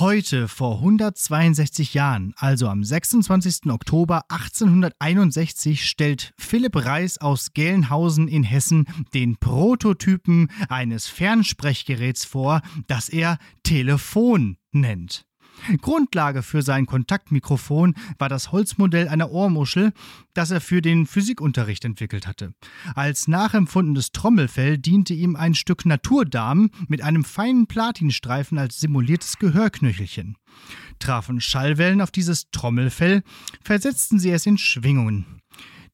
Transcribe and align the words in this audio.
Heute, 0.00 0.48
vor 0.48 0.76
162 0.76 1.92
Jahren, 1.92 2.32
also 2.38 2.68
am 2.68 2.82
26. 2.82 3.66
Oktober 3.70 4.22
1861, 4.30 5.86
stellt 5.86 6.32
Philipp 6.38 6.74
Reis 6.74 7.18
aus 7.18 7.52
Gelnhausen 7.52 8.26
in 8.26 8.42
Hessen 8.42 8.86
den 9.12 9.36
Prototypen 9.36 10.50
eines 10.70 11.06
Fernsprechgeräts 11.06 12.24
vor, 12.24 12.62
das 12.86 13.10
er 13.10 13.36
Telefon 13.62 14.56
nennt. 14.72 15.26
Grundlage 15.80 16.42
für 16.42 16.62
sein 16.62 16.86
Kontaktmikrofon 16.86 17.94
war 18.18 18.28
das 18.28 18.52
Holzmodell 18.52 19.08
einer 19.08 19.30
Ohrmuschel, 19.30 19.92
das 20.34 20.50
er 20.50 20.60
für 20.60 20.82
den 20.82 21.06
Physikunterricht 21.06 21.84
entwickelt 21.84 22.26
hatte. 22.26 22.54
Als 22.94 23.28
nachempfundenes 23.28 24.12
Trommelfell 24.12 24.78
diente 24.78 25.14
ihm 25.14 25.36
ein 25.36 25.54
Stück 25.54 25.86
Naturdarm 25.86 26.70
mit 26.88 27.02
einem 27.02 27.24
feinen 27.24 27.66
Platinstreifen 27.66 28.58
als 28.58 28.80
simuliertes 28.80 29.38
Gehörknöchelchen. 29.38 30.36
Trafen 30.98 31.40
Schallwellen 31.40 32.00
auf 32.00 32.10
dieses 32.10 32.50
Trommelfell, 32.50 33.22
versetzten 33.62 34.18
sie 34.18 34.30
es 34.30 34.46
in 34.46 34.58
Schwingungen 34.58 35.39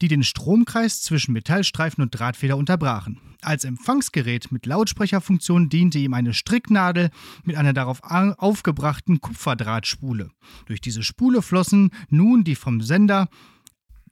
die 0.00 0.08
den 0.08 0.22
Stromkreis 0.22 1.02
zwischen 1.02 1.32
Metallstreifen 1.32 2.02
und 2.02 2.10
Drahtfeder 2.10 2.56
unterbrachen. 2.56 3.20
Als 3.42 3.64
Empfangsgerät 3.64 4.50
mit 4.50 4.66
Lautsprecherfunktion 4.66 5.68
diente 5.68 5.98
ihm 5.98 6.14
eine 6.14 6.34
Stricknadel 6.34 7.10
mit 7.44 7.56
einer 7.56 7.72
darauf 7.72 8.00
aufgebrachten 8.02 9.20
Kupferdrahtspule. 9.20 10.30
Durch 10.66 10.80
diese 10.80 11.02
Spule 11.02 11.42
flossen 11.42 11.90
nun 12.08 12.44
die 12.44 12.56
vom 12.56 12.80
Sender 12.80 13.28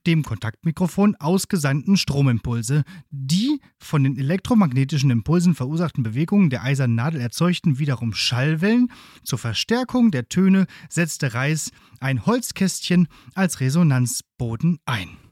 dem 0.05 0.23
Kontaktmikrofon 0.23 1.15
ausgesandten 1.15 1.97
Stromimpulse. 1.97 2.83
Die 3.09 3.59
von 3.79 4.03
den 4.03 4.17
elektromagnetischen 4.17 5.09
Impulsen 5.09 5.55
verursachten 5.55 6.03
Bewegungen 6.03 6.49
der 6.49 6.63
eisernen 6.63 6.95
Nadel 6.95 7.21
erzeugten 7.21 7.79
wiederum 7.79 8.13
Schallwellen. 8.13 8.91
Zur 9.23 9.39
Verstärkung 9.39 10.11
der 10.11 10.29
Töne 10.29 10.67
setzte 10.89 11.33
Reis 11.33 11.71
ein 11.99 12.25
Holzkästchen 12.25 13.07
als 13.33 13.59
Resonanzboden 13.59 14.79
ein. 14.85 15.24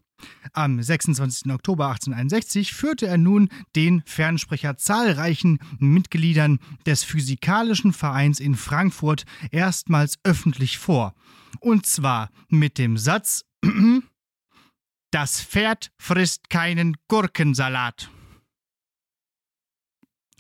Am 0.54 0.82
26. 0.82 1.52
Oktober 1.52 1.88
1861 1.88 2.74
führte 2.74 3.08
er 3.08 3.18
nun 3.18 3.50
den 3.76 4.04
Fernsprecher 4.06 4.78
zahlreichen 4.78 5.60
Mitgliedern 5.80 6.60
des 6.86 7.04
Physikalischen 7.04 7.94
Vereins 7.94 8.40
in 8.40 8.56
Frankfurt 8.56 9.26
erstmals 9.52 10.20
öffentlich 10.24 10.78
vor. 10.78 11.14
Und 11.60 11.86
zwar 11.86 12.30
mit 12.50 12.78
dem 12.78 12.98
Satz: 12.98 13.46
Das 15.12 15.42
Pferd 15.42 15.92
frisst 15.98 16.50
keinen 16.50 16.98
Gurkensalat. 17.08 18.10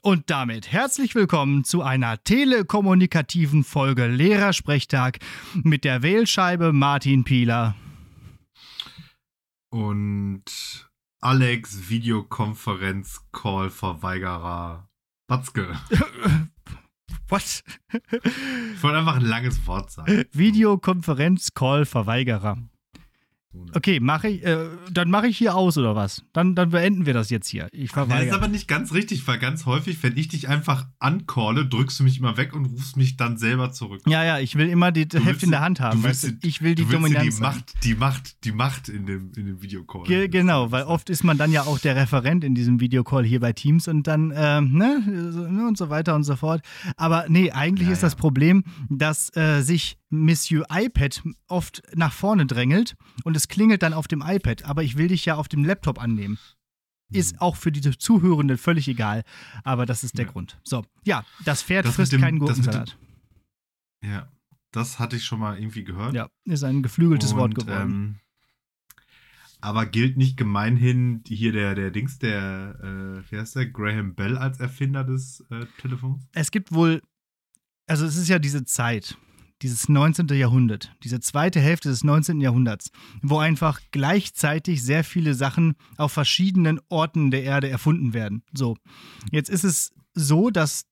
Und 0.06 0.30
damit 0.30 0.70
herzlich 0.70 1.16
willkommen 1.16 1.64
zu 1.64 1.81
einer 1.81 2.22
telekommunikativen 2.23 3.64
Folge 3.64 4.08
Lehrersprechtag 4.08 5.20
mit 5.64 5.86
der 5.86 6.02
Wählscheibe 6.02 6.73
Martin 6.73 7.23
Pieler 7.23 7.75
und 9.74 10.46
Alex 11.20 11.90
Videokonferenz-Call-Verweigerer 11.90 14.88
Batzke. 15.28 15.76
Was? 17.28 17.64
Ich 17.92 18.84
wollte 18.84 19.00
einfach 19.00 19.16
ein 19.16 19.26
langes 19.26 19.66
Wort 19.66 19.90
sagen. 19.90 20.26
Videokonferenz-Call-Verweigerer. 20.32 22.58
Okay, 23.76 24.00
mache 24.00 24.30
ich, 24.30 24.44
äh, 24.44 24.68
dann 24.92 25.09
mache 25.09 25.28
ich 25.28 25.38
hier 25.38 25.56
aus 25.56 25.78
oder 25.78 25.96
was? 25.96 26.23
Dann, 26.34 26.56
dann 26.56 26.72
beenden 26.72 27.06
wir 27.06 27.14
das 27.14 27.30
jetzt 27.30 27.48
hier. 27.48 27.68
Ich 27.72 27.92
verweigere. 27.92 28.26
Das 28.26 28.36
ist 28.36 28.42
aber 28.42 28.48
nicht 28.48 28.68
ganz 28.68 28.94
richtig, 28.94 29.28
weil 29.28 29.40
ganz 29.40 29.66
häufig, 29.66 30.02
wenn 30.02 30.18
ich 30.18 30.28
dich 30.28 30.50
einfach 30.50 30.88
ancalle, 31.00 31.66
drückst 31.66 32.00
du 32.00 32.04
mich 32.04 32.20
immer 32.20 32.38
weg 32.38 32.54
und 32.54 32.66
rufst 32.66 32.98
mich 32.98 33.18
dann 33.18 33.38
selber 33.38 33.72
zurück. 33.72 34.02
Ja, 34.08 34.24
ja, 34.24 34.40
ich 34.40 34.56
will 34.56 34.70
immer 34.70 34.92
die 34.92 35.08
du 35.08 35.20
Heft 35.20 35.44
in 35.44 35.52
der 35.52 35.62
Hand 35.62 35.80
haben. 35.80 36.04
Weißt 36.04 36.24
du, 36.24 36.30
ich 36.42 36.62
will 36.62 36.76
die 36.76 36.86
Dominanz. 36.86 37.36
Die 37.36 37.42
Macht, 37.42 37.84
die 37.84 37.96
Macht, 37.96 38.44
die 38.44 38.52
Macht 38.52 38.90
in 38.90 39.06
dem, 39.06 39.31
in 39.36 39.46
dem 39.46 39.62
Videocall. 39.62 40.04
Ge 40.04 40.28
genau, 40.28 40.72
weil 40.72 40.84
oft 40.84 41.09
ist 41.09 41.24
man 41.24 41.38
dann 41.38 41.52
ja 41.52 41.64
auch 41.64 41.80
der 41.80 41.96
Referent 41.96 42.44
in 42.44 42.56
diesem 42.56 42.80
Videocall 42.80 43.24
hier 43.24 43.40
bei 43.40 43.53
Teams 43.53 43.88
und 43.88 44.08
dann, 44.08 44.31
äh, 44.31 44.62
ne, 44.62 45.00
ne, 45.00 45.68
und 45.68 45.78
so 45.78 45.90
weiter 45.90 46.16
und 46.16 46.24
so 46.24 46.35
fort. 46.35 46.62
Aber 46.97 47.25
nee, 47.28 47.52
eigentlich 47.52 47.88
ja, 47.88 47.94
ist 47.94 48.02
ja. 48.02 48.08
das 48.08 48.16
Problem, 48.16 48.64
dass 48.90 49.35
äh, 49.35 49.62
sich 49.62 49.97
Monsieur 50.13 50.66
iPad 50.69 51.24
oft 51.47 51.81
nach 51.96 52.13
vorne 52.13 52.46
drängelt 52.46 52.96
und 53.24 53.35
es 53.35 53.47
klingelt 53.47 53.81
dann 53.81 53.94
auf 53.94 54.07
dem 54.07 54.22
iPad, 54.22 54.63
aber 54.63 54.84
ich 54.84 54.96
will 54.96 55.07
dich 55.07 55.25
ja 55.25 55.35
auf 55.35 55.47
dem 55.47 55.66
Laptop 55.66 56.00
annehmen. 56.00 56.38
Ist 57.12 57.34
hm. 57.34 57.40
auch 57.40 57.56
für 57.56 57.72
diese 57.72 57.97
Zuhörenden 57.97 58.57
völlig 58.57 58.88
egal, 58.88 59.23
aber 59.63 59.85
das 59.85 60.03
ist 60.03 60.18
der 60.18 60.25
ja. 60.25 60.31
Grund. 60.31 60.59
So, 60.63 60.85
ja, 61.03 61.25
das 61.46 61.63
Pferd 61.63 61.85
das 61.85 61.96
frisst 61.96 62.12
dem, 62.12 62.22
keinen 62.22 62.40
Gurkensalat. 62.40 62.97
Dem, 64.02 64.12
ja, 64.12 64.31
das 64.72 65.00
hatte 65.00 65.16
ich 65.16 65.25
schon 65.25 65.40
mal 65.40 65.57
irgendwie 65.57 65.84
gehört. 65.84 66.13
Ja, 66.13 66.29
ist 66.46 66.63
ein 66.63 66.84
geflügeltes 66.84 67.34
und, 67.34 67.40
Wort 67.40 67.56
geworden. 67.56 67.91
Ähm, 67.91 68.19
aber 69.62 69.85
gilt 69.85 70.18
nicht 70.18 70.38
gemeinhin 70.38 71.23
hier 71.25 71.53
der, 71.53 71.73
der 71.73 71.90
Dings, 71.90 72.19
der, 72.19 72.78
äh, 72.84 73.31
wie 73.31 73.40
heißt 73.40 73.56
der, 73.56 73.68
Graham 73.68 74.13
Bell 74.13 74.38
als 74.38 74.59
Erfinder 74.59 75.03
des 75.03 75.44
äh, 75.50 75.66
Telefons? 75.79 76.28
Es 76.34 76.52
gibt 76.52 76.73
wohl, 76.73 77.02
also 77.88 78.06
es 78.06 78.18
ist 78.18 78.28
ja 78.28 78.40
diese 78.40 78.66
Zeit, 78.66 79.18
dieses 79.63 79.88
19. 79.88 80.28
Jahrhundert, 80.28 80.94
diese 81.03 81.22
zweite 81.22 81.59
Hälfte 81.59 81.90
des 81.90 82.03
19. 82.03 82.41
Jahrhunderts, 82.41 82.91
wo 83.22 83.38
einfach 83.40 83.79
gleichzeitig 83.91 84.84
sehr 84.84 85.03
viele 85.03 85.34
Sachen 85.34 85.75
auf 85.97 86.12
verschiedenen 86.12 86.79
Orten 86.90 87.31
der 87.31 87.44
Erde 87.44 87.69
erfunden 87.69 88.13
werden. 88.13 88.44
So, 88.53 88.75
jetzt 89.31 89.50
ist 89.50 89.63
es 89.63 89.94
so, 90.13 90.50
dass 90.50 90.85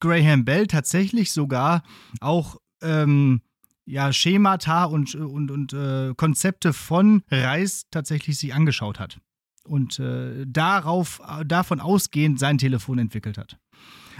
Graham 0.00 0.44
Bell 0.44 0.66
tatsächlich 0.66 1.32
sogar 1.32 1.82
auch 2.20 2.56
ähm, 2.82 3.40
ja, 3.86 4.12
Schemata 4.12 4.84
und, 4.84 5.14
und, 5.14 5.50
und 5.50 5.72
äh, 5.72 6.12
Konzepte 6.14 6.74
von 6.74 7.22
Reis 7.30 7.86
tatsächlich 7.90 8.38
sich 8.38 8.54
angeschaut 8.54 9.00
hat 9.00 9.18
und 9.64 9.98
äh, 9.98 10.44
darauf, 10.46 11.22
davon 11.46 11.80
ausgehend 11.80 12.38
sein 12.38 12.58
Telefon 12.58 12.98
entwickelt 12.98 13.38
hat. 13.38 13.58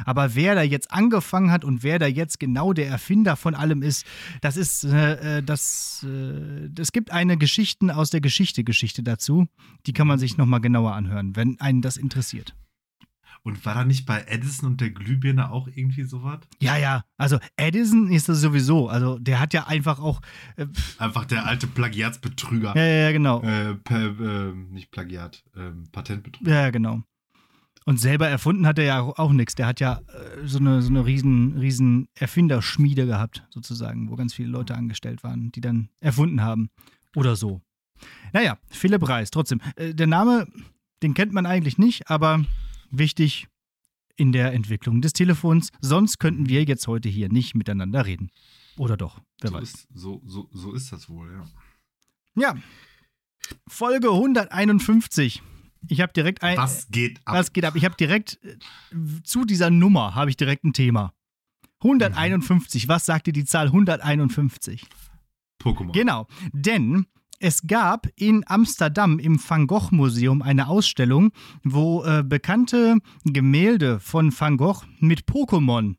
Aber 0.05 0.35
wer 0.35 0.55
da 0.55 0.63
jetzt 0.63 0.91
angefangen 0.93 1.51
hat 1.51 1.65
und 1.65 1.83
wer 1.83 1.99
da 1.99 2.07
jetzt 2.07 2.41
genau 2.41 2.73
der 2.73 2.89
Erfinder 2.89 3.37
von 3.37 3.55
allem 3.55 3.83
ist, 3.83 4.07
das 4.41 4.57
ist, 4.57 4.85
äh, 4.85 5.39
äh 5.39 5.43
das, 5.43 6.05
äh, 6.09 6.69
es 6.79 6.93
gibt 6.93 7.11
eine 7.11 7.37
Geschichten 7.37 7.91
aus 7.91 8.11
der 8.11 8.21
Geschichte 8.21 8.65
Geschichte 8.65 9.03
dazu. 9.03 9.47
Die 9.87 9.93
kann 9.93 10.07
man 10.07 10.19
sich 10.19 10.37
nochmal 10.37 10.61
genauer 10.61 10.95
anhören, 10.95 11.37
wenn 11.37 11.61
einen 11.61 11.83
das 11.83 11.97
interessiert. 11.97 12.55
Und 13.43 13.65
war 13.65 13.75
da 13.75 13.85
nicht 13.85 14.05
bei 14.05 14.25
Edison 14.27 14.71
und 14.71 14.81
der 14.81 14.91
Glühbirne 14.91 15.51
auch 15.51 15.69
irgendwie 15.69 16.03
sowas? 16.03 16.41
Ja, 16.61 16.77
ja. 16.77 17.05
Also 17.17 17.39
Edison 17.57 18.11
ist 18.11 18.29
das 18.29 18.41
sowieso. 18.41 18.89
Also 18.89 19.19
der 19.19 19.41
hat 19.41 19.55
ja 19.55 19.67
einfach 19.67 20.01
auch. 20.01 20.21
Äh, 20.57 20.67
einfach 20.99 21.25
der 21.25 21.47
alte 21.47 21.67
Plagiatsbetrüger. 21.67 22.77
Ja, 22.77 22.85
ja, 22.85 23.13
genau. 23.13 23.43
Äh, 23.43 23.75
per, 23.77 24.21
äh, 24.21 24.53
nicht 24.53 24.91
Plagiat, 24.91 25.45
ähm, 25.57 25.85
Patentbetrüger. 25.93 26.51
Ja, 26.51 26.71
genau. 26.71 27.03
Und 27.89 27.97
selber 27.97 28.29
erfunden 28.29 28.67
hat 28.67 28.79
er 28.79 28.85
ja 28.85 29.01
auch 29.01 29.33
nichts. 29.33 29.55
Der 29.55 29.67
hat 29.67 29.81
ja 29.81 30.03
äh, 30.09 30.47
so 30.47 30.59
eine, 30.59 30.83
so 30.83 30.91
eine 30.91 31.07
riesen, 31.07 31.57
riesen 31.57 32.09
Erfinderschmiede 32.17 33.07
gehabt, 33.07 33.47
sozusagen, 33.49 34.11
wo 34.11 34.17
ganz 34.17 34.35
viele 34.35 34.51
Leute 34.51 34.75
angestellt 34.75 35.25
waren, 35.25 35.51
die 35.53 35.63
dann 35.63 35.89
erfunden 35.99 36.43
haben. 36.43 36.69
Oder 37.17 37.35
so. 37.35 37.63
Naja, 38.35 38.59
Philipp 38.69 39.09
Reis, 39.09 39.31
trotzdem. 39.31 39.63
Äh, 39.77 39.95
der 39.95 40.07
Name, 40.07 40.49
den 41.03 41.15
kennt 41.15 41.33
man 41.33 41.47
eigentlich 41.47 41.79
nicht, 41.79 42.11
aber 42.11 42.45
wichtig 42.91 43.49
in 44.17 44.33
der 44.33 44.53
Entwicklung 44.53 45.01
des 45.01 45.15
Telefons. 45.15 45.71
Sonst 45.81 46.19
könnten 46.19 46.47
wir 46.51 46.65
jetzt 46.65 46.89
heute 46.89 47.09
hier 47.09 47.31
nicht 47.31 47.55
miteinander 47.55 48.05
reden. 48.05 48.29
Oder 48.77 48.99
doch, 48.99 49.23
wer 49.41 49.51
so 49.51 49.57
weiß. 49.57 49.63
Ist, 49.63 49.89
so, 49.95 50.21
so, 50.27 50.51
so 50.53 50.75
ist 50.75 50.93
das 50.93 51.09
wohl, 51.09 51.33
ja. 51.33 52.53
Ja. 52.55 52.55
Folge 53.67 54.11
151. 54.11 55.41
Ich 55.87 56.01
habe 56.01 56.13
direkt 56.13 56.43
ein. 56.43 56.57
Was 56.57 56.89
geht 56.89 57.21
ab? 57.25 57.35
Was 57.35 57.53
geht 57.53 57.65
ab? 57.65 57.77
Ich 57.77 57.85
habe 57.85 57.95
direkt 57.97 58.39
äh, 58.45 58.57
zu 59.23 59.45
dieser 59.45 59.71
Nummer 59.71 60.15
habe 60.15 60.31
ich 60.31 60.37
direkt 60.37 60.65
ein 60.65 60.73
Thema. 60.73 61.13
151. 61.83 62.85
Mhm. 62.85 62.89
Was 62.89 63.07
sagt 63.07 63.27
dir 63.29 63.33
die 63.33 63.45
Zahl 63.45 63.67
151? 63.67 64.85
Pokémon. 65.61 65.93
Genau, 65.93 66.27
denn 66.53 67.07
es 67.41 67.67
gab 67.67 68.09
in 68.17 68.45
Amsterdam 68.49 69.19
im 69.19 69.39
Van 69.39 69.67
Gogh 69.69 69.91
Museum 69.93 70.43
eine 70.43 70.69
Ausstellung, 70.69 71.31
wo 71.63 72.05
äh, 72.05 72.25
bekannte 72.25 72.97
Gemälde 73.25 74.01
von 74.01 74.33
Van 74.37 74.57
Gogh 74.57 74.85
mit 74.99 75.23
Pokémon 75.23 75.95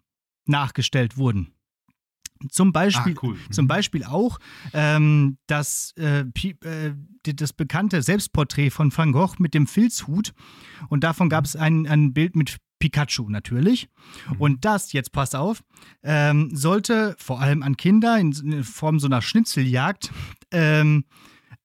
nachgestellt 0.45 1.17
wurden. 1.17 1.53
Zum 2.49 2.71
Beispiel, 2.71 3.15
ah, 3.17 3.19
cool. 3.23 3.35
mhm. 3.35 3.51
zum 3.51 3.67
Beispiel 3.67 4.03
auch 4.05 4.39
ähm, 4.73 5.37
das, 5.47 5.93
äh, 5.97 6.21
äh, 6.21 6.93
das 7.23 7.51
bekannte 7.53 8.01
Selbstporträt 8.01 8.69
von 8.69 8.95
Van 8.95 9.11
Gogh 9.11 9.35
mit 9.39 9.53
dem 9.53 9.67
Filzhut. 9.67 10.33
Und 10.87 11.03
davon 11.03 11.29
gab 11.29 11.45
es 11.45 11.55
ein, 11.55 11.85
ein 11.85 12.13
Bild 12.13 12.35
mit 12.35 12.57
Pikachu 12.79 13.29
natürlich. 13.29 13.89
Mhm. 14.29 14.35
Und 14.41 14.65
das, 14.65 14.93
jetzt 14.93 15.11
passt 15.11 15.35
auf, 15.35 15.61
ähm, 16.01 16.49
sollte 16.55 17.15
vor 17.19 17.41
allem 17.41 17.61
an 17.61 17.75
Kinder 17.77 18.17
in, 18.17 18.31
in 18.31 18.63
Form 18.63 18.99
so 18.99 19.07
einer 19.07 19.21
Schnitzeljagd 19.21 20.11
ähm, 20.51 21.03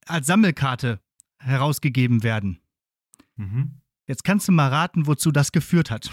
als 0.06 0.26
Sammelkarte 0.26 1.00
herausgegeben 1.38 2.22
werden. 2.22 2.58
Mhm. 3.36 3.80
Jetzt 4.06 4.24
kannst 4.24 4.48
du 4.48 4.52
mal 4.52 4.68
raten, 4.68 5.06
wozu 5.06 5.30
das 5.30 5.52
geführt 5.52 5.90
hat. 5.90 6.10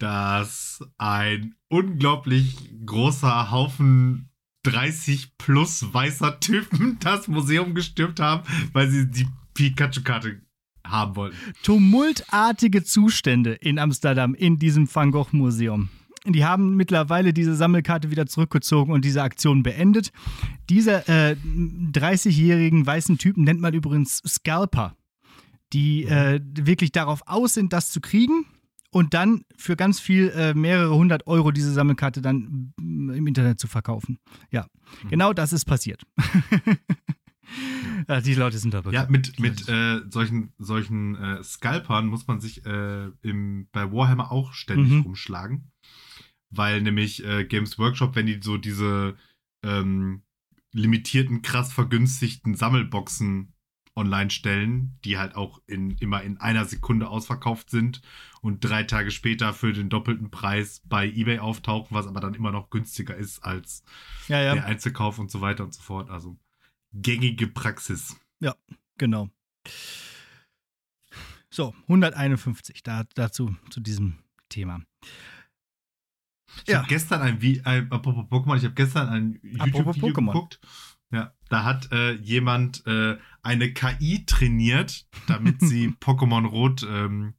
Dass 0.00 0.82
ein 0.98 1.54
unglaublich 1.68 2.56
großer 2.84 3.50
Haufen 3.50 4.30
30 4.64 5.36
plus 5.38 5.92
weißer 5.92 6.40
Typen 6.40 6.98
das 7.00 7.28
Museum 7.28 7.74
gestürmt 7.74 8.18
haben, 8.18 8.42
weil 8.72 8.90
sie 8.90 9.06
die 9.06 9.26
Pikachu-Karte 9.54 10.40
haben 10.86 11.16
wollten. 11.16 11.36
Tumultartige 11.62 12.82
Zustände 12.82 13.52
in 13.52 13.78
Amsterdam 13.78 14.34
in 14.34 14.58
diesem 14.58 14.92
Van 14.92 15.10
Gogh 15.10 15.28
Museum. 15.32 15.90
Die 16.26 16.44
haben 16.44 16.76
mittlerweile 16.76 17.32
diese 17.32 17.54
Sammelkarte 17.54 18.10
wieder 18.10 18.26
zurückgezogen 18.26 18.92
und 18.92 19.04
diese 19.04 19.22
Aktion 19.22 19.62
beendet. 19.62 20.12
Diese 20.68 21.08
äh, 21.08 21.34
30-jährigen 21.34 22.86
weißen 22.86 23.16
Typen 23.16 23.44
nennt 23.44 23.60
man 23.60 23.72
übrigens 23.72 24.22
Scalper, 24.26 24.96
die 25.72 26.04
äh, 26.04 26.40
wirklich 26.54 26.92
darauf 26.92 27.22
aus 27.26 27.54
sind, 27.54 27.72
das 27.72 27.90
zu 27.90 28.00
kriegen 28.00 28.44
und 28.90 29.14
dann 29.14 29.44
für 29.56 29.76
ganz 29.76 30.00
viel 30.00 30.28
äh, 30.30 30.54
mehrere 30.54 30.94
hundert 30.94 31.26
Euro 31.26 31.50
diese 31.50 31.72
Sammelkarte 31.72 32.22
dann 32.22 32.72
mm, 32.76 33.10
im 33.10 33.26
Internet 33.26 33.60
zu 33.60 33.68
verkaufen. 33.68 34.18
Ja, 34.50 34.66
mhm. 35.02 35.08
genau 35.08 35.32
das 35.32 35.52
ist 35.52 35.64
passiert. 35.64 36.02
ja, 38.08 38.20
die 38.20 38.34
Leute 38.34 38.58
sind 38.58 38.74
da 38.74 38.82
bekannt. 38.82 38.94
Ja, 38.94 39.10
mit, 39.10 39.38
mit 39.38 39.68
äh, 39.68 40.00
solchen, 40.08 40.52
solchen 40.58 41.16
äh, 41.16 41.42
Scalpern 41.42 42.06
muss 42.06 42.26
man 42.26 42.40
sich 42.40 42.66
äh, 42.66 43.08
im, 43.22 43.68
bei 43.72 43.92
Warhammer 43.92 44.32
auch 44.32 44.52
ständig 44.52 44.92
mhm. 44.92 45.00
rumschlagen 45.02 45.70
weil 46.50 46.82
nämlich 46.82 47.24
äh, 47.24 47.44
Games 47.44 47.78
Workshop, 47.78 48.16
wenn 48.16 48.26
die 48.26 48.40
so 48.42 48.56
diese 48.56 49.16
ähm, 49.62 50.22
limitierten, 50.72 51.42
krass 51.42 51.72
vergünstigten 51.72 52.54
Sammelboxen 52.54 53.54
online 53.96 54.30
stellen, 54.30 54.98
die 55.04 55.18
halt 55.18 55.34
auch 55.34 55.60
in, 55.66 55.96
immer 55.98 56.22
in 56.22 56.38
einer 56.38 56.64
Sekunde 56.64 57.08
ausverkauft 57.08 57.70
sind 57.70 58.02
und 58.40 58.64
drei 58.64 58.84
Tage 58.84 59.10
später 59.10 59.52
für 59.52 59.72
den 59.72 59.88
doppelten 59.88 60.30
Preis 60.30 60.82
bei 60.84 61.06
eBay 61.06 61.38
auftauchen, 61.38 61.94
was 61.96 62.06
aber 62.06 62.20
dann 62.20 62.34
immer 62.34 62.52
noch 62.52 62.70
günstiger 62.70 63.16
ist 63.16 63.40
als 63.40 63.82
ja, 64.28 64.40
ja. 64.40 64.54
der 64.54 64.66
Einzelkauf 64.66 65.18
und 65.18 65.30
so 65.30 65.40
weiter 65.40 65.64
und 65.64 65.74
so 65.74 65.82
fort. 65.82 66.10
Also 66.10 66.38
gängige 66.92 67.46
Praxis. 67.46 68.16
Ja, 68.40 68.54
genau. 68.96 69.28
So, 71.50 71.74
151 71.82 72.82
da, 72.82 73.04
dazu 73.14 73.56
zu 73.70 73.80
diesem 73.80 74.18
Thema. 74.48 74.80
Ich 76.64 76.72
ja. 76.72 76.78
habe 76.78 76.88
gestern 76.88 77.22
ein, 77.22 77.42
wie 77.42 77.60
apropos 77.64 78.24
Pokémon, 78.26 78.56
ich 78.56 78.64
habe 78.64 78.74
gestern 78.74 79.08
ein 79.08 79.38
YouTube-Video 79.42 80.12
geguckt. 80.12 80.60
Da 81.50 81.64
hat 81.64 81.92
äh, 81.92 82.12
jemand 82.12 82.86
äh, 82.86 83.18
eine 83.42 83.72
KI 83.72 84.24
trainiert, 84.24 85.06
damit 85.26 85.60
sie 85.60 85.88
Pokémon 86.00 86.46
Rot 86.46 86.86
ähm, 86.88 87.34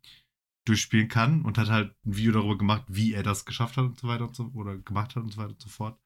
durchspielen 0.66 1.08
kann 1.08 1.42
und 1.42 1.58
hat 1.58 1.70
halt 1.70 1.96
ein 2.06 2.16
Video 2.16 2.34
darüber 2.34 2.58
gemacht, 2.58 2.84
wie 2.88 3.14
er 3.14 3.24
das 3.24 3.46
geschafft 3.46 3.78
hat 3.78 3.86
und 3.86 4.00
so 4.00 4.08
weiter 4.08 4.28
und 4.28 4.36
so 4.36 4.52
oder 4.54 4.78
gemacht 4.78 5.16
hat 5.16 5.24
und 5.24 5.32
so 5.32 5.38
weiter 5.38 5.52
und 5.52 5.62
so 5.62 5.70
fort. 5.70 5.98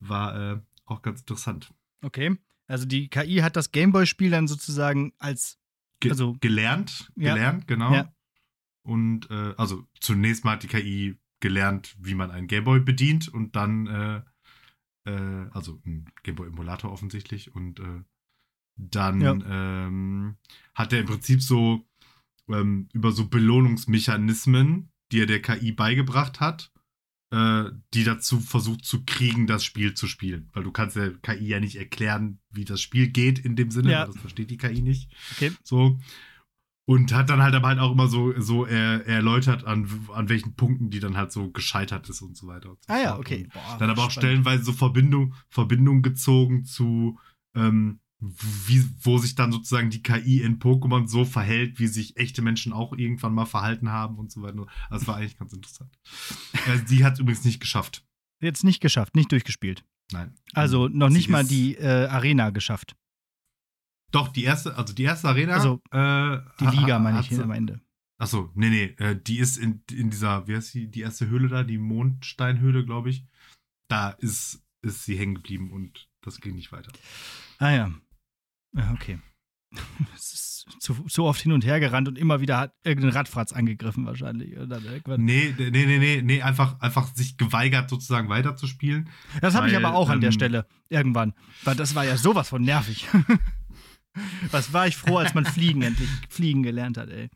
War 0.00 0.52
äh, 0.52 0.60
auch 0.86 1.02
ganz 1.02 1.20
interessant. 1.20 1.74
Okay, 2.02 2.36
also 2.66 2.86
die 2.86 3.08
KI 3.08 3.38
hat 3.38 3.56
das 3.56 3.72
Gameboy-Spiel 3.72 4.30
dann 4.30 4.48
sozusagen 4.48 5.12
als 5.18 5.58
Ge 6.00 6.10
also 6.10 6.36
gelernt, 6.40 7.10
gelernt, 7.16 7.62
ja. 7.62 7.66
genau. 7.66 7.92
Ja. 7.92 8.14
Und 8.82 9.30
äh, 9.30 9.54
also 9.56 9.86
zunächst 10.00 10.44
mal 10.44 10.52
hat 10.52 10.62
die 10.62 10.68
KI 10.68 11.18
gelernt, 11.40 11.94
wie 11.98 12.14
man 12.14 12.30
einen 12.30 12.46
Gameboy 12.46 12.80
bedient 12.80 13.28
und 13.28 13.56
dann, 13.56 13.86
äh, 13.86 14.22
äh, 15.04 15.46
also 15.50 15.80
ein 15.84 16.06
Gameboy-Emulator 16.22 16.90
offensichtlich 16.90 17.54
und 17.54 17.80
äh, 17.80 18.02
dann 18.76 19.20
ja. 19.20 19.32
ähm, 19.32 20.36
hat 20.74 20.92
er 20.92 21.00
im 21.00 21.06
Prinzip 21.06 21.42
so 21.42 21.84
ähm, 22.48 22.88
über 22.92 23.12
so 23.12 23.28
Belohnungsmechanismen, 23.28 24.90
die 25.12 25.20
er 25.20 25.26
der 25.26 25.40
KI 25.40 25.72
beigebracht 25.72 26.40
hat, 26.40 26.72
äh, 27.30 27.64
die 27.94 28.04
dazu 28.04 28.40
versucht 28.40 28.84
zu 28.84 29.04
kriegen, 29.04 29.46
das 29.46 29.64
Spiel 29.64 29.94
zu 29.94 30.06
spielen. 30.06 30.50
Weil 30.52 30.64
du 30.64 30.72
kannst 30.72 30.96
der 30.96 31.14
KI 31.14 31.46
ja 31.46 31.60
nicht 31.60 31.76
erklären, 31.76 32.40
wie 32.50 32.64
das 32.64 32.80
Spiel 32.80 33.08
geht 33.08 33.38
in 33.38 33.56
dem 33.56 33.70
Sinne, 33.70 33.92
ja. 33.92 34.06
das 34.06 34.16
versteht 34.16 34.50
die 34.50 34.56
KI 34.56 34.82
nicht. 34.82 35.12
Okay. 35.32 35.52
So. 35.62 35.98
Und 36.86 37.14
hat 37.14 37.30
dann 37.30 37.42
halt 37.42 37.54
aber 37.54 37.68
halt 37.68 37.78
auch 37.78 37.92
immer 37.92 38.08
so, 38.08 38.38
so 38.38 38.66
er, 38.66 39.06
erläutert, 39.06 39.64
an, 39.64 39.88
an 40.12 40.28
welchen 40.28 40.54
Punkten 40.54 40.90
die 40.90 41.00
dann 41.00 41.16
halt 41.16 41.32
so 41.32 41.50
gescheitert 41.50 42.08
ist 42.10 42.20
und 42.20 42.36
so 42.36 42.46
weiter. 42.46 42.70
Und 42.70 42.84
so 42.84 42.92
ah 42.92 42.98
ja, 42.98 43.18
okay. 43.18 43.48
Boah, 43.52 43.78
dann 43.78 43.88
aber 43.88 44.04
auch 44.04 44.10
stellenweise 44.10 44.64
so 44.64 44.72
Verbindung, 44.72 45.34
Verbindung 45.48 46.02
gezogen 46.02 46.64
zu, 46.64 47.18
ähm, 47.54 48.00
wie, 48.20 48.84
wo 49.00 49.16
sich 49.16 49.34
dann 49.34 49.50
sozusagen 49.50 49.90
die 49.90 50.02
KI 50.02 50.42
in 50.42 50.58
Pokémon 50.58 51.06
so 51.06 51.24
verhält, 51.24 51.78
wie 51.78 51.86
sich 51.86 52.18
echte 52.18 52.42
Menschen 52.42 52.72
auch 52.72 52.92
irgendwann 52.92 53.34
mal 53.34 53.46
verhalten 53.46 53.90
haben 53.90 54.18
und 54.18 54.30
so 54.30 54.42
weiter. 54.42 54.66
Also 54.90 55.06
das 55.06 55.06
war 55.06 55.16
eigentlich 55.16 55.38
ganz 55.38 55.52
interessant. 55.54 55.90
äh, 56.66 56.78
sie 56.86 57.04
hat 57.04 57.14
es 57.14 57.20
übrigens 57.20 57.44
nicht 57.44 57.60
geschafft. 57.60 58.04
Jetzt 58.40 58.62
nicht 58.62 58.80
geschafft, 58.80 59.16
nicht 59.16 59.32
durchgespielt. 59.32 59.84
Nein. 60.12 60.34
Also 60.52 60.88
noch 60.88 61.08
sie 61.08 61.14
nicht 61.14 61.28
mal 61.30 61.44
die 61.44 61.76
äh, 61.76 62.06
Arena 62.06 62.50
geschafft. 62.50 62.94
Doch, 64.14 64.28
die 64.28 64.44
erste, 64.44 64.76
also 64.76 64.94
die 64.94 65.02
erste 65.02 65.28
Arena. 65.28 65.54
Also 65.54 65.82
äh, 65.90 66.38
die 66.60 66.76
Liga 66.76 67.00
meine 67.00 67.18
ich 67.18 67.36
am 67.40 67.50
Ende. 67.50 67.80
Achso, 68.16 68.52
nee, 68.54 68.70
nee, 68.70 68.84
äh, 69.04 69.20
die 69.20 69.38
ist 69.38 69.56
in, 69.56 69.82
in 69.90 70.08
dieser, 70.08 70.46
wie 70.46 70.54
heißt 70.54 70.72
die, 70.72 70.88
die 70.88 71.00
erste 71.00 71.26
Höhle 71.26 71.48
da, 71.48 71.64
die 71.64 71.78
Mondsteinhöhle, 71.78 72.84
glaube 72.84 73.10
ich. 73.10 73.26
Da 73.88 74.10
ist, 74.10 74.62
ist 74.82 75.04
sie 75.04 75.18
hängen 75.18 75.34
geblieben 75.34 75.72
und 75.72 76.08
das 76.22 76.40
ging 76.40 76.54
nicht 76.54 76.70
weiter. 76.70 76.92
Ah 77.58 77.70
ja. 77.70 77.90
Ja, 78.76 78.92
okay. 78.92 79.18
Es 80.14 80.32
ist 80.32 80.54
zu, 80.78 80.94
zu 81.04 81.24
oft 81.24 81.40
hin 81.40 81.52
und 81.52 81.64
her 81.64 81.80
gerannt 81.80 82.08
und 82.08 82.16
immer 82.16 82.40
wieder 82.40 82.58
hat 82.58 82.74
irgendein 82.84 83.12
Radfratz 83.12 83.52
angegriffen 83.52 84.06
wahrscheinlich. 84.06 84.56
nee, 84.56 85.54
nee, 85.58 85.70
nee, 85.70 85.98
nee, 85.98 86.22
nee, 86.22 86.42
einfach, 86.42 86.80
einfach 86.80 87.14
sich 87.14 87.36
geweigert 87.36 87.90
sozusagen 87.90 88.28
weiterzuspielen. 88.28 89.10
Das 89.40 89.54
habe 89.54 89.68
ich 89.68 89.76
aber 89.76 89.94
auch 89.94 90.08
ähm, 90.08 90.14
an 90.14 90.20
der 90.20 90.28
ähm, 90.28 90.34
Stelle 90.34 90.66
irgendwann. 90.88 91.34
Weil 91.64 91.76
das 91.76 91.94
war 91.94 92.04
ja 92.04 92.16
sowas 92.16 92.48
von 92.48 92.62
nervig. 92.62 93.08
Was 94.50 94.72
war 94.72 94.86
ich 94.86 94.96
froh, 94.96 95.18
als 95.18 95.34
man 95.34 95.44
Fliegen 95.44 95.82
endlich 95.82 96.08
fliegen 96.28 96.62
gelernt 96.62 96.96
hat, 96.98 97.10
ey. 97.10 97.30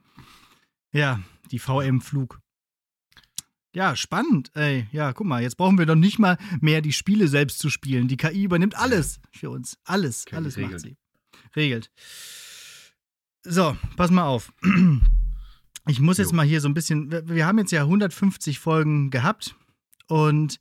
Ja, 0.92 1.20
die 1.50 1.58
VM-Flug. 1.58 2.40
Ja, 3.74 3.94
spannend, 3.96 4.50
ey. 4.54 4.86
Ja, 4.92 5.12
guck 5.12 5.26
mal, 5.26 5.42
jetzt 5.42 5.56
brauchen 5.56 5.78
wir 5.78 5.86
doch 5.86 5.94
nicht 5.94 6.18
mal 6.18 6.38
mehr 6.60 6.80
die 6.80 6.92
Spiele 6.92 7.28
selbst 7.28 7.58
zu 7.58 7.70
spielen. 7.70 8.08
Die 8.08 8.16
KI 8.16 8.44
übernimmt 8.44 8.76
alles 8.76 9.20
für 9.30 9.50
uns. 9.50 9.78
Alles, 9.84 10.24
okay, 10.26 10.36
alles 10.36 10.56
macht 10.56 10.80
sie. 10.80 10.96
Regelt. 11.54 11.90
So, 13.44 13.76
pass 13.96 14.10
mal 14.10 14.24
auf. 14.24 14.52
Ich 15.86 16.00
muss 16.00 16.18
jetzt 16.18 16.32
jo. 16.32 16.36
mal 16.36 16.46
hier 16.46 16.60
so 16.60 16.68
ein 16.68 16.74
bisschen. 16.74 17.10
Wir 17.28 17.46
haben 17.46 17.58
jetzt 17.58 17.72
ja 17.72 17.80
150 17.82 18.58
Folgen 18.58 19.08
gehabt 19.08 19.56
und 20.06 20.60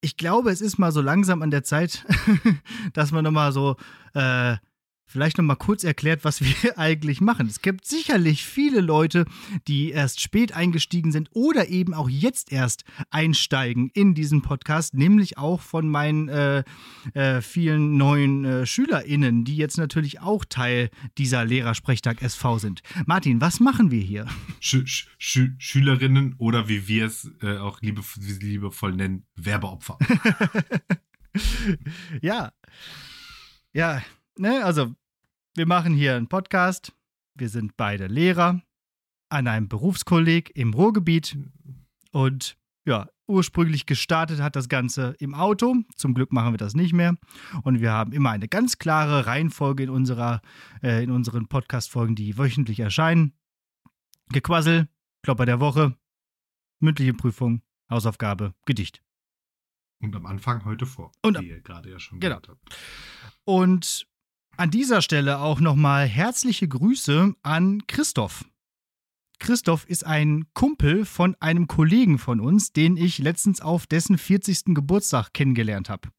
ich 0.00 0.16
glaube, 0.16 0.50
es 0.50 0.60
ist 0.60 0.78
mal 0.78 0.90
so 0.90 1.00
langsam 1.00 1.42
an 1.42 1.50
der 1.50 1.62
Zeit, 1.62 2.04
dass 2.92 3.12
man 3.12 3.22
nochmal 3.22 3.52
so 3.52 3.76
äh, 4.14 4.56
vielleicht 5.10 5.38
noch 5.38 5.44
mal 5.44 5.56
kurz 5.56 5.82
erklärt, 5.82 6.24
was 6.24 6.40
wir 6.40 6.78
eigentlich 6.78 7.20
machen. 7.20 7.46
Es 7.48 7.62
gibt 7.62 7.84
sicherlich 7.84 8.44
viele 8.44 8.80
Leute, 8.80 9.24
die 9.66 9.90
erst 9.90 10.20
spät 10.20 10.52
eingestiegen 10.52 11.10
sind 11.12 11.28
oder 11.32 11.68
eben 11.68 11.94
auch 11.94 12.08
jetzt 12.08 12.52
erst 12.52 12.84
einsteigen 13.10 13.90
in 13.92 14.14
diesen 14.14 14.42
Podcast, 14.42 14.94
nämlich 14.94 15.36
auch 15.36 15.60
von 15.60 15.88
meinen 15.88 16.28
äh, 16.28 16.62
äh, 17.14 17.42
vielen 17.42 17.96
neuen 17.96 18.44
äh, 18.44 18.66
SchülerInnen, 18.66 19.44
die 19.44 19.56
jetzt 19.56 19.78
natürlich 19.78 20.20
auch 20.20 20.44
Teil 20.44 20.90
dieser 21.18 21.44
Lehrersprechtag 21.44 22.22
SV 22.22 22.58
sind. 22.58 22.82
Martin, 23.06 23.40
was 23.40 23.58
machen 23.58 23.90
wir 23.90 24.02
hier? 24.02 24.26
Sch 24.60 24.84
Sch 25.18 25.50
Schülerinnen 25.58 26.36
oder 26.38 26.68
wie 26.68 26.86
wir 26.86 27.06
es 27.06 27.30
äh, 27.42 27.58
auch 27.58 27.80
liebe, 27.80 28.02
liebevoll 28.16 28.92
nennen, 28.94 29.26
Werbeopfer. 29.34 29.98
ja. 32.22 32.52
Ja, 33.72 34.02
ne, 34.40 34.64
also 34.64 34.94
wir 35.54 35.66
machen 35.66 35.94
hier 35.94 36.16
einen 36.16 36.28
Podcast. 36.28 36.92
Wir 37.34 37.48
sind 37.48 37.76
beide 37.76 38.06
Lehrer 38.06 38.62
an 39.28 39.46
einem 39.46 39.68
Berufskolleg 39.68 40.56
im 40.56 40.74
Ruhrgebiet. 40.74 41.36
Und 42.12 42.56
ja, 42.84 43.08
ursprünglich 43.28 43.86
gestartet 43.86 44.40
hat 44.40 44.56
das 44.56 44.68
Ganze 44.68 45.14
im 45.18 45.34
Auto. 45.34 45.76
Zum 45.94 46.14
Glück 46.14 46.32
machen 46.32 46.52
wir 46.52 46.58
das 46.58 46.74
nicht 46.74 46.92
mehr. 46.92 47.16
Und 47.62 47.80
wir 47.80 47.92
haben 47.92 48.12
immer 48.12 48.30
eine 48.30 48.48
ganz 48.48 48.78
klare 48.78 49.26
Reihenfolge 49.26 49.84
in, 49.84 49.90
unserer, 49.90 50.40
äh, 50.82 51.04
in 51.04 51.10
unseren 51.10 51.46
Podcast-Folgen, 51.46 52.16
die 52.16 52.36
wöchentlich 52.36 52.80
erscheinen. 52.80 53.34
Gequassel, 54.32 54.88
Klopper 55.22 55.46
der 55.46 55.60
Woche, 55.60 55.96
mündliche 56.80 57.14
Prüfung, 57.14 57.62
Hausaufgabe, 57.90 58.54
Gedicht. 58.64 59.02
Und 60.00 60.16
am 60.16 60.24
Anfang 60.24 60.64
heute 60.64 60.86
vor, 60.86 61.12
Und, 61.22 61.38
wie 61.40 61.48
ihr 61.48 61.60
gerade 61.60 61.90
ja 61.90 61.98
schon 61.98 62.20
genau. 62.20 62.40
gehört 62.40 62.48
habt. 62.48 62.76
Und 63.44 64.09
an 64.60 64.70
dieser 64.70 65.00
Stelle 65.00 65.38
auch 65.38 65.58
nochmal 65.58 66.06
herzliche 66.06 66.68
Grüße 66.68 67.32
an 67.42 67.86
Christoph. 67.86 68.44
Christoph 69.38 69.86
ist 69.86 70.04
ein 70.04 70.44
Kumpel 70.52 71.06
von 71.06 71.34
einem 71.40 71.66
Kollegen 71.66 72.18
von 72.18 72.40
uns, 72.40 72.74
den 72.74 72.98
ich 72.98 73.16
letztens 73.16 73.62
auf 73.62 73.86
dessen 73.86 74.18
40. 74.18 74.74
Geburtstag 74.74 75.32
kennengelernt 75.32 75.88
habe. 75.88 76.10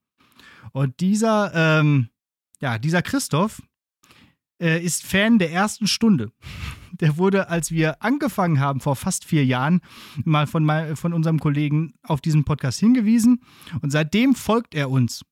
Und 0.72 0.98
dieser, 0.98 1.52
ähm, 1.54 2.08
ja, 2.60 2.78
dieser 2.78 3.00
Christoph 3.00 3.62
äh, 4.60 4.84
ist 4.84 5.06
Fan 5.06 5.38
der 5.38 5.52
ersten 5.52 5.86
Stunde. 5.86 6.32
Der 7.00 7.16
wurde, 7.16 7.48
als 7.48 7.70
wir 7.70 8.02
angefangen 8.02 8.60
haben, 8.60 8.80
vor 8.80 8.96
fast 8.96 9.24
vier 9.24 9.46
Jahren, 9.46 9.80
mal 10.24 10.46
von, 10.46 10.62
mal 10.62 10.94
von 10.94 11.14
unserem 11.14 11.40
Kollegen 11.40 11.94
auf 12.02 12.20
diesen 12.20 12.44
Podcast 12.44 12.80
hingewiesen. 12.80 13.40
Und 13.80 13.90
seitdem 13.90 14.34
folgt 14.34 14.74
er 14.74 14.90
uns. 14.90 15.22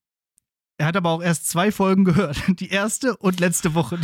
Er 0.81 0.87
hat 0.87 0.97
aber 0.97 1.11
auch 1.11 1.23
erst 1.23 1.47
zwei 1.47 1.71
Folgen 1.73 2.07
gehört. 2.07 2.43
Die 2.59 2.71
erste 2.71 3.15
und 3.19 3.39
letzte 3.39 3.75
Woche. 3.75 4.01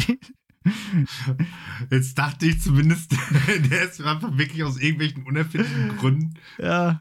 Jetzt 1.90 2.18
dachte 2.18 2.44
ich 2.44 2.60
zumindest, 2.60 3.12
der 3.70 3.84
ist 3.84 4.02
einfach 4.02 4.36
wirklich 4.36 4.62
aus 4.62 4.78
irgendwelchen 4.78 5.24
unerfindlichen 5.24 5.96
Gründen. 5.96 6.34
Ja. 6.58 7.00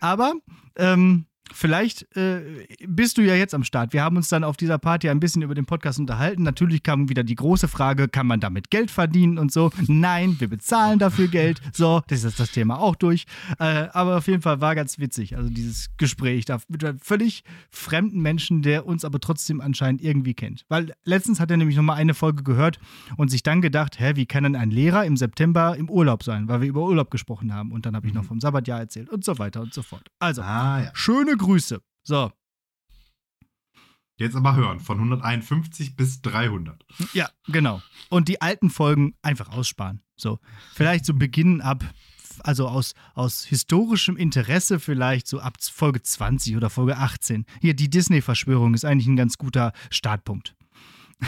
Aber 0.00 0.34
ähm, 0.76 1.24
Vielleicht 1.52 2.16
äh, 2.16 2.66
bist 2.86 3.18
du 3.18 3.22
ja 3.22 3.34
jetzt 3.34 3.54
am 3.54 3.64
Start. 3.64 3.92
Wir 3.92 4.02
haben 4.02 4.16
uns 4.16 4.28
dann 4.28 4.44
auf 4.44 4.56
dieser 4.56 4.78
Party 4.78 5.08
ein 5.08 5.20
bisschen 5.20 5.42
über 5.42 5.54
den 5.54 5.64
Podcast 5.64 5.98
unterhalten. 5.98 6.42
Natürlich 6.42 6.82
kam 6.82 7.08
wieder 7.08 7.24
die 7.24 7.34
große 7.34 7.68
Frage, 7.68 8.08
kann 8.08 8.26
man 8.26 8.40
damit 8.40 8.70
Geld 8.70 8.90
verdienen 8.90 9.38
und 9.38 9.52
so. 9.52 9.70
Nein, 9.86 10.36
wir 10.38 10.48
bezahlen 10.48 10.98
dafür 10.98 11.28
Geld. 11.28 11.60
So, 11.72 12.02
das 12.08 12.24
ist 12.24 12.40
das 12.40 12.50
Thema 12.50 12.78
auch 12.78 12.96
durch. 12.96 13.26
Äh, 13.58 13.88
aber 13.92 14.18
auf 14.18 14.26
jeden 14.26 14.42
Fall 14.42 14.60
war 14.60 14.74
ganz 14.74 14.98
witzig. 14.98 15.36
Also 15.36 15.48
dieses 15.48 15.88
Gespräch 15.96 16.44
da 16.44 16.58
mit 16.68 16.84
einem 16.84 16.98
völlig 16.98 17.44
fremden 17.70 18.20
Menschen, 18.20 18.62
der 18.62 18.86
uns 18.86 19.04
aber 19.04 19.20
trotzdem 19.20 19.60
anscheinend 19.60 20.02
irgendwie 20.02 20.34
kennt. 20.34 20.64
Weil 20.68 20.94
letztens 21.04 21.40
hat 21.40 21.50
er 21.50 21.56
nämlich 21.56 21.76
nochmal 21.76 21.96
eine 21.96 22.14
Folge 22.14 22.42
gehört 22.42 22.78
und 23.16 23.30
sich 23.30 23.42
dann 23.42 23.62
gedacht, 23.62 24.00
hä, 24.00 24.12
wie 24.16 24.26
kann 24.26 24.44
denn 24.44 24.56
ein 24.56 24.70
Lehrer 24.70 25.04
im 25.04 25.16
September 25.16 25.76
im 25.76 25.88
Urlaub 25.88 26.22
sein? 26.22 26.48
Weil 26.48 26.60
wir 26.60 26.68
über 26.68 26.82
Urlaub 26.82 27.10
gesprochen 27.10 27.54
haben. 27.54 27.72
Und 27.72 27.86
dann 27.86 27.94
habe 27.94 28.06
ich 28.06 28.14
noch 28.14 28.22
mhm. 28.22 28.28
vom 28.28 28.40
Sabbatjahr 28.40 28.80
erzählt 28.80 29.08
und 29.10 29.24
so 29.24 29.38
weiter 29.38 29.62
und 29.62 29.72
so 29.72 29.82
fort. 29.82 30.10
Also, 30.18 30.42
ah, 30.42 30.82
ja. 30.82 30.90
schöne 30.94 31.35
Grüße. 31.38 31.80
So. 32.02 32.32
Jetzt 34.18 34.34
aber 34.34 34.56
hören, 34.56 34.80
von 34.80 34.96
151 34.96 35.94
bis 35.94 36.22
300. 36.22 36.84
Ja, 37.12 37.28
genau. 37.48 37.82
Und 38.08 38.28
die 38.28 38.40
alten 38.40 38.70
Folgen 38.70 39.14
einfach 39.20 39.50
aussparen. 39.50 40.02
So, 40.16 40.38
vielleicht 40.72 41.04
so 41.04 41.12
beginnen 41.12 41.60
ab, 41.60 41.84
also 42.40 42.66
aus, 42.66 42.94
aus 43.14 43.44
historischem 43.44 44.16
Interesse 44.16 44.80
vielleicht 44.80 45.26
so 45.26 45.38
ab 45.40 45.58
Folge 45.60 46.02
20 46.02 46.56
oder 46.56 46.70
Folge 46.70 46.96
18. 46.96 47.44
Hier, 47.60 47.74
die 47.74 47.90
Disney-Verschwörung 47.90 48.72
ist 48.72 48.86
eigentlich 48.86 49.06
ein 49.06 49.16
ganz 49.16 49.36
guter 49.36 49.72
Startpunkt. 49.90 50.56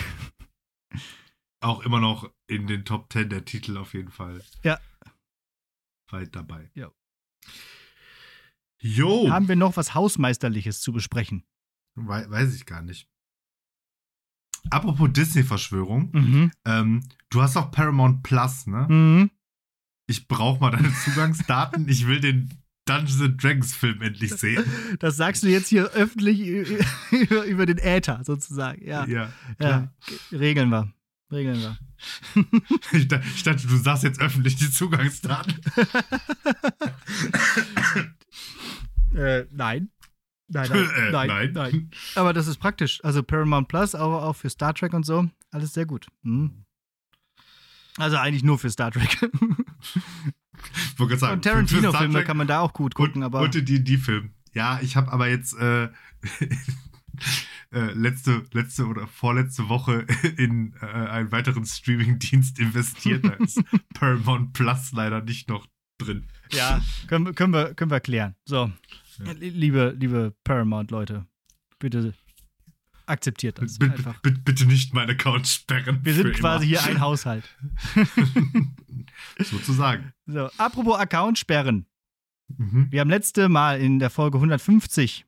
Auch 1.60 1.80
immer 1.80 2.00
noch 2.00 2.30
in 2.46 2.66
den 2.66 2.84
Top 2.84 3.12
10 3.12 3.28
der 3.28 3.44
Titel 3.44 3.76
auf 3.76 3.92
jeden 3.92 4.10
Fall. 4.10 4.42
Ja. 4.62 4.78
Weit 6.10 6.34
dabei. 6.34 6.70
Ja. 6.74 6.90
Jo. 8.80 9.30
Haben 9.30 9.48
wir 9.48 9.56
noch 9.56 9.76
was 9.76 9.94
Hausmeisterliches 9.94 10.80
zu 10.80 10.92
besprechen? 10.92 11.44
We 11.94 12.26
weiß 12.28 12.54
ich 12.54 12.66
gar 12.66 12.82
nicht. 12.82 13.08
Apropos 14.70 15.10
Disney-Verschwörung, 15.12 16.10
mhm. 16.12 16.52
ähm, 16.64 17.02
du 17.30 17.42
hast 17.42 17.56
auch 17.56 17.70
Paramount 17.70 18.22
Plus, 18.22 18.66
ne? 18.66 18.86
Mhm. 18.88 19.30
Ich 20.06 20.28
brauche 20.28 20.60
mal 20.60 20.70
deine 20.70 20.92
Zugangsdaten. 21.04 21.88
ich 21.88 22.06
will 22.06 22.20
den 22.20 22.50
Dungeons 22.86 23.20
and 23.20 23.42
Dragons 23.42 23.74
Film 23.74 24.00
endlich 24.00 24.32
sehen. 24.32 24.64
Das 24.98 25.16
sagst 25.16 25.42
du 25.42 25.48
jetzt 25.48 25.68
hier 25.68 25.90
öffentlich 25.90 26.40
über, 26.40 27.44
über 27.44 27.66
den 27.66 27.78
Äther 27.78 28.22
sozusagen. 28.24 28.86
Ja. 28.86 29.06
Ja, 29.06 29.32
ja. 29.60 29.92
Regeln 30.32 30.70
wir. 30.70 30.92
Regeln 31.30 31.60
wir. 31.60 31.78
ich, 32.92 33.08
dachte, 33.08 33.66
du 33.66 33.76
sagst 33.76 34.04
jetzt 34.04 34.20
öffentlich 34.20 34.56
die 34.56 34.70
Zugangsdaten. 34.70 35.60
Äh, 39.14 39.46
nein. 39.50 39.90
Nein, 40.48 40.68
nein, 40.70 40.90
äh, 40.96 41.10
nein, 41.10 41.28
nein, 41.28 41.52
nein, 41.52 41.90
Aber 42.14 42.32
das 42.32 42.46
ist 42.46 42.58
praktisch. 42.58 43.04
Also 43.04 43.22
Paramount 43.22 43.68
Plus, 43.68 43.94
auch, 43.94 44.22
auch 44.22 44.36
für 44.36 44.50
Star 44.50 44.74
Trek 44.74 44.94
und 44.94 45.04
so, 45.04 45.28
alles 45.50 45.74
sehr 45.74 45.86
gut. 45.86 46.06
Hm. 46.22 46.64
Also 47.98 48.16
eigentlich 48.16 48.44
nur 48.44 48.58
für 48.58 48.70
Star 48.70 48.90
Trek. 48.90 49.18
sagen, 51.18 51.32
und 51.34 51.44
Tarantino-Filme 51.44 52.24
kann 52.24 52.36
man 52.36 52.46
da 52.46 52.60
auch 52.60 52.72
gut 52.72 52.94
gucken, 52.94 53.22
und, 53.22 53.24
aber. 53.24 53.40
Und 53.40 53.54
die, 53.54 53.84
die 53.84 53.96
Film. 53.98 54.32
Ja, 54.52 54.80
ich 54.82 54.96
habe 54.96 55.12
aber 55.12 55.28
jetzt 55.28 55.56
äh, 55.58 55.84
äh, 57.70 57.92
letzte, 57.92 58.44
letzte 58.52 58.86
oder 58.86 59.06
vorletzte 59.06 59.68
Woche 59.68 60.06
in 60.36 60.74
äh, 60.80 60.86
einen 60.86 61.30
weiteren 61.32 61.64
Streaming-Dienst 61.64 62.58
investiert. 62.58 63.24
Da 63.24 63.32
ist 63.32 63.62
Paramount 63.94 64.52
Plus 64.54 64.92
leider 64.92 65.20
nicht 65.20 65.48
noch 65.48 65.66
drin. 65.98 66.26
Ja, 66.52 66.80
können, 67.06 67.34
können, 67.34 67.52
wir, 67.52 67.74
können 67.74 67.90
wir 67.90 68.00
klären. 68.00 68.34
So, 68.44 68.72
ja. 69.24 69.32
liebe, 69.32 69.94
liebe 69.98 70.34
Paramount-Leute, 70.44 71.26
bitte 71.78 72.14
akzeptiert 73.08 73.60
das. 73.60 73.78
B 73.78 73.88
bitte 74.44 74.66
nicht 74.66 74.94
meinen 74.94 75.10
Account 75.10 75.48
sperren. 75.48 76.00
Wir 76.02 76.14
sind 76.14 76.34
quasi 76.34 76.70
immer. 76.70 76.82
hier 76.82 76.90
ein 76.90 77.00
Haushalt. 77.00 77.44
Sozusagen. 79.38 80.12
So, 80.26 80.50
apropos 80.58 80.98
Account 80.98 81.38
sperren. 81.38 81.86
Mhm. 82.48 82.88
Wir 82.90 83.00
haben 83.00 83.10
letzte 83.10 83.48
Mal 83.48 83.80
in 83.80 83.98
der 83.98 84.10
Folge 84.10 84.38
150 84.38 85.24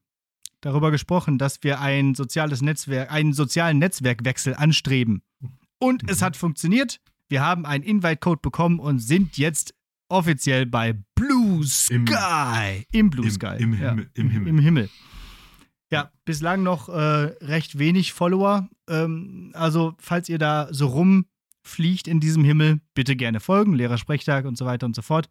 darüber 0.60 0.90
gesprochen, 0.90 1.38
dass 1.38 1.62
wir 1.62 1.80
ein 1.80 2.14
soziales 2.14 2.60
Netzwerk, 2.62 3.10
einen 3.10 3.32
sozialen 3.32 3.78
Netzwerkwechsel 3.78 4.54
anstreben. 4.54 5.22
Und 5.78 6.02
mhm. 6.02 6.08
es 6.10 6.22
hat 6.22 6.36
funktioniert. 6.36 7.00
Wir 7.28 7.42
haben 7.42 7.64
einen 7.64 7.84
Invite-Code 7.84 8.40
bekommen 8.42 8.78
und 8.78 8.98
sind 8.98 9.38
jetzt 9.38 9.74
offiziell 10.10 10.66
bei 10.66 10.98
Blue 11.14 11.64
Sky. 11.64 12.84
Im, 12.92 13.00
Im 13.00 13.10
Blue 13.10 13.26
im, 13.26 13.30
Sky. 13.30 13.56
Im, 13.58 13.72
ja. 13.74 13.90
Himmel, 13.90 14.10
Im, 14.14 14.30
Himmel. 14.30 14.48
Im 14.48 14.58
Himmel. 14.58 14.90
Ja, 15.90 16.12
bislang 16.24 16.62
noch 16.62 16.88
äh, 16.88 16.92
recht 17.42 17.78
wenig 17.78 18.12
Follower. 18.12 18.68
Ähm, 18.88 19.50
also, 19.54 19.94
falls 19.98 20.28
ihr 20.28 20.38
da 20.38 20.68
so 20.70 20.86
rumfliegt 20.86 22.06
in 22.06 22.20
diesem 22.20 22.44
Himmel, 22.44 22.80
bitte 22.94 23.16
gerne 23.16 23.40
folgen. 23.40 23.74
Lehrersprechtag 23.74 24.44
und 24.44 24.56
so 24.56 24.66
weiter 24.66 24.86
und 24.86 24.94
so 24.94 25.02
fort. 25.02 25.28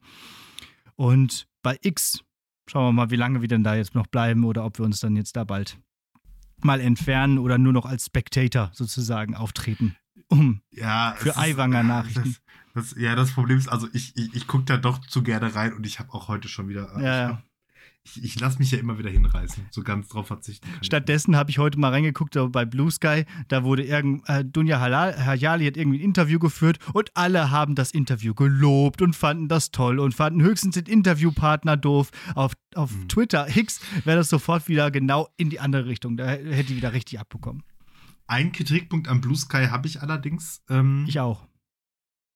Und 0.95 1.47
bei 1.61 1.77
X 1.81 2.23
schauen 2.69 2.87
wir 2.87 2.91
mal, 2.91 3.09
wie 3.09 3.15
lange 3.15 3.41
wir 3.41 3.47
denn 3.47 3.63
da 3.63 3.75
jetzt 3.75 3.95
noch 3.95 4.07
bleiben 4.07 4.43
oder 4.43 4.65
ob 4.65 4.79
wir 4.79 4.85
uns 4.85 4.99
dann 4.99 5.15
jetzt 5.15 5.35
da 5.35 5.43
bald 5.45 5.77
mal 6.61 6.81
entfernen 6.81 7.37
oder 7.37 7.57
nur 7.57 7.71
noch 7.71 7.85
als 7.85 8.05
Spectator 8.05 8.69
sozusagen 8.73 9.35
auftreten 9.35 9.95
um 10.29 10.61
ja, 10.71 11.15
für 11.17 11.37
Eiwanger 11.37 11.83
Nachrichten. 11.83 12.37
Das, 12.73 12.91
das, 12.91 12.99
ja, 12.99 13.15
das 13.15 13.31
Problem 13.31 13.57
ist, 13.57 13.67
also 13.67 13.87
ich, 13.93 14.15
ich, 14.15 14.33
ich 14.33 14.47
gucke 14.47 14.65
da 14.65 14.77
doch 14.77 14.99
zu 14.99 15.23
gerne 15.23 15.53
rein 15.55 15.73
und 15.73 15.85
ich 15.85 15.99
habe 15.99 16.13
auch 16.13 16.27
heute 16.27 16.47
schon 16.47 16.69
wieder. 16.69 16.93
Ja, 16.99 17.29
ja. 17.29 17.43
Ich, 18.03 18.23
ich 18.23 18.39
lasse 18.39 18.59
mich 18.59 18.71
ja 18.71 18.79
immer 18.79 18.97
wieder 18.97 19.09
hinreißen, 19.09 19.67
so 19.71 19.83
ganz 19.83 20.07
drauf 20.07 20.27
verzichten. 20.27 20.67
Stattdessen 20.81 21.35
habe 21.35 21.51
ich 21.51 21.59
heute 21.59 21.77
mal 21.77 21.89
reingeguckt 21.89 22.37
bei 22.51 22.63
Blue 22.65 22.89
Sky, 22.89 23.25
da 23.49 23.63
wurde 23.63 23.83
irgend, 23.83 24.27
äh, 24.27 24.43
Dunja 24.45 24.79
Hayali 24.79 25.65
hat 25.65 25.77
irgendwie 25.77 25.99
ein 25.99 26.03
Interview 26.03 26.39
geführt 26.39 26.79
und 26.93 27.11
alle 27.15 27.51
haben 27.51 27.75
das 27.75 27.91
Interview 27.91 28.33
gelobt 28.33 29.01
und 29.01 29.15
fanden 29.15 29.47
das 29.49 29.71
toll 29.71 29.99
und 29.99 30.15
fanden 30.15 30.41
höchstens 30.41 30.75
den 30.75 30.85
Interviewpartner 30.85 31.75
doof. 31.75 32.11
Auf, 32.35 32.53
auf 32.73 32.91
hm. 32.91 33.09
Twitter, 33.09 33.45
Hicks, 33.45 33.81
wäre 34.05 34.17
das 34.17 34.29
sofort 34.29 34.67
wieder 34.69 34.91
genau 34.91 35.27
in 35.35 35.49
die 35.49 35.59
andere 35.59 35.85
Richtung. 35.85 36.15
Da 36.15 36.29
hätte 36.29 36.63
die 36.63 36.77
wieder 36.77 36.93
richtig 36.93 37.19
abbekommen. 37.19 37.63
Ein 38.29 38.51
Kritikpunkt 38.51 39.07
am 39.07 39.21
Blue 39.21 39.35
Sky 39.35 39.67
habe 39.69 39.87
ich 39.87 40.01
allerdings. 40.01 40.63
Ähm, 40.69 41.05
ich 41.07 41.19
auch. 41.19 41.47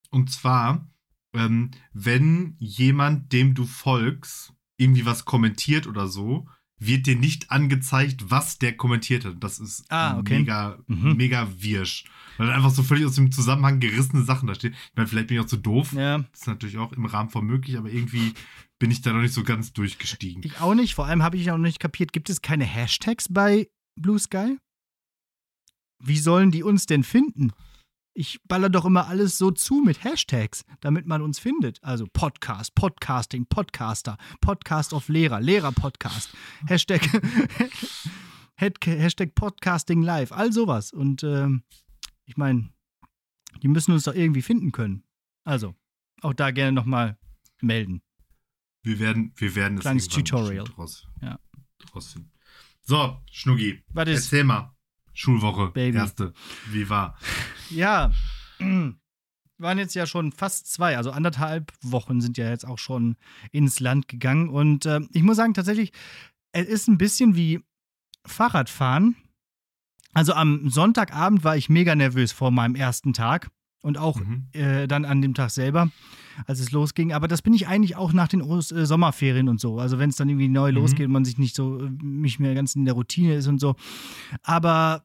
Und 0.10 0.32
zwar, 0.32 0.90
ähm, 1.34 1.70
wenn 1.94 2.56
jemand, 2.58 3.32
dem 3.32 3.54
du 3.54 3.66
folgst, 3.66 4.54
irgendwie 4.78 5.06
was 5.06 5.26
kommentiert 5.26 5.86
oder 5.86 6.08
so, 6.08 6.48
wird 6.80 7.06
dir 7.06 7.16
nicht 7.16 7.52
angezeigt, 7.52 8.32
was 8.32 8.58
der 8.58 8.76
kommentiert 8.76 9.24
hat. 9.24 9.36
Das 9.40 9.60
ist 9.60 9.86
ah, 9.90 10.18
okay. 10.18 10.40
mega, 10.40 10.80
mhm. 10.88 11.16
mega 11.16 11.48
wirsch. 11.58 12.06
Weil 12.38 12.48
dann 12.48 12.56
einfach 12.56 12.72
so 12.72 12.82
völlig 12.82 13.06
aus 13.06 13.16
dem 13.16 13.32
Zusammenhang 13.32 13.80
gerissene 13.80 14.24
Sachen 14.24 14.48
da 14.48 14.56
stehen. 14.56 14.74
Ich 14.74 14.96
meine, 14.96 15.08
vielleicht 15.08 15.28
bin 15.28 15.38
ich 15.38 15.44
auch 15.44 15.48
zu 15.48 15.58
doof. 15.58 15.94
Ja. 15.94 16.18
Das 16.18 16.42
ist 16.42 16.48
natürlich 16.48 16.80
auch 16.80 16.92
im 16.92 17.06
Rahmen 17.06 17.30
von 17.30 17.46
möglich, 17.46 17.78
aber 17.78 17.92
irgendwie 17.92 18.34
bin 18.80 18.90
ich 18.90 19.02
da 19.02 19.14
noch 19.14 19.22
nicht 19.22 19.34
so 19.34 19.44
ganz 19.44 19.74
durchgestiegen. 19.74 20.42
Ich 20.44 20.60
auch 20.60 20.74
nicht. 20.74 20.96
Vor 20.96 21.06
allem 21.06 21.22
habe 21.22 21.38
ich 21.38 21.52
auch 21.52 21.58
noch 21.58 21.64
nicht 21.64 21.80
kapiert, 21.80 22.12
gibt 22.14 22.32
es 22.32 22.42
keine 22.42 22.66
Hashtags 22.66 23.28
bei 23.30 23.70
Blue 23.96 24.18
Sky? 24.18 24.58
Wie 26.06 26.18
sollen 26.18 26.52
die 26.52 26.64
uns 26.64 26.86
denn 26.86 27.04
finden? 27.04 27.54
Ich 28.14 28.42
baller 28.44 28.70
doch 28.70 28.84
immer 28.84 29.08
alles 29.08 29.38
so 29.38 29.52
zu 29.52 29.76
mit 29.76 30.04
Hashtags, 30.04 30.66
damit 30.82 31.08
man 31.08 31.22
uns 31.22 31.40
findet. 31.40 31.82
Also 31.82 32.08
Podcast, 32.12 32.76
Podcasting, 32.76 33.46
Podcaster, 33.46 34.18
Podcast 34.42 34.92
of 34.92 35.08
Lehrer, 35.08 35.40
Lehrer-Podcast, 35.40 36.36
Hashtag, 36.68 37.02
Hashtag 38.56 39.34
Podcasting 39.34 40.02
Live, 40.02 40.34
all 40.34 40.52
sowas. 40.52 40.92
Und 40.92 41.24
ähm, 41.24 41.64
ich 42.26 42.36
meine, 42.36 42.70
die 43.62 43.70
müssen 43.70 43.94
uns 43.94 44.04
doch 44.04 44.14
irgendwie 44.14 44.42
finden 44.42 44.74
können. 44.74 45.06
Also, 45.46 45.74
auch 46.22 46.34
da 46.34 46.52
gerne 46.52 46.74
nochmal 46.74 47.18
melden. 47.62 48.02
Wir 48.84 49.00
werden, 49.00 49.32
wir 49.38 49.56
werden 49.56 49.78
es 49.78 49.84
Kleines 49.84 50.10
Tutorial. 50.10 50.66
Draus, 50.66 51.08
ja. 51.22 51.40
draus 51.80 52.12
finden. 52.12 52.34
So, 52.82 53.18
Schnuggi, 53.32 53.82
Was 53.94 54.10
ist? 54.10 54.26
erzähl 54.26 54.44
mal. 54.44 54.76
Schulwoche, 55.14 55.68
Baby. 55.68 55.98
erste. 55.98 56.34
Wie 56.70 56.90
war? 56.90 57.18
Ja, 57.70 58.12
waren 59.58 59.78
jetzt 59.78 59.96
ja 59.96 60.06
schon 60.06 60.32
fast 60.32 60.72
zwei, 60.72 60.98
also 60.98 61.12
anderthalb 61.12 61.72
Wochen 61.82 62.22
sind 62.22 62.38
ja 62.38 62.50
jetzt 62.50 62.66
auch 62.66 62.80
schon 62.80 63.16
ins 63.52 63.80
Land 63.80 64.08
gegangen. 64.08 64.50
Und 64.50 64.86
äh, 64.86 65.02
ich 65.12 65.24
muss 65.24 65.38
sagen, 65.38 65.54
tatsächlich, 65.54 65.92
es 66.52 66.68
ist 66.68 66.88
ein 66.88 66.98
bisschen 66.98 67.36
wie 67.36 67.62
Fahrradfahren, 68.26 69.16
Also 70.14 70.34
am 70.34 70.70
Sonntagabend 70.70 71.44
war 71.44 71.58
ich 71.58 71.70
mega 71.70 71.96
nervös 71.96 72.32
vor 72.32 72.52
meinem 72.52 72.76
ersten 72.76 73.14
Tag 73.14 73.50
und 73.82 73.98
auch 73.98 74.20
mhm. 74.20 74.48
äh, 74.54 74.88
dann 74.88 75.06
an 75.06 75.22
dem 75.22 75.34
Tag 75.34 75.50
selber, 75.50 75.90
als 76.46 76.60
es 76.60 76.72
losging. 76.72 77.14
Aber 77.14 77.28
das 77.28 77.42
bin 77.42 77.54
ich 77.54 77.68
eigentlich 77.68 77.96
auch 77.96 78.14
nach 78.14 78.28
den 78.28 78.42
Ost 78.42 78.72
äh, 78.72 78.86
Sommerferien 78.86 79.50
und 79.50 79.60
so. 79.60 79.80
Also 79.80 80.00
wenn 80.00 80.10
es 80.10 80.16
dann 80.16 80.30
irgendwie 80.30 80.50
neu 80.50 80.72
mhm. 80.72 80.78
losgeht 80.78 81.06
und 81.08 81.12
man 81.12 81.26
sich 81.26 81.38
nicht 81.38 81.56
so, 81.56 81.90
nicht 82.02 82.40
mehr 82.40 82.56
ganz 82.56 82.76
in 82.76 82.86
der 82.86 82.94
Routine 82.94 83.36
ist 83.36 83.48
und 83.48 83.60
so. 83.60 83.76
Aber 84.42 85.04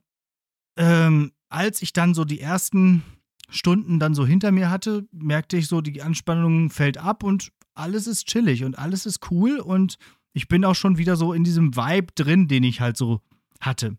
ähm, 0.76 1.32
als 1.49 1.82
ich 1.82 1.92
dann 1.92 2.14
so 2.14 2.25
die 2.25 2.40
ersten 2.40 3.02
Stunden 3.49 3.99
dann 3.99 4.14
so 4.14 4.26
hinter 4.26 4.52
mir 4.52 4.70
hatte, 4.70 5.08
merkte 5.12 5.56
ich 5.56 5.68
so, 5.68 5.80
die 5.80 6.02
Anspannung 6.02 6.70
fällt 6.70 6.99
ab 6.99 7.23
und 7.23 7.50
alles 7.75 8.06
ist 8.06 8.26
chillig 8.26 8.64
und 8.64 8.78
alles 8.78 9.06
ist 9.06 9.30
cool 9.30 9.58
und 9.58 9.97
ich 10.32 10.49
bin 10.49 10.64
auch 10.64 10.75
schon 10.75 10.99
wieder 10.99 11.16
so 11.16 11.32
in 11.32 11.44
diesem 11.44 11.75
Vibe 11.75 12.12
drin, 12.14 12.49
den 12.49 12.64
ich 12.64 12.80
halt 12.80 12.97
so 12.97 13.20
hatte. 13.61 13.97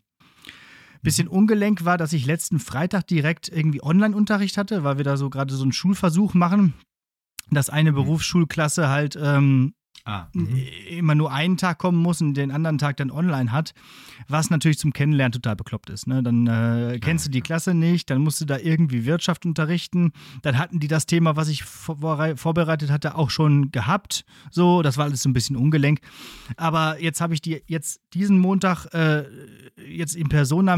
Bisschen 1.02 1.28
mhm. 1.28 1.34
ungelenk 1.34 1.84
war, 1.84 1.98
dass 1.98 2.12
ich 2.12 2.26
letzten 2.26 2.58
Freitag 2.58 3.06
direkt 3.06 3.48
irgendwie 3.48 3.82
Online-Unterricht 3.82 4.56
hatte, 4.56 4.84
weil 4.84 4.98
wir 4.98 5.04
da 5.04 5.16
so 5.16 5.30
gerade 5.30 5.54
so 5.54 5.62
einen 5.62 5.72
Schulversuch 5.72 6.34
machen, 6.34 6.74
dass 7.50 7.70
eine 7.70 7.92
mhm. 7.92 7.96
Berufsschulklasse 7.96 8.88
halt 8.88 9.18
ähm, 9.20 9.74
ah, 10.04 10.26
mhm. 10.32 10.62
immer 10.88 11.14
nur 11.14 11.32
einen 11.32 11.56
Tag 11.56 11.78
kommen 11.78 11.98
muss 11.98 12.20
und 12.20 12.34
den 12.34 12.50
anderen 12.50 12.78
Tag 12.78 12.96
dann 12.96 13.10
online 13.10 13.52
hat, 13.52 13.74
was 14.28 14.50
natürlich 14.50 14.78
zum 14.78 14.92
Kennenlernen 14.92 15.32
total 15.32 15.56
bekloppt 15.56 15.90
ist. 15.90 16.06
Ne? 16.06 16.22
Dann 16.22 16.46
äh, 16.46 16.98
kennst 17.00 17.26
du 17.26 17.30
die 17.30 17.40
Klasse 17.40 17.74
nicht, 17.74 18.10
dann 18.10 18.22
musst 18.22 18.40
du 18.40 18.44
da 18.44 18.58
irgendwie 18.58 19.04
Wirtschaft 19.04 19.46
unterrichten. 19.46 20.12
Dann 20.42 20.58
hatten 20.58 20.80
die 20.80 20.88
das 20.88 21.06
Thema, 21.06 21.36
was 21.36 21.48
ich 21.48 21.64
vor 21.64 21.98
vorbereitet 22.36 22.90
hatte, 22.90 23.14
auch 23.16 23.30
schon 23.30 23.70
gehabt. 23.70 24.24
So, 24.50 24.82
das 24.82 24.96
war 24.96 25.04
alles 25.04 25.22
so 25.22 25.28
ein 25.28 25.32
bisschen 25.32 25.56
ungelenk. 25.56 26.00
Aber 26.56 27.00
jetzt 27.00 27.20
habe 27.20 27.34
ich 27.34 27.40
die 27.40 27.62
jetzt 27.66 28.00
diesen 28.14 28.38
Montag 28.38 28.86
äh, 28.94 29.24
jetzt 29.86 30.14
in 30.14 30.28
Persona 30.28 30.76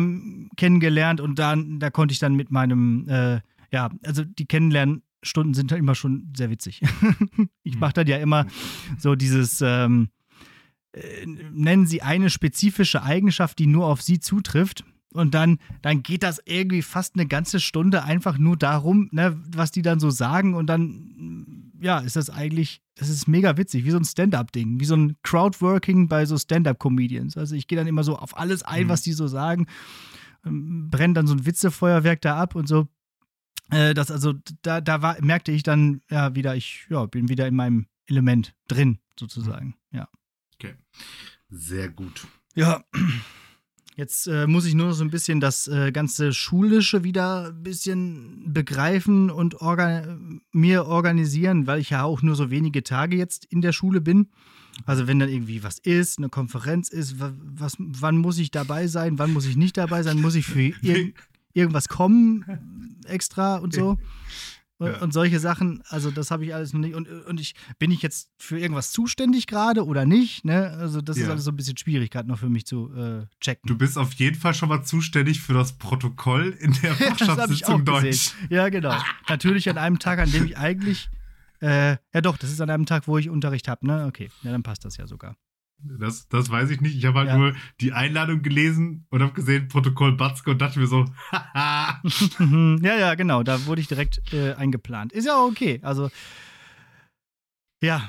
kennengelernt 0.57 1.21
und 1.21 1.39
dann, 1.39 1.79
da 1.81 1.91
konnte 1.91 2.13
ich 2.13 2.19
dann 2.19 2.35
mit 2.35 2.51
meinem, 2.51 3.09
äh, 3.09 3.41
ja, 3.71 3.91
also 4.05 4.25
die 4.25 4.47
Kennenlernen 4.47 5.03
Stunden 5.23 5.55
sind 5.55 5.71
halt 5.71 5.81
immer 5.81 5.95
schon 5.95 6.33
sehr 6.37 6.51
witzig. 6.51 6.83
ich 7.63 7.79
mache 7.79 7.93
dann 7.95 8.07
ja 8.07 8.19
immer 8.19 8.47
so 8.99 9.15
dieses, 9.15 9.61
ähm, 9.61 10.09
äh, 10.93 11.27
nennen 11.27 11.87
Sie 11.87 12.03
eine 12.03 12.31
spezifische 12.31 13.03
Eigenschaft, 13.03 13.59
die 13.59 13.67
nur 13.67 13.87
auf 13.87 14.03
Sie 14.03 14.21
zutrifft. 14.21 14.85
Und 15.13 15.35
dann, 15.35 15.59
dann 15.83 16.03
geht 16.03 16.23
das 16.23 16.41
irgendwie 16.47 16.81
fast 16.81 17.17
eine 17.17 17.27
ganze 17.27 17.61
Stunde 17.61 18.03
einfach 18.05 18.39
nur 18.39 18.57
darum, 18.57 19.09
ne, 19.13 19.39
was 19.55 19.71
die 19.71 19.83
dann 19.83 20.01
so 20.01 20.11
sagen. 20.11 20.55
Und 20.55 20.67
dann, 20.67 21.71
ja, 21.81 21.99
ist 21.99 22.17
das 22.17 22.31
eigentlich, 22.31 22.81
das 22.95 23.11
ist 23.11 23.29
mega 23.29 23.57
witzig, 23.59 23.85
wie 23.85 23.91
so 23.91 23.99
ein 23.99 24.05
Stand-up-Ding, 24.05 24.81
wie 24.81 24.85
so 24.87 24.97
ein 24.97 25.17
Crowdworking 25.23 26.09
bei 26.09 26.25
so 26.25 26.39
Stand-up-Comedians. 26.39 27.37
Also 27.37 27.55
ich 27.55 27.67
gehe 27.67 27.77
dann 27.77 27.87
immer 27.87 28.05
so 28.05 28.17
auf 28.17 28.39
alles 28.39 28.63
ein, 28.63 28.85
mhm. 28.85 28.89
was 28.89 29.03
die 29.03 29.13
so 29.13 29.27
sagen, 29.27 29.67
ähm, 30.47 30.89
brenne 30.91 31.15
dann 31.15 31.27
so 31.27 31.35
ein 31.35 31.45
Witzefeuerwerk 31.45 32.21
da 32.23 32.37
ab 32.39 32.55
und 32.55 32.67
so. 32.67 32.89
Äh, 33.73 33.95
das 33.95 34.11
also, 34.11 34.35
da, 34.61 34.81
da 34.81 35.03
war, 35.03 35.17
merkte 35.23 35.51
ich 35.51 35.63
dann 35.63 36.03
ja 36.11 36.35
wieder, 36.35 36.55
ich 36.55 36.87
ja, 36.91 37.07
bin 37.07 37.29
wieder 37.29 37.47
in 37.47 37.57
meinem 37.57 37.87
Element 38.07 38.55
drin, 38.69 38.99
sozusagen. 39.19 39.75
Ja. 39.91 40.09
Okay. 40.55 40.75
Sehr 41.49 41.89
gut. 41.89 42.27
Ja. 42.55 42.85
Jetzt 43.95 44.27
äh, 44.27 44.47
muss 44.47 44.65
ich 44.65 44.75
nur 44.75 44.89
noch 44.89 44.95
so 44.95 45.05
ein 45.05 45.11
bisschen 45.11 45.39
das 45.41 45.69
äh, 45.69 45.93
ganze 45.93 46.33
Schulische 46.33 47.05
wieder 47.05 47.49
ein 47.49 47.63
bisschen 47.63 48.51
begreifen 48.51 49.31
und 49.31 49.61
orga 49.61 50.19
mir 50.51 50.87
organisieren, 50.87 51.67
weil 51.67 51.81
ich 51.81 51.91
ja 51.91 52.03
auch 52.03 52.23
nur 52.23 52.35
so 52.35 52.51
wenige 52.51 52.83
Tage 52.85 53.17
jetzt 53.17 53.45
in 53.45 53.61
der 53.61 53.73
Schule 53.73 54.01
bin. 54.01 54.31
Also 54.87 55.07
wenn 55.07 55.19
dann 55.19 55.29
irgendwie 55.29 55.63
was 55.63 55.79
ist, 55.79 56.17
eine 56.17 56.31
Konferenz 56.31 56.89
ist, 56.89 57.17
was, 57.19 57.77
wann 57.79 58.17
muss 58.17 58.39
ich 58.39 58.51
dabei 58.51 58.87
sein, 58.87 59.19
wann 59.19 59.31
muss 59.35 59.45
ich 59.45 59.57
nicht 59.57 59.77
dabei 59.77 60.03
sein, 60.03 60.23
muss 60.23 60.37
ich 60.37 60.47
für 60.47 60.61
ir 60.83 61.13
irgendwas 61.55 61.89
kommen 61.89 62.99
extra 63.07 63.57
und 63.57 63.75
so. 63.75 63.99
Und, 64.79 64.89
ja. 64.89 64.99
und 64.99 65.13
solche 65.13 65.39
Sachen, 65.39 65.81
also 65.89 66.11
das 66.11 66.33
habe 66.33 66.45
ich 66.45 66.55
alles 66.55 66.73
noch 66.73 66.81
nicht. 66.81 66.97
Und, 66.97 67.09
und 67.09 67.39
ich 67.39 67.55
bin 67.79 67.93
ich 67.93 68.03
jetzt 68.03 68.31
für 68.37 68.59
irgendwas 68.59 68.91
zuständig 68.91 69.47
gerade 69.47 69.87
oder 69.87 70.05
nicht? 70.05 70.45
Ne? 70.45 70.71
Also 70.71 71.01
das 71.01 71.17
ja. 71.17 71.25
ist 71.25 71.31
alles 71.31 71.45
so 71.45 71.53
ein 71.53 71.57
bisschen 71.57 71.77
schwierig 71.77 72.11
gerade 72.11 72.29
noch 72.29 72.41
für 72.41 72.49
mich 72.49 72.67
zu 72.67 72.93
äh, 72.93 73.27
checken. 73.41 73.69
Du 73.69 73.79
bist 73.79 73.97
auf 73.97 74.13
jeden 74.15 74.37
Fall 74.37 74.55
schon 74.55 74.69
mal 74.69 74.83
zuständig 74.83 75.41
für 75.41 75.53
das 75.53 75.75
Protokoll 75.75 76.57
in 76.59 76.73
der 76.83 76.95
Fachschaftssitzung 76.97 77.85
Deutsch. 77.85 78.03
Gesehen. 78.03 78.49
Ja, 78.51 78.69
genau. 78.71 78.97
Natürlich 79.29 79.69
an 79.71 79.79
einem 79.79 80.01
Tag, 80.01 80.19
an 80.19 80.33
dem 80.33 80.47
ich 80.47 80.59
eigentlich 80.59 81.09
äh, 81.63 81.97
ja 82.13 82.21
doch, 82.21 82.37
das 82.37 82.51
ist 82.51 82.61
an 82.61 82.71
einem 82.71 82.87
Tag, 82.87 83.07
wo 83.07 83.19
ich 83.19 83.31
Unterricht 83.31 83.69
habe, 83.69 83.87
ne? 83.87 84.07
Okay, 84.07 84.31
ja, 84.43 84.51
dann 84.51 84.65
passt 84.65 84.85
das 84.85 84.97
ja 84.97 85.07
sogar. 85.07 85.37
Das, 85.83 86.29
das 86.29 86.51
weiß 86.51 86.71
ich 86.71 86.81
nicht. 86.81 86.97
Ich 86.97 87.05
habe 87.07 87.19
halt 87.19 87.29
ja. 87.29 87.37
nur 87.37 87.55
die 87.81 87.93
Einladung 87.93 88.43
gelesen 88.43 89.07
und 89.11 89.23
habe 89.23 89.33
gesehen, 89.33 89.69
Protokoll 89.69 90.17
Batzke 90.17 90.51
und 90.51 90.61
dachte 90.61 90.79
mir 90.79 90.87
so, 90.87 91.05
Ja, 91.33 92.97
ja, 92.97 93.15
genau. 93.15 93.43
Da 93.43 93.67
wurde 93.67 93.81
ich 93.81 93.89
direkt 93.89 94.33
äh, 94.33 94.55
eingeplant. 94.55 95.13
Ist 95.13 95.27
ja 95.27 95.41
okay. 95.43 95.81
Also, 95.83 96.11
ja. 97.83 98.09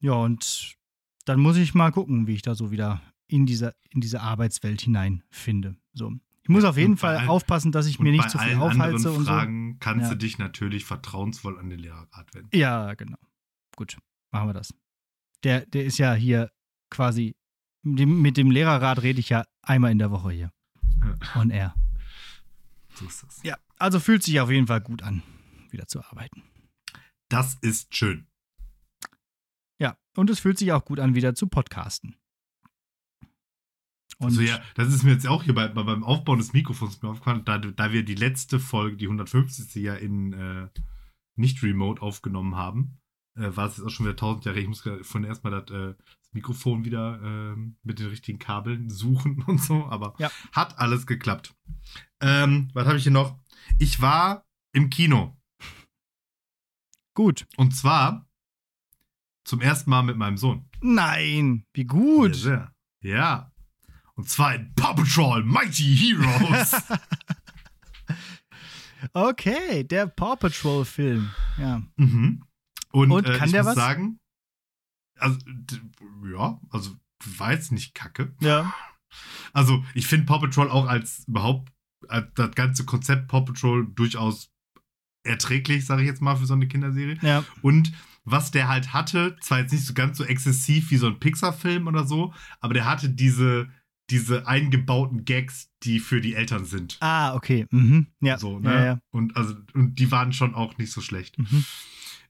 Ja, 0.00 0.12
und 0.12 0.76
dann 1.24 1.40
muss 1.40 1.56
ich 1.56 1.74
mal 1.74 1.90
gucken, 1.90 2.26
wie 2.26 2.34
ich 2.34 2.42
da 2.42 2.54
so 2.54 2.70
wieder 2.70 3.00
in 3.28 3.46
diese, 3.46 3.74
in 3.90 4.00
diese 4.00 4.20
Arbeitswelt 4.20 4.80
hineinfinde. 4.82 5.76
So. 5.92 6.12
Ich 6.42 6.48
muss 6.48 6.62
auf 6.62 6.76
jeden 6.76 6.96
Fall 6.96 7.26
aufpassen, 7.26 7.72
dass 7.72 7.86
ich 7.86 7.98
mir 7.98 8.12
nicht 8.12 8.30
zu 8.30 8.38
viel 8.38 8.54
aufhalte 8.56 9.10
und 9.10 9.24
Fragen 9.24 9.72
so. 9.72 9.78
kannst 9.80 10.04
ja. 10.04 10.10
du 10.10 10.16
dich 10.16 10.38
natürlich 10.38 10.84
vertrauensvoll 10.84 11.58
an 11.58 11.70
den 11.70 11.80
Lehrerrat 11.80 12.32
wenden. 12.34 12.56
Ja, 12.56 12.94
genau. 12.94 13.18
Gut, 13.74 13.98
machen 14.30 14.50
wir 14.50 14.54
das. 14.54 14.72
Der, 15.42 15.66
der 15.66 15.84
ist 15.84 15.98
ja 15.98 16.14
hier 16.14 16.52
quasi, 16.90 17.36
mit 17.82 18.36
dem 18.36 18.50
Lehrerrat 18.50 19.02
rede 19.02 19.20
ich 19.20 19.28
ja 19.28 19.44
einmal 19.62 19.92
in 19.92 19.98
der 19.98 20.10
Woche 20.10 20.30
hier. 20.30 20.52
On 21.34 21.50
air. 21.50 21.74
So 22.94 23.06
ist 23.06 23.22
das. 23.22 23.42
Ja, 23.42 23.58
also 23.78 24.00
fühlt 24.00 24.22
sich 24.22 24.40
auf 24.40 24.50
jeden 24.50 24.66
Fall 24.66 24.80
gut 24.80 25.02
an, 25.02 25.22
wieder 25.70 25.86
zu 25.86 26.02
arbeiten. 26.02 26.42
Das 27.28 27.54
ist 27.60 27.94
schön. 27.94 28.26
Ja, 29.78 29.96
und 30.16 30.30
es 30.30 30.40
fühlt 30.40 30.58
sich 30.58 30.72
auch 30.72 30.84
gut 30.84 31.00
an, 31.00 31.14
wieder 31.14 31.34
zu 31.34 31.46
podcasten. 31.46 32.16
Und 34.18 34.28
also 34.28 34.40
ja, 34.40 34.60
das 34.74 34.88
ist 34.88 35.02
mir 35.02 35.12
jetzt 35.12 35.26
auch 35.26 35.42
hier 35.42 35.54
bei, 35.54 35.68
beim 35.68 36.02
Aufbauen 36.02 36.38
des 36.38 36.54
Mikrofons 36.54 37.02
mir 37.02 37.10
aufgefallen, 37.10 37.44
da, 37.44 37.58
da 37.58 37.92
wir 37.92 38.02
die 38.02 38.14
letzte 38.14 38.58
Folge, 38.58 38.96
die 38.96 39.06
150. 39.06 39.74
ja 39.74 39.94
in 39.94 40.32
äh, 40.32 40.68
nicht 41.34 41.62
remote 41.62 42.00
aufgenommen 42.00 42.56
haben, 42.56 42.98
äh, 43.34 43.54
war 43.54 43.68
es 43.68 43.76
jetzt 43.76 43.86
auch 43.86 43.90
schon 43.90 44.06
wieder 44.06 44.14
1000 44.14 44.46
Jahre. 44.46 44.60
Ich 44.60 44.68
muss 44.68 44.82
von 45.02 45.24
erstmal 45.24 45.52
das, 45.52 45.70
äh, 45.70 45.94
das 45.94 46.25
Mikrofon 46.36 46.84
wieder 46.84 47.20
äh, 47.22 47.56
mit 47.82 47.98
den 47.98 48.06
richtigen 48.06 48.38
Kabeln 48.38 48.90
suchen 48.90 49.42
und 49.46 49.60
so, 49.60 49.86
aber 49.86 50.14
ja. 50.18 50.30
hat 50.52 50.78
alles 50.78 51.06
geklappt. 51.06 51.54
Ähm, 52.20 52.68
was 52.72 52.86
habe 52.86 52.98
ich 52.98 53.02
hier 53.02 53.12
noch? 53.12 53.38
Ich 53.78 54.00
war 54.00 54.46
im 54.72 54.90
Kino. 54.90 55.36
Gut. 57.14 57.46
Und 57.56 57.74
zwar 57.74 58.28
zum 59.44 59.60
ersten 59.60 59.90
Mal 59.90 60.02
mit 60.02 60.16
meinem 60.16 60.36
Sohn. 60.36 60.68
Nein, 60.80 61.64
wie 61.72 61.84
gut. 61.84 62.36
Ja, 62.44 62.72
ja. 63.02 63.52
Und 64.14 64.28
zwar 64.28 64.54
in 64.54 64.74
Paw 64.74 64.94
Patrol 64.94 65.44
Mighty 65.44 65.96
Heroes. 65.96 66.72
okay, 69.12 69.84
der 69.84 70.06
Paw 70.06 70.36
Patrol 70.36 70.84
Film. 70.84 71.30
Ja. 71.58 71.82
Mhm. 71.96 72.42
Und, 72.92 73.10
Und 73.10 73.26
äh, 73.26 73.38
kann 73.38 73.46
ich 73.46 73.52
der 73.52 73.62
muss 73.62 73.70
was? 73.70 73.76
sagen, 73.76 74.20
also, 75.18 75.38
ja, 76.30 76.60
also 76.70 76.90
war 77.38 77.52
jetzt 77.52 77.72
nicht 77.72 77.94
kacke. 77.94 78.34
Ja. 78.40 78.74
Also, 79.52 79.84
ich 79.94 80.06
finde 80.06 80.26
Paw 80.26 80.40
Patrol 80.40 80.70
auch 80.70 80.86
als 80.86 81.24
überhaupt, 81.26 81.72
als 82.08 82.26
das 82.34 82.50
ganze 82.54 82.84
Konzept 82.84 83.28
Paw 83.28 83.42
Patrol 83.44 83.86
durchaus 83.86 84.50
erträglich, 85.24 85.86
sage 85.86 86.02
ich 86.02 86.08
jetzt 86.08 86.22
mal, 86.22 86.36
für 86.36 86.46
so 86.46 86.54
eine 86.54 86.68
Kinderserie. 86.68 87.18
Ja. 87.22 87.44
Und 87.62 87.92
was 88.24 88.50
der 88.50 88.68
halt 88.68 88.92
hatte, 88.92 89.36
zwar 89.40 89.60
jetzt 89.60 89.72
nicht 89.72 89.84
so 89.84 89.94
ganz 89.94 90.18
so 90.18 90.24
exzessiv 90.24 90.90
wie 90.90 90.96
so 90.96 91.06
ein 91.06 91.18
Pixar-Film 91.18 91.86
oder 91.86 92.06
so, 92.06 92.34
aber 92.60 92.74
der 92.74 92.84
hatte 92.84 93.08
diese, 93.08 93.68
diese 94.10 94.46
eingebauten 94.46 95.24
Gags, 95.24 95.70
die 95.82 96.00
für 96.00 96.20
die 96.20 96.34
Eltern 96.34 96.64
sind. 96.64 96.98
Ah, 97.00 97.34
okay. 97.34 97.66
Mhm. 97.70 98.08
Ja. 98.20 98.38
So, 98.38 98.58
ne? 98.58 98.72
Ja, 98.72 98.84
ja. 98.84 99.00
Und, 99.10 99.36
also, 99.36 99.54
und 99.74 99.96
die 99.96 100.10
waren 100.10 100.32
schon 100.32 100.54
auch 100.54 100.76
nicht 100.78 100.92
so 100.92 101.00
schlecht. 101.00 101.38
Mhm 101.38 101.64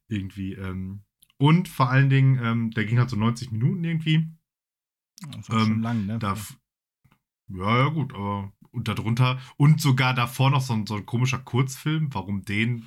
irgendwie. 0.09 0.55
Ähm, 0.55 1.01
und 1.39 1.69
vor 1.69 1.91
allen 1.91 2.11
Dingen, 2.11 2.39
ähm, 2.43 2.71
der 2.71 2.85
ging 2.85 2.99
halt 2.99 3.11
so 3.11 3.17
90 3.17 3.53
Minuten 3.53 3.85
irgendwie. 3.85 4.29
Das 5.33 5.49
war 5.49 5.61
ähm, 5.61 5.67
schon 5.67 5.83
lang, 5.83 6.07
ne? 6.07 6.19
Da, 6.19 6.37
ja, 7.49 7.79
ja, 7.79 7.89
gut, 7.89 8.15
aber 8.15 8.53
und 8.77 8.89
darunter 8.89 9.39
und 9.57 9.81
sogar 9.81 10.15
davor 10.15 10.51
noch 10.51 10.61
so 10.61 10.75
ein, 10.75 10.87
so 10.87 10.97
ein 10.97 11.07
komischer 11.07 11.39
Kurzfilm. 11.39 12.13
Warum 12.13 12.45
den, 12.45 12.87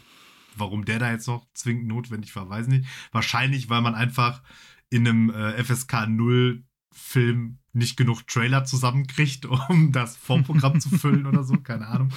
warum 0.56 0.86
der 0.86 1.00
da 1.00 1.12
jetzt 1.12 1.28
noch 1.28 1.48
zwingend 1.54 1.88
notwendig 1.88 2.36
war, 2.36 2.48
weiß 2.48 2.68
nicht. 2.68 2.88
Wahrscheinlich, 3.12 3.70
weil 3.70 3.82
man 3.82 3.96
einfach 3.96 4.44
in 4.90 5.08
einem 5.08 5.30
äh, 5.32 5.64
FSK 5.64 6.08
0 6.08 6.64
Film 6.92 7.60
nicht 7.74 7.98
genug 7.98 8.28
Trailer 8.28 8.66
zusammenkriegt, 8.66 9.46
um 9.70 9.92
das 9.92 10.18
Vorprogramm 10.18 10.80
zu 10.80 10.90
füllen 10.90 11.26
oder 11.26 11.44
so, 11.44 11.56
keine 11.56 11.88
Ahnung. 11.88 12.10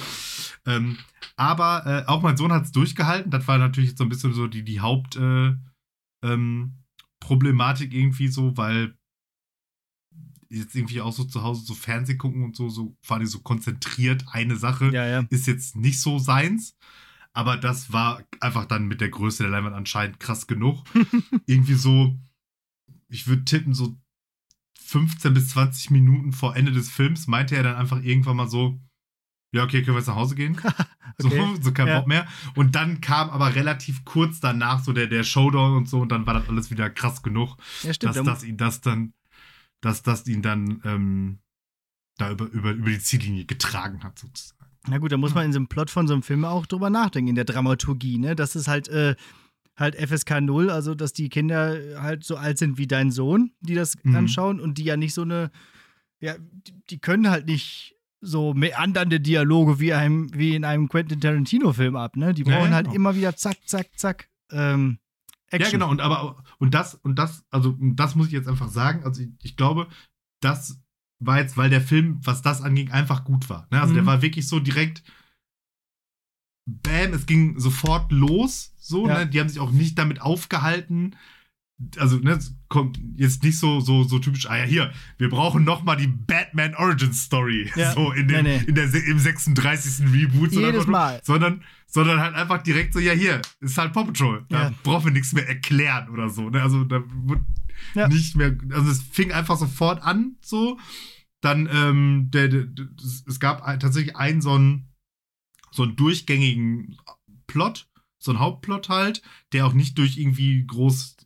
Ähm, 0.67 0.99
aber 1.37 1.87
äh, 1.87 2.09
auch 2.09 2.23
mein 2.23 2.37
Sohn 2.37 2.53
hat 2.53 2.65
es 2.65 2.73
durchgehalten. 2.73 3.31
Das 3.31 3.49
war 3.49 3.59
natürlich 3.59 3.97
so 3.97 4.05
ein 4.05 4.11
bisschen 4.11 4.33
so 4.33 4.47
die, 4.47 4.65
die 4.65 4.81
Hauptproblematik 4.81 5.57
äh, 5.57 5.72
ähm, 6.23 6.85
irgendwie 7.93 8.29
so, 8.29 8.57
weil 8.57 8.97
jetzt 10.49 10.75
irgendwie 10.75 11.01
auch 11.01 11.13
so 11.13 11.25
zu 11.25 11.43
Hause 11.43 11.65
so 11.65 11.75
Fernseh 11.75 12.17
gucken 12.17 12.45
und 12.45 12.57
so, 12.57 12.69
so 12.69 12.97
allem 13.17 13.27
so 13.27 13.41
konzentriert 13.41 14.25
eine 14.29 14.57
Sache 14.57 14.91
ja, 14.93 15.07
ja. 15.07 15.27
ist 15.31 15.47
jetzt 15.47 15.77
nicht 15.77 16.01
so 16.01 16.19
seins. 16.19 16.77
Aber 17.33 17.57
das 17.57 17.93
war 17.93 18.23
einfach 18.41 18.67
dann 18.67 18.87
mit 18.87 19.01
der 19.01 19.09
Größe 19.09 19.43
der 19.43 19.51
Leinwand 19.51 19.75
anscheinend 19.75 20.21
krass 20.21 20.47
genug. 20.47 20.85
irgendwie 21.47 21.75
so, 21.75 22.19
ich 23.09 23.27
würde 23.27 23.45
tippen, 23.45 23.73
so 23.73 23.97
15 24.79 25.33
bis 25.33 25.49
20 25.51 25.91
Minuten 25.91 26.33
vor 26.33 26.55
Ende 26.55 26.73
des 26.73 26.91
Films 26.91 27.27
meinte 27.27 27.57
er 27.57 27.63
dann 27.63 27.77
einfach 27.77 28.03
irgendwann 28.03 28.37
mal 28.37 28.49
so, 28.49 28.79
ja, 29.53 29.65
okay, 29.65 29.83
können 29.83 29.97
wir 29.97 30.01
jetzt 30.01 30.09
nach 30.09 30.17
Hause 30.17 30.35
gehen? 30.35 30.57
okay. 31.23 31.55
so, 31.57 31.63
so 31.63 31.73
kein 31.73 31.87
ja. 31.87 31.99
Bock 31.99 32.09
mehr. 32.09 32.27
Und 32.55 32.75
dann 32.75 33.01
kam 33.01 33.31
aber 33.31 33.55
relativ 33.55 34.05
kurz 34.05 34.41
danach 34.41 34.83
so 34.83 34.93
der, 34.93 35.07
der 35.07 35.25
Showdown 35.25 35.77
und 35.77 35.89
so 35.89 36.01
und 36.01 36.11
dann 36.11 36.27
war 36.27 36.35
das 36.35 36.49
alles 36.49 36.71
wieder 36.71 36.89
krass 36.91 37.23
genug, 37.23 37.57
ja, 37.83 37.93
stimmt, 37.93 38.17
dass, 38.17 38.25
dass 38.25 38.45
ihn 38.45 38.57
das 38.57 38.81
dann, 38.81 39.13
dass 39.81 40.03
das 40.03 40.27
ihn 40.27 40.43
dann 40.43 40.81
ähm, 40.85 41.39
da 42.17 42.31
über, 42.31 42.47
über, 42.47 42.71
über 42.73 42.91
die 42.91 42.99
Ziellinie 42.99 43.45
getragen 43.45 44.03
hat, 44.03 44.19
sozusagen. 44.19 44.63
Na 44.89 44.99
gut, 44.99 45.13
da 45.13 45.17
muss 45.17 45.35
man 45.35 45.45
in 45.45 45.53
so 45.53 45.59
einem 45.59 45.69
Plot 45.69 45.91
von 45.91 46.09
so 46.09 46.15
einem 46.15 46.23
Film 46.23 46.45
auch 46.45 46.67
drüber 46.67 46.91
nachdenken, 46.91 47.29
in 47.29 47.35
der 47.37 47.45
Dramaturgie, 47.45 48.19
ne? 48.19 48.35
Das 48.35 48.57
ist 48.57 48.67
halt, 48.67 48.89
äh, 48.89 49.15
halt 49.77 49.97
FSK 49.97 50.41
0, 50.41 50.71
also 50.71 50.95
dass 50.95 51.13
die 51.13 51.29
Kinder 51.29 52.01
halt 52.01 52.25
so 52.25 52.37
alt 52.37 52.59
sind 52.59 52.79
wie 52.79 52.87
dein 52.87 53.11
Sohn, 53.11 53.53
die 53.61 53.75
das 53.75 53.97
mhm. 54.03 54.17
anschauen 54.17 54.61
und 54.61 54.79
die 54.79 54.85
ja 54.85 54.97
nicht 54.97 55.15
so 55.15 55.23
eine, 55.23 55.51
ja, 56.21 56.37
die 56.91 56.99
können 56.99 57.31
halt 57.31 57.47
nicht 57.47 57.97
so 58.23 58.55
meandernde 58.55 59.21
Dialoge 59.21 59.81
wie, 59.81 59.93
einem, 59.93 60.31
wie 60.33 60.55
in 60.55 60.65
einem 60.65 60.89
Quentin 60.89 61.21
Tarantino-Film 61.21 61.97
ab, 61.97 62.17
ne? 62.17 62.33
Die 62.33 62.45
brauchen 62.45 62.71
ja, 62.71 62.77
halt 62.77 62.87
genau. 62.87 62.97
immer 62.97 63.15
wieder 63.17 63.37
zack, 63.37 63.57
zack, 63.67 63.89
zack. 63.97 64.29
Ähm, 64.51 64.99
Action. 65.51 65.65
Ja, 65.65 65.71
genau, 65.71 65.91
und 65.91 66.01
aber 66.01 66.43
und 66.59 66.73
das, 66.73 66.95
und 66.95 67.19
das, 67.19 67.45
also 67.51 67.77
das 67.79 68.15
muss 68.15 68.29
ich 68.29 68.33
jetzt 68.33 68.49
einfach 68.49 68.69
sagen. 68.69 69.05
Also 69.05 69.23
ich, 69.23 69.29
ich 69.43 69.57
glaube, 69.57 69.89
das 70.41 70.81
war 71.19 71.39
jetzt, 71.39 71.57
weil 71.57 71.69
der 71.69 71.83
Film, 71.83 72.21
was 72.23 72.43
das 72.43 72.63
anging, 72.63 72.91
einfach 72.91 73.25
gut 73.25 73.51
war. 73.51 73.67
Ne? 73.71 73.81
Also 73.81 73.93
mhm. 73.93 73.97
der 73.97 74.07
war 74.07 74.23
wirklich 74.23 74.49
so 74.49 74.61
direkt 74.61 75.03
bam, 76.65 77.13
es 77.13 77.27
ging 77.27 77.59
sofort 77.59 78.13
los. 78.13 78.73
So, 78.79 79.09
ja. 79.09 79.19
ne? 79.19 79.27
Die 79.27 79.41
haben 79.41 79.49
sich 79.49 79.61
auch 79.61 79.73
nicht 79.73 79.99
damit 79.99 80.23
aufgehalten, 80.23 81.17
also 81.99 82.17
ne, 82.19 82.39
kommt 82.69 83.01
jetzt 83.17 83.43
nicht 83.43 83.59
so 83.59 83.81
so 83.81 84.05
so 84.05 84.19
typisch 84.19 84.49
ah 84.49 84.57
ja 84.57 84.65
hier 84.65 84.93
wir 85.19 85.29
brauchen 85.29 85.65
noch 85.65 85.83
mal 85.83 85.97
die 85.97 86.07
Batman 86.07 86.75
Origin 86.77 87.13
Story 87.13 87.71
ja. 87.75 87.93
so 87.95 88.13
in, 88.13 88.29
dem, 88.29 88.45
nee, 88.45 88.59
nee. 88.59 88.65
in 88.67 88.75
der 88.75 88.93
im 88.93 89.19
36. 89.19 90.13
Reboot 90.13 90.53
jedes 90.53 90.87
Mal 90.87 91.21
sondern 91.25 91.65
sondern 91.87 92.21
halt 92.21 92.35
einfach 92.35 92.63
direkt 92.63 92.93
so 92.93 93.01
ja 93.01 93.13
hier 93.13 93.43
ist 93.61 93.79
halt 93.79 93.93
Paw 93.93 94.05
Patrol 94.05 94.45
da 94.49 94.65
ja. 94.65 94.75
brauchen 94.83 95.07
wir 95.07 95.13
nichts 95.13 95.33
mehr 95.33 95.49
erklären 95.49 96.09
oder 96.11 96.29
so 96.29 96.51
ne? 96.51 96.63
also 96.63 96.85
da 96.85 97.03
wird 97.25 97.41
ja. 97.95 98.09
nicht 98.09 98.37
mehr 98.37 98.57
also 98.71 98.91
es 98.91 99.03
fing 99.03 99.33
einfach 99.33 99.57
sofort 99.57 100.03
an 100.03 100.37
so 100.41 100.79
dann 101.41 101.69
ähm, 101.73 102.29
der, 102.31 102.49
der, 102.49 102.65
der 102.67 102.87
es 103.27 103.41
gab 103.41 103.65
tatsächlich 103.81 104.17
einen 104.17 104.41
so 104.41 104.53
einen 104.55 104.89
so 105.73 105.83
einen 105.83 105.97
durchgängigen 105.97 106.97
Plot 107.47 107.89
so 108.23 108.31
ein 108.31 108.39
Hauptplot 108.39 108.89
halt, 108.89 109.23
der 109.53 109.67
auch 109.67 109.73
nicht 109.73 109.99
durch 109.99 110.17
irgendwie 110.17 110.65
groß 110.65 111.17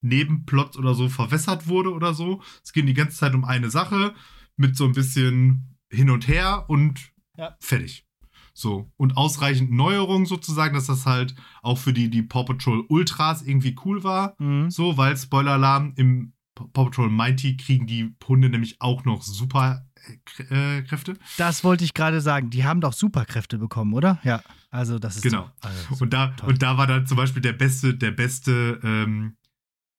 Nebenplot 0.00 0.76
oder 0.76 0.94
so 0.94 1.08
verwässert 1.08 1.66
wurde 1.66 1.92
oder 1.92 2.14
so. 2.14 2.42
Es 2.62 2.72
ging 2.72 2.86
die 2.86 2.94
ganze 2.94 3.16
Zeit 3.16 3.34
um 3.34 3.44
eine 3.44 3.70
Sache 3.70 4.14
mit 4.56 4.76
so 4.76 4.84
ein 4.84 4.92
bisschen 4.92 5.76
hin 5.90 6.10
und 6.10 6.28
her 6.28 6.64
und 6.68 7.12
ja. 7.36 7.56
fertig. 7.60 8.04
So. 8.54 8.90
Und 8.96 9.16
ausreichend 9.16 9.70
Neuerungen 9.70 10.26
sozusagen, 10.26 10.74
dass 10.74 10.86
das 10.86 11.06
halt 11.06 11.34
auch 11.62 11.78
für 11.78 11.92
die, 11.92 12.10
die 12.10 12.22
Paw 12.22 12.44
Patrol 12.44 12.84
Ultras 12.88 13.42
irgendwie 13.42 13.76
cool 13.84 14.02
war. 14.02 14.34
Mhm. 14.38 14.70
So, 14.70 14.96
weil 14.96 15.16
Spoiler-Alarm, 15.16 15.92
im 15.96 16.32
Paw 16.56 16.66
Patrol 16.72 17.08
Mighty 17.08 17.56
kriegen 17.56 17.86
die 17.86 18.16
Hunde 18.26 18.48
nämlich 18.48 18.80
auch 18.80 19.04
noch 19.04 19.22
super 19.22 19.86
äh, 20.50 20.82
Kräfte. 20.82 21.16
Das 21.36 21.62
wollte 21.62 21.84
ich 21.84 21.94
gerade 21.94 22.20
sagen. 22.20 22.50
Die 22.50 22.64
haben 22.64 22.80
doch 22.80 22.92
Superkräfte 22.92 23.58
bekommen, 23.58 23.94
oder? 23.94 24.18
Ja. 24.24 24.42
Also 24.70 24.98
das 24.98 25.16
ist 25.16 25.22
genau. 25.22 25.50
So, 25.62 25.68
also 25.68 26.04
und 26.04 26.12
da 26.12 26.28
toll. 26.28 26.50
und 26.50 26.62
da 26.62 26.76
war 26.76 26.86
dann 26.86 27.06
zum 27.06 27.16
Beispiel 27.16 27.40
der 27.40 27.54
beste 27.54 27.94
der 27.94 28.10
beste 28.10 28.78
ähm, 28.82 29.36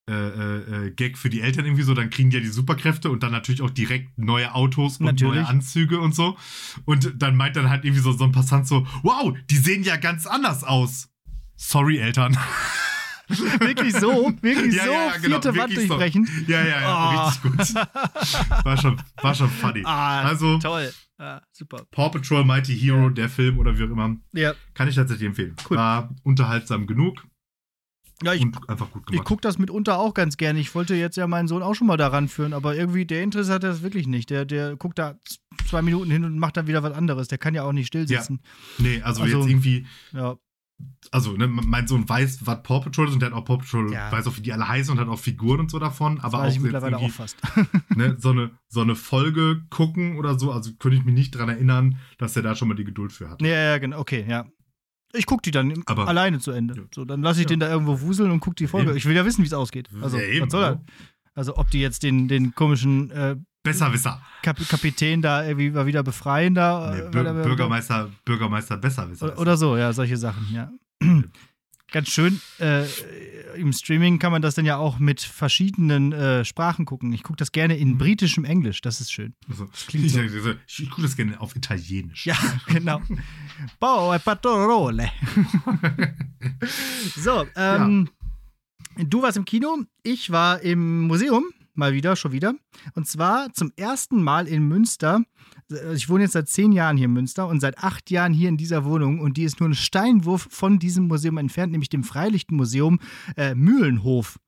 äh, 0.08 0.12
äh, 0.12 0.86
äh, 0.86 0.90
Gag 0.90 1.18
für 1.18 1.30
die 1.30 1.40
Eltern 1.40 1.64
irgendwie 1.64 1.82
so, 1.82 1.94
dann 1.94 2.10
kriegen 2.10 2.30
die 2.30 2.36
ja 2.38 2.42
die 2.42 2.48
Superkräfte 2.48 3.10
und 3.10 3.22
dann 3.22 3.32
natürlich 3.32 3.62
auch 3.62 3.70
direkt 3.70 4.18
neue 4.18 4.54
Autos 4.54 4.98
und 4.98 5.06
natürlich. 5.06 5.36
neue 5.36 5.46
Anzüge 5.46 6.00
und 6.00 6.14
so. 6.14 6.36
Und 6.84 7.12
dann 7.16 7.36
meint 7.36 7.56
dann 7.56 7.70
halt 7.70 7.84
irgendwie 7.84 8.02
so, 8.02 8.12
so 8.12 8.24
ein 8.24 8.32
Passant 8.32 8.66
so, 8.66 8.86
wow, 9.02 9.36
die 9.48 9.56
sehen 9.56 9.82
ja 9.82 9.96
ganz 9.96 10.26
anders 10.26 10.64
aus. 10.64 11.08
Sorry, 11.56 11.98
Eltern. 11.98 12.36
wirklich 13.28 13.94
so, 13.94 14.32
wirklich 14.40 14.74
ja, 14.74 14.84
so, 14.84 14.90
ja, 14.90 15.16
genau, 15.18 15.40
vierte 15.40 15.56
Wand 15.56 15.76
durchbrechen. 15.76 16.26
So. 16.26 16.52
Ja, 16.52 16.64
ja, 16.64 16.80
ja, 16.80 16.88
oh. 16.92 17.28
richtig 17.28 17.42
gut. 17.42 17.74
War 18.64 18.76
schon, 18.76 19.00
war 19.22 19.34
schon 19.34 19.50
funny. 19.50 19.82
Ah, 19.84 20.22
also, 20.22 20.58
toll. 20.58 20.92
Ja, 21.20 21.42
super. 21.52 21.84
Paw 21.90 22.08
Patrol 22.08 22.44
Mighty 22.44 22.76
Hero, 22.76 23.10
der 23.10 23.28
Film 23.28 23.58
oder 23.58 23.78
wie 23.78 23.84
auch 23.84 23.90
immer. 23.90 24.16
Ja. 24.32 24.54
Kann 24.72 24.88
ich 24.88 24.94
tatsächlich 24.94 25.28
empfehlen. 25.28 25.54
Cool. 25.68 25.76
War 25.76 26.14
unterhaltsam 26.22 26.86
genug. 26.86 27.26
Ja, 28.22 28.34
ich, 28.34 28.42
einfach 28.42 28.90
gut 28.90 29.06
gemacht. 29.06 29.22
Ich 29.22 29.24
gucke 29.24 29.40
das 29.40 29.58
mitunter 29.58 29.98
auch 29.98 30.12
ganz 30.12 30.36
gerne. 30.36 30.60
Ich 30.60 30.74
wollte 30.74 30.94
jetzt 30.94 31.16
ja 31.16 31.26
meinen 31.26 31.48
Sohn 31.48 31.62
auch 31.62 31.74
schon 31.74 31.86
mal 31.86 31.96
daran 31.96 32.28
führen, 32.28 32.52
aber 32.52 32.76
irgendwie 32.76 33.06
der 33.06 33.22
interessiert 33.22 33.62
das 33.62 33.82
wirklich 33.82 34.06
nicht. 34.06 34.30
Der, 34.30 34.44
der 34.44 34.76
guckt 34.76 34.98
da 34.98 35.14
zwei 35.68 35.80
Minuten 35.82 36.10
hin 36.10 36.24
und 36.24 36.38
macht 36.38 36.56
dann 36.56 36.66
wieder 36.66 36.82
was 36.82 36.92
anderes. 36.92 37.28
Der 37.28 37.38
kann 37.38 37.54
ja 37.54 37.62
auch 37.62 37.72
nicht 37.72 37.86
still 37.86 38.06
sitzen. 38.06 38.40
Ja. 38.78 38.84
Nee, 38.84 39.02
also, 39.02 39.22
also, 39.22 39.38
jetzt 39.38 39.48
irgendwie. 39.48 39.86
Ja. 40.12 40.36
Also, 41.10 41.32
ne, 41.32 41.46
mein 41.46 41.86
Sohn 41.86 42.08
weiß, 42.08 42.46
was 42.46 42.62
Paw 42.62 42.80
Patrol 42.80 43.08
ist 43.08 43.14
und 43.14 43.20
der 43.20 43.30
hat 43.30 43.36
auch 43.36 43.44
Paw 43.44 43.58
Patrol, 43.58 43.92
ja. 43.92 44.10
weiß 44.12 44.26
auch, 44.26 44.36
wie 44.36 44.42
die 44.42 44.52
alle 44.52 44.66
heißen 44.66 44.92
und 44.92 45.00
hat 45.00 45.08
auch 45.08 45.18
Figuren 45.18 45.60
und 45.60 45.70
so 45.70 45.78
davon. 45.78 46.20
Aber 46.20 46.38
das 46.38 46.46
weiß 46.46 46.52
auch 46.52 46.56
ich 46.56 46.62
mittlerweile 46.62 46.96
auch 46.98 47.10
fast. 47.10 47.36
ne, 47.94 48.16
so, 48.18 48.30
eine, 48.30 48.50
so 48.68 48.80
eine 48.80 48.94
Folge 48.94 49.62
gucken 49.70 50.16
oder 50.16 50.38
so, 50.38 50.52
also 50.52 50.70
könnte 50.78 50.96
ich 50.96 51.04
mich 51.04 51.14
nicht 51.14 51.34
daran 51.34 51.48
erinnern, 51.48 51.98
dass 52.18 52.36
er 52.36 52.42
da 52.42 52.54
schon 52.54 52.68
mal 52.68 52.74
die 52.74 52.84
Geduld 52.84 53.12
für 53.12 53.28
hat. 53.28 53.42
Ja, 53.42 53.48
ja, 53.48 53.78
genau. 53.78 53.98
Okay, 53.98 54.24
ja. 54.28 54.46
Ich 55.12 55.26
gucke 55.26 55.42
die 55.42 55.50
dann 55.50 55.82
aber, 55.86 56.06
alleine 56.06 56.38
zu 56.38 56.52
Ende. 56.52 56.74
Ja. 56.74 56.82
So, 56.94 57.04
dann 57.04 57.22
lasse 57.22 57.40
ich 57.40 57.44
ja. 57.44 57.48
den 57.48 57.60
da 57.60 57.68
irgendwo 57.68 58.00
wuseln 58.00 58.30
und 58.30 58.40
gucke 58.40 58.56
die 58.56 58.68
Folge. 58.68 58.90
Eben. 58.90 58.96
Ich 58.96 59.06
will 59.06 59.16
ja 59.16 59.24
wissen, 59.24 59.42
wie 59.42 59.46
es 59.46 59.52
ausgeht. 59.52 59.88
Also, 60.00 60.18
ja, 60.18 60.42
was 60.42 60.50
soll 60.52 60.62
das? 60.62 60.78
Also, 61.34 61.56
ob 61.56 61.70
die 61.70 61.80
jetzt 61.80 62.02
den, 62.02 62.28
den 62.28 62.54
komischen 62.54 63.10
äh, 63.10 63.36
Besserwisser. 63.62 64.22
Kap 64.42 64.56
Kapitän 64.68 65.20
da 65.20 65.44
irgendwie 65.44 65.70
mal 65.70 65.86
wieder 65.86 66.02
befreien 66.02 66.54
da. 66.54 66.94
Nee, 66.94 67.10
Bür 67.10 67.32
Bürgermeister, 67.42 68.08
Bürgermeister 68.24 68.76
Besserwisser. 68.78 69.26
Oder, 69.26 69.38
oder 69.38 69.56
so, 69.56 69.76
ja, 69.76 69.92
solche 69.92 70.16
Sachen, 70.16 70.46
ja 70.52 70.70
ganz 71.90 72.08
schön. 72.08 72.40
Äh, 72.58 72.84
Im 73.56 73.72
Streaming 73.72 74.18
kann 74.18 74.32
man 74.32 74.42
das 74.42 74.54
dann 74.54 74.64
ja 74.64 74.76
auch 74.76 74.98
mit 74.98 75.20
verschiedenen 75.20 76.12
äh, 76.12 76.44
Sprachen 76.44 76.84
gucken. 76.84 77.12
Ich 77.12 77.22
gucke 77.22 77.36
das 77.36 77.52
gerne 77.52 77.76
in 77.76 77.90
mhm. 77.90 77.98
britischem 77.98 78.44
Englisch, 78.44 78.80
das 78.80 79.00
ist 79.00 79.12
schön. 79.12 79.34
Also, 79.48 79.68
ich, 79.92 80.12
so. 80.12 80.20
ich, 80.20 80.80
ich 80.80 80.90
gucke 80.90 81.02
das 81.02 81.16
gerne 81.16 81.40
auf 81.40 81.56
Italienisch. 81.56 82.26
Ja, 82.26 82.36
genau. 82.66 83.02
Boh, 83.78 84.16
Patorole. 84.24 85.10
so, 87.16 87.46
ähm, 87.56 88.08
ja. 88.96 89.04
du 89.04 89.22
warst 89.22 89.36
im 89.36 89.44
Kino, 89.44 89.78
ich 90.02 90.30
war 90.30 90.60
im 90.60 91.02
Museum, 91.02 91.44
mal 91.74 91.92
wieder, 91.92 92.16
schon 92.16 92.32
wieder. 92.32 92.54
Und 92.94 93.06
zwar 93.06 93.52
zum 93.52 93.72
ersten 93.76 94.22
Mal 94.22 94.46
in 94.46 94.66
Münster 94.68 95.22
ich 95.94 96.08
wohne 96.08 96.24
jetzt 96.24 96.32
seit 96.32 96.48
zehn 96.48 96.72
Jahren 96.72 96.96
hier 96.96 97.06
in 97.06 97.12
Münster 97.12 97.46
und 97.46 97.60
seit 97.60 97.78
acht 97.78 98.10
Jahren 98.10 98.32
hier 98.32 98.48
in 98.48 98.56
dieser 98.56 98.84
Wohnung 98.84 99.20
und 99.20 99.36
die 99.36 99.44
ist 99.44 99.60
nur 99.60 99.68
ein 99.68 99.74
Steinwurf 99.74 100.48
von 100.50 100.78
diesem 100.78 101.06
Museum 101.06 101.38
entfernt, 101.38 101.72
nämlich 101.72 101.88
dem 101.88 102.04
Freilichtmuseum 102.04 103.00
äh, 103.36 103.54
Mühlenhof. 103.54 104.38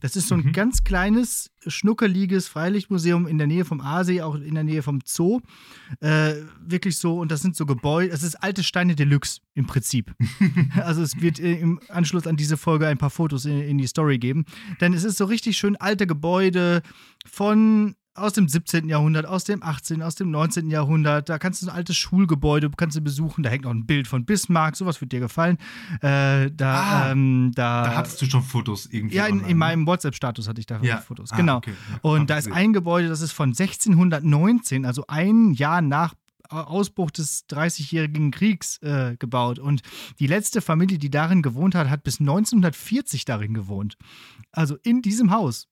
Das 0.00 0.16
ist 0.16 0.28
so 0.28 0.34
ein 0.34 0.44
mhm. 0.44 0.52
ganz 0.52 0.84
kleines, 0.84 1.50
schnuckeliges 1.66 2.48
Freilichtmuseum 2.48 3.26
in 3.26 3.38
der 3.38 3.46
Nähe 3.46 3.64
vom 3.64 3.80
Aasee, 3.80 4.20
auch 4.20 4.34
in 4.34 4.54
der 4.54 4.64
Nähe 4.64 4.82
vom 4.82 5.00
Zoo. 5.04 5.40
Äh, 6.00 6.34
wirklich 6.60 6.98
so, 6.98 7.18
und 7.18 7.30
das 7.30 7.40
sind 7.40 7.56
so 7.56 7.66
Gebäude, 7.66 8.12
es 8.12 8.22
ist 8.22 8.36
alte 8.36 8.62
Steine 8.62 8.94
Deluxe 8.94 9.40
im 9.54 9.66
Prinzip. 9.66 10.14
also 10.82 11.02
es 11.02 11.20
wird 11.20 11.38
äh, 11.40 11.54
im 11.54 11.80
Anschluss 11.88 12.26
an 12.26 12.36
diese 12.36 12.56
Folge 12.56 12.86
ein 12.86 12.98
paar 12.98 13.10
Fotos 13.10 13.46
in, 13.46 13.60
in 13.60 13.78
die 13.78 13.86
Story 13.86 14.18
geben. 14.18 14.44
Denn 14.80 14.92
es 14.92 15.04
ist 15.04 15.16
so 15.16 15.24
richtig 15.24 15.56
schön 15.56 15.76
alte 15.76 16.06
Gebäude 16.06 16.82
von 17.24 17.94
aus 18.16 18.32
dem 18.32 18.48
17. 18.48 18.88
Jahrhundert, 18.88 19.26
aus 19.26 19.44
dem 19.44 19.62
18., 19.62 20.02
aus 20.02 20.14
dem 20.14 20.30
19. 20.30 20.70
Jahrhundert. 20.70 21.28
Da 21.28 21.38
kannst 21.38 21.62
du 21.62 21.66
ein 21.66 21.74
altes 21.74 21.96
Schulgebäude 21.96 22.70
kannst 22.76 22.96
du 22.96 23.00
besuchen. 23.00 23.42
Da 23.42 23.50
hängt 23.50 23.64
noch 23.64 23.70
ein 23.70 23.86
Bild 23.86 24.08
von 24.08 24.24
Bismarck. 24.24 24.76
Sowas 24.76 25.00
wird 25.00 25.12
dir 25.12 25.20
gefallen. 25.20 25.58
Äh, 26.00 26.50
da, 26.50 26.80
ah, 26.80 27.10
ähm, 27.10 27.52
da, 27.54 27.84
da 27.84 27.96
hattest 27.96 28.20
du 28.20 28.26
schon 28.26 28.42
Fotos 28.42 28.86
irgendwie. 28.86 29.16
Ja, 29.16 29.26
in, 29.26 29.40
in 29.40 29.56
meinem 29.56 29.86
WhatsApp-Status 29.86 30.48
hatte 30.48 30.60
ich 30.60 30.66
da 30.66 30.80
ja. 30.82 30.98
Fotos. 30.98 31.32
Ah, 31.32 31.36
genau. 31.36 31.56
Okay. 31.58 31.72
Ja, 31.90 32.10
Und 32.10 32.30
da 32.30 32.38
ist 32.38 32.50
ein 32.50 32.72
Gebäude, 32.72 33.08
das 33.08 33.20
ist 33.20 33.32
von 33.32 33.50
1619, 33.50 34.84
also 34.84 35.04
ein 35.08 35.52
Jahr 35.52 35.82
nach 35.82 36.14
Ausbruch 36.48 37.10
des 37.10 37.48
30-jährigen 37.48 38.30
Kriegs 38.30 38.78
äh, 38.78 39.16
gebaut. 39.18 39.58
Und 39.58 39.82
die 40.18 40.26
letzte 40.26 40.60
Familie, 40.60 40.98
die 40.98 41.10
darin 41.10 41.42
gewohnt 41.42 41.74
hat, 41.74 41.90
hat 41.90 42.04
bis 42.04 42.20
1940 42.20 43.24
darin 43.24 43.54
gewohnt. 43.54 43.96
Also 44.52 44.76
in 44.82 45.02
diesem 45.02 45.30
Haus 45.30 45.68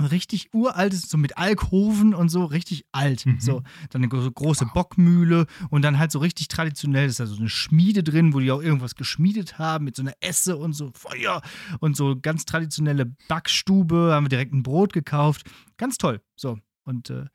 richtig 0.00 0.54
uraltes, 0.54 1.02
so 1.08 1.18
mit 1.18 1.38
Alkoven 1.38 2.14
und 2.14 2.28
so, 2.28 2.44
richtig 2.44 2.84
alt. 2.92 3.26
Mhm. 3.26 3.40
So, 3.40 3.62
dann 3.90 4.02
eine 4.02 4.08
große 4.08 4.66
wow. 4.66 4.72
Bockmühle 4.72 5.46
und 5.70 5.82
dann 5.82 5.98
halt 5.98 6.12
so 6.12 6.18
richtig 6.20 6.48
traditionell, 6.48 7.08
ist 7.08 7.20
da 7.20 7.26
so 7.26 7.36
eine 7.36 7.48
Schmiede 7.48 8.02
drin, 8.02 8.32
wo 8.32 8.40
die 8.40 8.50
auch 8.52 8.62
irgendwas 8.62 8.94
geschmiedet 8.94 9.58
haben, 9.58 9.84
mit 9.84 9.96
so 9.96 10.02
einer 10.02 10.14
Esse 10.20 10.56
und 10.56 10.72
so 10.72 10.90
Feuer 10.94 11.42
und 11.80 11.96
so 11.96 12.16
ganz 12.20 12.44
traditionelle 12.44 13.06
Backstube, 13.28 14.12
haben 14.12 14.24
wir 14.24 14.30
direkt 14.30 14.52
ein 14.52 14.62
Brot 14.62 14.92
gekauft. 14.92 15.48
Ganz 15.76 15.98
toll. 15.98 16.20
So. 16.36 16.58
Und 16.84 17.10
äh, 17.10 17.26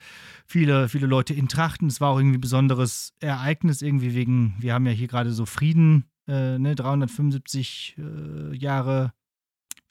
viele, 0.47 0.89
viele 0.89 1.05
Leute 1.05 1.35
in 1.35 1.47
Trachten. 1.47 1.87
Es 1.87 2.01
war 2.01 2.09
auch 2.09 2.17
irgendwie 2.17 2.39
ein 2.39 2.41
besonderes 2.41 3.13
Ereignis, 3.19 3.83
irgendwie 3.83 4.15
wegen, 4.15 4.55
wir 4.57 4.73
haben 4.73 4.87
ja 4.87 4.91
hier 4.91 5.07
gerade 5.07 5.31
so 5.31 5.45
Frieden, 5.45 6.05
äh, 6.27 6.57
ne, 6.57 6.73
375 6.73 7.97
äh, 7.99 8.55
Jahre 8.55 9.13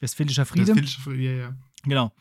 Westfälischer 0.01 0.45
Friede. 0.45 0.67
Westfälischer 0.67 1.01
Friede, 1.01 1.23
ja, 1.23 1.31
ja. 1.31 1.55
Genau. 1.83 2.11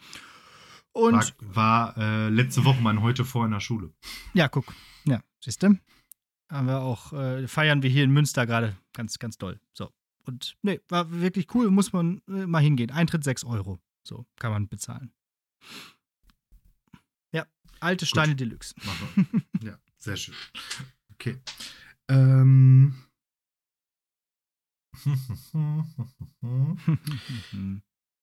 Und 0.92 1.35
war, 1.40 1.96
war 1.96 1.96
äh, 1.96 2.28
letzte 2.28 2.64
Woche 2.64 2.81
mein 2.83 3.00
heute 3.00 3.24
vor 3.24 3.44
in 3.46 3.52
der 3.52 3.61
Schule. 3.61 3.92
Ja, 4.35 4.48
guck. 4.48 4.74
Ja, 5.05 5.22
siehst 5.40 5.62
du? 5.62 5.78
Haben 6.50 6.66
wir 6.66 6.81
auch, 6.81 7.12
äh, 7.14 7.48
feiern 7.48 7.83
wir 7.83 7.88
hier 7.88 8.05
in 8.05 8.11
Münster 8.11 8.46
gerade 8.46 8.76
ganz, 8.92 9.18
ganz 9.18 9.38
doll. 9.38 9.59
So. 9.72 9.90
Und 10.24 10.57
nee, 10.62 10.81
war 10.88 11.11
wirklich 11.11 11.55
cool, 11.55 11.70
muss 11.70 11.92
man 11.92 12.20
äh, 12.28 12.46
mal 12.46 12.62
hingehen. 12.62 12.90
Eintritt 12.90 13.24
6 13.24 13.44
Euro. 13.44 13.81
So, 14.05 14.26
kann 14.38 14.52
man 14.52 14.68
bezahlen. 14.68 15.12
Ja, 17.33 17.46
alte 17.81 18.07
Steine 18.07 18.33
Gut. 18.33 18.40
Deluxe. 18.40 18.74
ja, 19.62 19.78
sehr 19.98 20.16
schön. 20.16 20.35
Okay. 21.14 21.38
Ähm. 22.09 22.94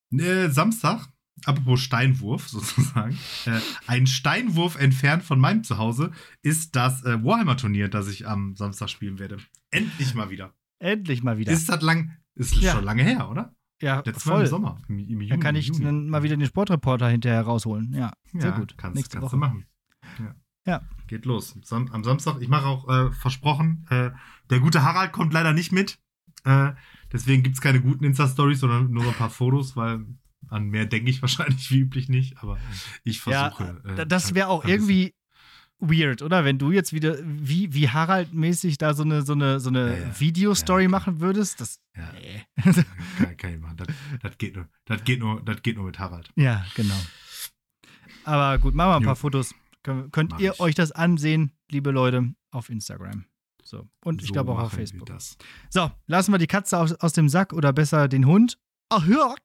ne, 0.09 0.49
Samstag, 0.51 1.07
apropos 1.45 1.81
Steinwurf 1.81 2.47
sozusagen, 2.49 3.17
äh, 3.45 3.59
ein 3.87 4.07
Steinwurf 4.07 4.75
entfernt 4.75 5.23
von 5.23 5.39
meinem 5.39 5.63
Zuhause 5.63 6.11
ist 6.41 6.75
das 6.75 7.03
äh, 7.03 7.23
Warhammer-Turnier, 7.23 7.87
das 7.87 8.07
ich 8.07 8.27
am 8.27 8.55
Samstag 8.55 8.89
spielen 8.89 9.19
werde. 9.19 9.37
Endlich 9.71 10.13
mal 10.13 10.29
wieder. 10.29 10.53
Endlich 10.79 11.23
mal 11.23 11.37
wieder. 11.37 11.51
Ist 11.51 11.69
das 11.69 11.81
lang, 11.81 12.17
ist 12.35 12.55
ja. 12.55 12.73
schon 12.73 12.83
lange 12.83 13.03
her, 13.03 13.29
oder? 13.29 13.53
Ja, 13.81 14.01
Letztes 14.05 14.23
voll. 14.23 14.33
Mal 14.33 14.41
im 14.41 14.47
Sommer, 14.47 14.81
im, 14.87 14.99
im 14.99 15.21
Juni. 15.21 15.27
Da 15.27 15.37
kann 15.37 15.55
ich 15.55 15.71
dann 15.71 16.09
mal 16.09 16.23
wieder 16.23 16.35
den 16.35 16.47
Sportreporter 16.47 17.07
hinterher 17.07 17.41
rausholen. 17.41 17.93
Ja, 17.93 18.13
sehr 18.33 18.49
ja, 18.49 18.57
gut. 18.57 18.77
Kannst, 18.77 18.95
Nächste 18.95 19.17
kannst 19.17 19.27
Woche. 19.27 19.35
du 19.35 19.39
machen. 19.39 19.65
Ja. 20.19 20.35
ja. 20.65 20.81
Geht 21.07 21.25
los. 21.25 21.57
Am 21.71 22.03
Samstag, 22.03 22.41
ich 22.41 22.49
mache 22.49 22.65
auch 22.65 22.89
äh, 22.89 23.11
versprochen, 23.11 23.85
äh, 23.89 24.11
der 24.49 24.59
gute 24.59 24.83
Harald 24.83 25.11
kommt 25.11 25.33
leider 25.33 25.53
nicht 25.53 25.71
mit. 25.71 25.97
Äh, 26.43 26.73
deswegen 27.11 27.43
gibt 27.43 27.55
es 27.55 27.61
keine 27.61 27.81
guten 27.81 28.03
Insta-Stories, 28.03 28.59
sondern 28.59 28.91
nur 28.91 29.03
so 29.03 29.09
ein 29.09 29.15
paar 29.15 29.29
Fotos, 29.29 29.75
weil 29.75 30.05
an 30.49 30.69
mehr 30.69 30.85
denke 30.85 31.09
ich 31.09 31.21
wahrscheinlich 31.21 31.69
wie 31.71 31.79
üblich 31.79 32.09
nicht. 32.09 32.37
Aber 32.41 32.57
ich 33.03 33.21
versuche. 33.21 33.81
Ja, 33.97 34.05
das 34.05 34.33
wäre 34.35 34.47
auch 34.47 34.65
irgendwie 34.65 35.13
weird, 35.79 36.21
oder? 36.21 36.43
Wenn 36.43 36.57
du 36.57 36.71
jetzt 36.71 36.93
wieder 36.93 37.17
wie, 37.23 37.73
wie 37.73 37.89
Harald-mäßig 37.89 38.77
da 38.77 38.93
so 38.93 39.03
eine, 39.03 39.21
so 39.21 39.33
eine, 39.33 39.59
so 39.59 39.69
eine 39.69 39.97
ja, 39.97 40.05
ja. 40.05 40.19
Videostory 40.19 40.83
ja, 40.83 40.89
machen 40.89 41.19
würdest, 41.19 41.61
das. 41.61 41.79
Ja. 41.95 42.11
Nee. 42.13 42.45
kann, 43.17 43.37
kann 43.37 43.53
ich 43.53 43.59
machen. 43.59 43.77
Das, 43.77 43.87
das, 44.21 44.37
geht 44.37 44.55
nur, 44.55 44.67
das, 44.85 45.03
geht 45.03 45.19
nur, 45.19 45.41
das 45.41 45.61
geht 45.61 45.77
nur 45.77 45.85
mit 45.85 45.99
Harald. 45.99 46.29
Ja, 46.35 46.65
genau. 46.75 46.99
Aber 48.25 48.59
gut, 48.59 48.75
machen 48.75 48.91
wir 48.91 48.95
ein 48.97 49.03
paar 49.03 49.13
jo. 49.13 49.19
Fotos. 49.19 49.55
Könnt, 49.83 50.11
könnt 50.11 50.39
ihr 50.39 50.53
ich. 50.53 50.59
euch 50.59 50.75
das 50.75 50.91
ansehen, 50.91 51.53
liebe 51.71 51.91
Leute, 51.91 52.33
auf 52.51 52.69
Instagram. 52.69 53.25
So. 53.63 53.87
Und 54.03 54.21
so 54.21 54.25
ich 54.25 54.33
glaube 54.33 54.51
auch 54.51 54.59
auf 54.59 54.73
Facebook. 54.73 55.09
So, 55.69 55.91
lassen 56.07 56.33
wir 56.33 56.37
die 56.37 56.47
Katze 56.47 56.77
aus, 56.77 56.93
aus 56.93 57.13
dem 57.13 57.29
Sack 57.29 57.53
oder 57.53 57.71
besser 57.71 58.07
den 58.07 58.25
Hund. 58.25 58.59
Ach, 58.89 59.05
hör. 59.05 59.35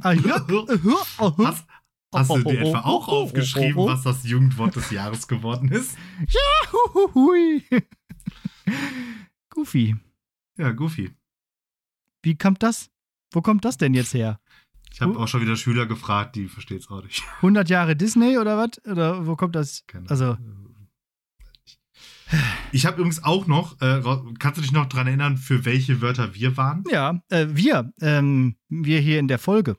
Ach, 0.00 0.14
hör. 0.14 1.06
Ach, 1.18 1.38
hör. 1.38 1.54
Hast 2.14 2.30
du 2.30 2.42
dir 2.42 2.60
etwa 2.60 2.80
auch 2.80 3.08
aufgeschrieben, 3.08 3.76
was 3.84 4.02
das 4.02 4.24
Jugendwort 4.24 4.74
des 4.76 4.90
Jahres 4.90 5.28
geworden 5.28 5.70
ist? 5.70 5.96
Ja, 6.28 6.72
hui. 7.14 7.62
Goofy. 9.50 9.96
Ja, 10.56 10.72
Goofy. 10.72 11.10
Wie 12.22 12.38
kommt 12.38 12.62
das? 12.62 12.90
Wo 13.32 13.42
kommt 13.42 13.64
das 13.64 13.76
denn 13.76 13.92
jetzt 13.92 14.14
her? 14.14 14.40
Ich 14.92 15.02
habe 15.02 15.18
auch 15.18 15.28
schon 15.28 15.42
wieder 15.42 15.56
Schüler 15.56 15.84
gefragt, 15.84 16.36
die 16.36 16.48
verstehen 16.48 16.78
es 16.78 16.88
auch 16.88 17.02
nicht. 17.02 17.22
100 17.36 17.68
Jahre 17.68 17.96
Disney 17.96 18.38
oder 18.38 18.56
was? 18.56 18.82
Oder 18.86 19.26
wo 19.26 19.36
kommt 19.36 19.54
das? 19.54 19.84
Keine 19.86 20.08
also. 20.08 20.38
Ich 22.72 22.86
habe 22.86 22.96
übrigens 22.96 23.22
auch 23.22 23.46
noch, 23.46 23.80
äh, 23.80 24.02
kannst 24.38 24.58
du 24.58 24.62
dich 24.62 24.72
noch 24.72 24.86
dran 24.86 25.06
erinnern, 25.06 25.36
für 25.36 25.64
welche 25.64 26.00
Wörter 26.00 26.34
wir 26.34 26.56
waren? 26.56 26.84
Ja, 26.90 27.22
äh, 27.28 27.46
wir. 27.50 27.92
Ähm, 28.00 28.56
wir 28.68 29.00
hier 29.00 29.18
in 29.18 29.28
der 29.28 29.38
Folge. 29.38 29.76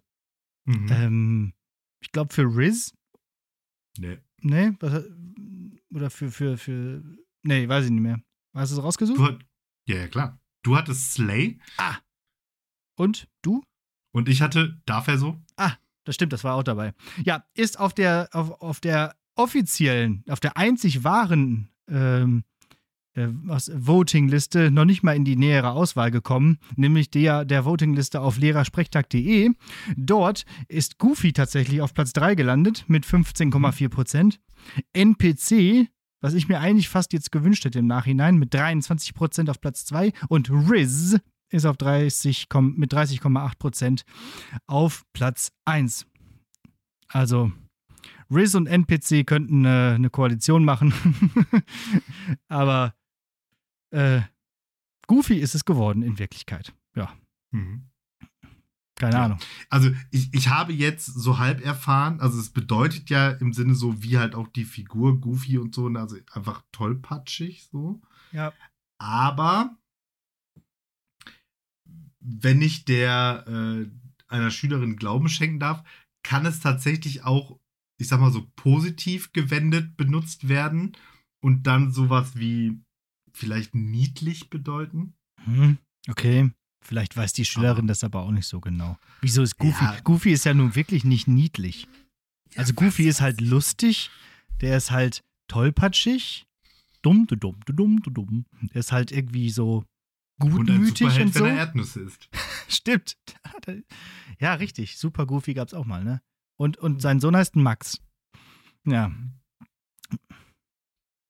Mhm. 0.66 0.88
Ähm, 0.90 1.54
ich 2.02 2.12
glaube 2.12 2.34
für 2.34 2.44
Riz. 2.44 2.94
Nee. 3.98 4.20
Nee? 4.42 4.72
Was, 4.80 5.04
oder 5.94 6.10
für, 6.10 6.32
für, 6.32 6.58
für. 6.58 7.04
Nee, 7.44 7.68
weiß 7.68 7.86
ich 7.86 7.92
nicht 7.92 8.02
mehr. 8.02 8.22
Hast 8.54 8.72
du 8.72 8.78
es 8.78 8.84
rausgesucht? 8.84 9.20
Du, 9.20 9.40
ja, 9.86 9.98
ja, 9.98 10.08
klar. 10.08 10.40
Du 10.64 10.76
hattest 10.76 11.14
Slay. 11.14 11.60
Ah. 11.78 11.98
Und 12.98 13.28
du? 13.42 13.64
Und 14.12 14.30
ich 14.30 14.42
hatte 14.42 14.82
Darf 14.86 15.08
er 15.08 15.18
so? 15.18 15.40
Ah, 15.58 15.74
das 16.04 16.16
stimmt, 16.16 16.34
das 16.34 16.44
war 16.44 16.56
auch 16.56 16.64
dabei. 16.64 16.94
Ja, 17.24 17.46
ist 17.54 17.80
auf 17.80 17.94
der, 17.94 18.30
auf, 18.32 18.62
auf 18.62 18.80
der 18.80 19.16
offiziellen, 19.36 20.24
auf 20.28 20.40
der 20.40 20.58
einzig 20.58 21.04
wahren 21.04 21.70
ähm, 21.90 22.44
äh, 23.18 23.28
Voting-Liste 23.30 24.72
noch 24.72 24.86
nicht 24.86 25.04
mal 25.04 25.16
in 25.16 25.26
die 25.26 25.36
nähere 25.36 25.72
Auswahl 25.72 26.12
gekommen, 26.12 26.60
nämlich 26.76 27.10
der, 27.10 27.46
der 27.46 27.66
Voting-Liste 27.66 28.22
auf 28.22 28.38
lehrersprechtag.de. 28.38 29.52
Dort 29.96 30.46
ist 30.68 31.00
Goofy 31.00 31.34
tatsächlich 31.34 31.82
auf 31.82 31.94
Platz 31.94 32.14
3 32.14 32.36
gelandet 32.36 32.86
mit 32.88 33.06
15,4 33.06 33.90
Prozent. 33.90 34.40
NPC, 34.94 35.90
was 36.22 36.34
ich 36.34 36.48
mir 36.48 36.60
eigentlich 36.60 36.90
fast 36.90 37.14
jetzt 37.14 37.32
gewünscht 37.32 37.66
hätte 37.66 37.80
im 37.80 37.88
Nachhinein, 37.88 38.38
mit 38.38 38.54
23 38.54 39.14
Prozent 39.14 39.50
auf 39.50 39.60
Platz 39.60 39.86
2 39.86 40.14
und 40.30 40.52
Riz 40.52 41.18
ist 41.50 41.66
auf 41.66 41.78
30, 41.78 42.48
mit 42.76 42.94
30,8 42.94 43.58
Prozent 43.58 44.04
auf 44.68 45.04
Platz 45.14 45.52
1. 45.66 46.06
Also 47.08 47.52
Riz 48.30 48.56
und 48.56 48.68
NPC 48.68 49.26
könnten 49.26 49.66
äh, 49.66 49.94
eine 49.96 50.10
Koalition 50.10 50.66
machen. 50.66 50.94
Aber 52.48 52.96
äh, 53.92 54.22
Goofy 55.08 55.38
ist 55.38 55.56
es 55.56 55.66
geworden 55.66 56.02
in 56.02 56.20
Wirklichkeit. 56.20 56.74
Ja. 56.96 57.14
Mhm. 57.52 57.90
Keine 58.96 59.16
ja. 59.16 59.26
Ahnung. 59.26 59.40
Also 59.70 59.92
ich, 60.12 60.34
ich 60.34 60.50
habe 60.50 60.74
jetzt 60.74 61.06
so 61.06 61.38
halb 61.38 61.64
erfahren, 61.64 62.20
also 62.20 62.40
es 62.40 62.50
bedeutet 62.50 63.10
ja 63.10 63.30
im 63.30 63.54
Sinne 63.54 63.76
so 63.76 64.02
wie 64.02 64.18
halt 64.18 64.34
auch 64.34 64.48
die 64.48 64.66
Figur 64.66 65.22
Goofy 65.22 65.60
und 65.60 65.76
so, 65.76 65.88
ne, 65.88 66.00
also 66.00 66.18
einfach 66.32 66.64
tollpatschig 66.72 67.68
so. 67.72 68.02
Ja. 68.32 68.54
Aber 68.98 69.78
wenn 72.20 72.62
ich 72.62 72.86
der 72.86 73.46
äh, 73.48 73.90
einer 74.28 74.52
Schülerin 74.52 74.98
Glauben 74.98 75.30
schenken 75.30 75.60
darf, 75.60 75.84
kann 76.24 76.46
es 76.46 76.60
tatsächlich 76.60 77.24
auch, 77.24 77.60
ich 77.98 78.08
sag 78.08 78.20
mal 78.20 78.32
so 78.32 78.48
positiv 78.56 79.34
gewendet 79.34 79.98
benutzt 79.98 80.48
werden 80.48 80.96
und 81.42 81.68
dann 81.68 81.92
sowas 81.92 82.38
wie 82.38 82.80
vielleicht 83.34 83.76
niedlich 83.76 84.50
bedeuten. 84.50 85.14
Hm, 85.44 85.78
okay. 86.10 86.52
Vielleicht 86.82 87.18
weiß 87.18 87.34
die 87.34 87.46
Schülerin 87.46 87.80
aber, 87.80 87.88
das 87.88 88.04
aber 88.04 88.22
auch 88.22 88.32
nicht 88.32 88.48
so 88.48 88.62
genau. 88.62 88.98
Wieso 89.22 89.42
ist 89.42 89.58
Goofy? 89.58 89.84
Ja. 89.84 90.00
Goofy 90.04 90.32
ist 90.32 90.46
ja 90.46 90.54
nun 90.54 90.76
wirklich 90.76 91.04
nicht 91.04 91.28
niedlich. 91.28 91.88
Also 92.56 92.74
Goofy 92.74 93.08
ist 93.08 93.20
halt 93.20 93.42
lustig, 93.42 94.10
der 94.62 94.78
ist 94.78 94.92
halt 94.92 95.24
tollpatschig, 95.48 96.46
dumm, 97.02 97.28
du 97.28 97.36
dumm, 97.36 97.60
du 97.66 97.74
dumm, 97.74 98.02
du 98.02 98.10
dumm. 98.10 98.46
Der 98.74 98.80
ist 98.80 98.92
halt 98.92 99.12
irgendwie 99.12 99.50
so 99.50 99.84
gutmütig 100.40 101.08
und, 101.08 101.22
und 101.22 101.34
so. 101.34 101.40
wenn 101.42 101.56
er 101.56 101.58
Erdnüsse 101.58 102.02
isst. 102.02 102.30
Stimmt. 102.68 103.18
Ja, 104.40 104.54
richtig. 104.54 104.98
Super 105.00 105.26
Goofy 105.26 105.56
gab's 105.56 105.74
auch 105.74 105.86
mal, 105.86 106.04
ne? 106.04 106.22
Und, 106.58 106.78
und 106.78 107.02
sein 107.02 107.20
Sohn 107.20 107.36
heißt 107.36 107.56
Max. 107.56 108.02
Ja. 108.86 109.12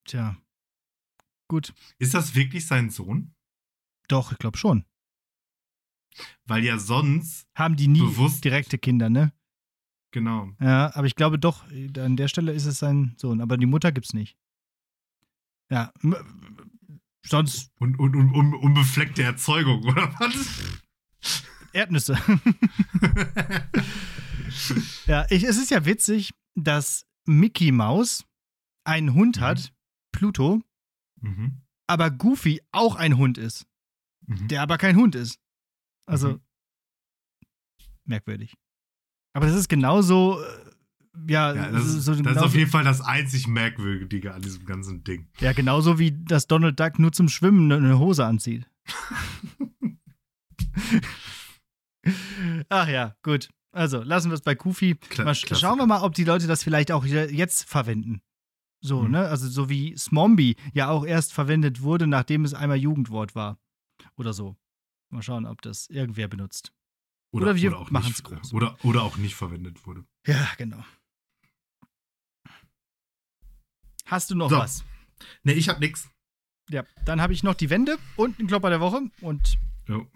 Tja. 0.05 0.37
Gut. 1.49 1.73
Ist 1.99 2.13
das 2.13 2.35
wirklich 2.35 2.65
sein 2.65 2.89
Sohn? 2.89 3.33
Doch, 4.07 4.31
ich 4.31 4.37
glaube 4.37 4.57
schon. 4.57 4.85
Weil 6.45 6.63
ja 6.63 6.79
sonst. 6.79 7.47
Haben 7.55 7.75
die 7.75 7.87
nie 7.87 7.99
bewusst 7.99 8.43
direkte 8.43 8.77
Kinder, 8.77 9.09
ne? 9.09 9.33
Genau. 10.11 10.51
Ja, 10.61 10.95
aber 10.95 11.07
ich 11.07 11.15
glaube 11.15 11.37
doch, 11.37 11.65
an 11.69 12.15
der 12.15 12.27
Stelle 12.27 12.53
ist 12.53 12.65
es 12.65 12.79
sein 12.79 13.15
Sohn. 13.17 13.41
Aber 13.41 13.57
die 13.57 13.65
Mutter 13.65 13.91
gibt's 13.91 14.13
nicht. 14.13 14.37
Ja. 15.69 15.93
Sonst. 17.25 17.71
Und, 17.79 17.99
und, 17.99 18.15
und 18.15 18.33
un, 18.33 18.53
unbefleckte 18.53 19.23
Erzeugung, 19.23 19.83
oder 19.83 20.13
was? 20.19 20.79
Erdnüsse. 21.73 22.17
ja, 25.07 25.25
ich, 25.29 25.43
es 25.43 25.57
ist 25.57 25.71
ja 25.71 25.85
witzig, 25.85 26.33
dass 26.55 27.05
Mickey 27.25 27.71
Mouse 27.71 28.25
einen 28.85 29.13
Hund 29.13 29.37
mhm. 29.37 29.41
hat, 29.41 29.73
Pluto, 30.11 30.61
Mhm. 31.21 31.61
Aber 31.87 32.11
Goofy 32.11 32.61
auch 32.71 32.95
ein 32.95 33.17
Hund 33.17 33.37
ist. 33.37 33.65
Mhm. 34.25 34.47
Der 34.47 34.61
aber 34.61 34.77
kein 34.77 34.95
Hund 34.95 35.15
ist. 35.15 35.41
Also 36.05 36.33
mhm. 36.33 36.41
merkwürdig. 38.05 38.53
Aber 39.33 39.47
das 39.47 39.55
ist 39.55 39.69
genauso. 39.69 40.41
Äh, 40.41 40.45
ja, 41.29 41.53
ja, 41.53 41.71
das, 41.71 41.87
ist, 41.87 42.03
so 42.03 42.13
das 42.13 42.37
ist 42.37 42.43
auf 42.43 42.53
jeden 42.53 42.69
Fall 42.69 42.83
das 42.83 43.01
einzig 43.01 43.47
Merkwürdige 43.47 44.35
an 44.35 44.43
diesem 44.43 44.65
ganzen 44.65 45.03
Ding. 45.03 45.27
Ja, 45.39 45.53
genauso 45.53 45.97
wie 45.97 46.11
dass 46.11 46.45
Donald 46.45 46.79
Duck 46.79 46.99
nur 46.99 47.11
zum 47.11 47.27
Schwimmen 47.27 47.71
eine 47.71 47.97
Hose 47.97 48.23
anzieht. 48.23 48.69
Ach 52.69 52.87
ja, 52.87 53.15
gut. 53.23 53.49
Also 53.77 54.01
lassen 54.01 54.31
wir 54.31 54.35
es 54.35 54.41
bei 54.41 54.55
Kufi. 54.55 54.95
Kla 54.95 55.23
mal, 55.23 55.35
schauen 55.35 55.77
wir 55.77 55.85
mal, 55.85 56.01
ob 56.01 56.15
die 56.15 56.23
Leute 56.23 56.47
das 56.47 56.63
vielleicht 56.63 56.91
auch 56.91 57.05
jetzt 57.05 57.69
verwenden. 57.69 58.21
So, 58.81 59.03
mhm. 59.03 59.11
ne? 59.11 59.27
Also 59.27 59.47
so 59.47 59.69
wie 59.69 59.95
Smombi 59.95 60.55
ja 60.73 60.89
auch 60.89 61.05
erst 61.05 61.31
verwendet 61.31 61.81
wurde, 61.81 62.07
nachdem 62.07 62.43
es 62.43 62.55
einmal 62.55 62.77
Jugendwort 62.77 63.35
war. 63.35 63.59
Oder 64.15 64.33
so. 64.33 64.57
Mal 65.09 65.21
schauen, 65.21 65.45
ob 65.45 65.61
das 65.61 65.87
irgendwer 65.89 66.27
benutzt. 66.27 66.73
Oder, 67.31 67.45
oder 67.45 67.55
wir 67.55 67.71
machen 67.91 68.11
es 68.11 68.23
groß. 68.23 68.51
Oder, 68.53 68.83
oder 68.83 69.03
auch 69.03 69.17
nicht 69.17 69.35
verwendet 69.35 69.85
wurde. 69.85 70.05
Ja, 70.25 70.49
genau. 70.57 70.83
Hast 74.05 74.31
du 74.31 74.35
noch 74.35 74.49
so. 74.49 74.57
was? 74.57 74.83
Ne, 75.43 75.53
ich 75.53 75.69
hab 75.69 75.79
nix. 75.79 76.09
Ja, 76.69 76.83
dann 77.05 77.21
habe 77.21 77.33
ich 77.33 77.43
noch 77.43 77.53
die 77.53 77.69
Wände 77.69 77.97
und 78.15 78.39
einen 78.39 78.47
Klopper 78.47 78.69
der 78.71 78.79
Woche 78.79 79.01
und 79.21 79.59
jo. 79.87 80.07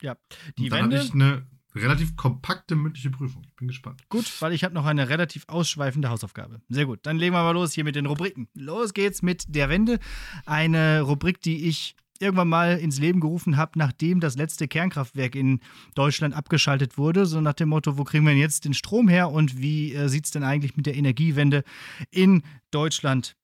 ja, 0.00 0.16
die 0.56 0.64
und 0.64 0.70
dann 0.70 0.84
Wände. 0.84 0.98
Hatte 0.98 1.06
ich 1.06 1.14
eine 1.14 1.46
relativ 1.74 2.16
kompakte 2.16 2.74
mündliche 2.74 3.10
Prüfung. 3.10 3.42
Ich 3.46 3.54
bin 3.56 3.68
gespannt. 3.68 4.02
Gut, 4.08 4.30
weil 4.40 4.52
ich 4.52 4.64
habe 4.64 4.74
noch 4.74 4.86
eine 4.86 5.08
relativ 5.08 5.44
ausschweifende 5.48 6.10
Hausaufgabe. 6.10 6.60
Sehr 6.68 6.86
gut. 6.86 7.00
Dann 7.04 7.18
legen 7.18 7.34
wir 7.34 7.42
mal 7.42 7.52
los 7.52 7.72
hier 7.72 7.84
mit 7.84 7.96
den 7.96 8.06
Rubriken. 8.06 8.48
Los 8.54 8.94
geht's 8.94 9.22
mit 9.22 9.44
der 9.54 9.68
Wende. 9.68 9.98
Eine 10.46 11.02
Rubrik, 11.02 11.40
die 11.40 11.68
ich 11.68 11.94
irgendwann 12.20 12.48
mal 12.48 12.78
ins 12.78 12.98
Leben 12.98 13.20
gerufen 13.20 13.56
habe, 13.56 13.78
nachdem 13.78 14.20
das 14.20 14.36
letzte 14.36 14.68
Kernkraftwerk 14.68 15.34
in 15.34 15.60
Deutschland 15.94 16.34
abgeschaltet 16.34 16.98
wurde. 16.98 17.26
So 17.26 17.40
nach 17.40 17.54
dem 17.54 17.70
Motto, 17.70 17.96
wo 17.96 18.04
kriegen 18.04 18.24
wir 18.24 18.32
denn 18.32 18.40
jetzt 18.40 18.64
den 18.64 18.74
Strom 18.74 19.08
her 19.08 19.30
und 19.30 19.58
wie 19.58 19.94
äh, 19.94 20.08
sieht 20.08 20.26
es 20.26 20.30
denn 20.30 20.44
eigentlich 20.44 20.76
mit 20.76 20.86
der 20.86 20.96
Energiewende 20.96 21.64
in 22.10 22.42
Deutschland 22.70 23.36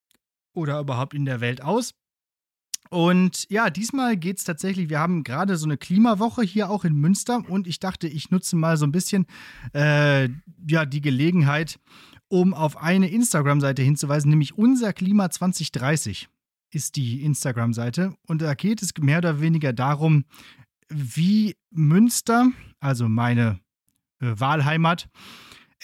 oder 0.52 0.78
überhaupt 0.80 1.14
in 1.14 1.24
der 1.24 1.40
Welt 1.40 1.62
aus? 1.62 1.94
Und 2.90 3.46
ja, 3.50 3.70
diesmal 3.70 4.16
geht 4.16 4.38
es 4.38 4.44
tatsächlich, 4.44 4.88
wir 4.88 4.98
haben 4.98 5.24
gerade 5.24 5.56
so 5.56 5.66
eine 5.66 5.76
Klimawoche 5.76 6.42
hier 6.42 6.70
auch 6.70 6.84
in 6.84 6.94
Münster 6.94 7.42
und 7.48 7.66
ich 7.66 7.80
dachte, 7.80 8.08
ich 8.08 8.30
nutze 8.30 8.56
mal 8.56 8.76
so 8.76 8.86
ein 8.86 8.92
bisschen 8.92 9.26
äh, 9.74 10.28
ja, 10.68 10.86
die 10.86 11.00
Gelegenheit, 11.00 11.78
um 12.28 12.54
auf 12.54 12.76
eine 12.76 13.08
Instagram-Seite 13.08 13.82
hinzuweisen, 13.82 14.30
nämlich 14.30 14.56
unser 14.56 14.92
Klima 14.92 15.30
2030 15.30 16.28
ist 16.70 16.96
die 16.96 17.22
Instagram-Seite. 17.22 18.14
Und 18.26 18.42
da 18.42 18.54
geht 18.54 18.82
es 18.82 18.92
mehr 18.98 19.18
oder 19.18 19.40
weniger 19.40 19.72
darum, 19.72 20.24
wie 20.88 21.56
Münster, 21.70 22.50
also 22.80 23.08
meine 23.08 23.60
äh, 24.20 24.32
Wahlheimat, 24.36 25.08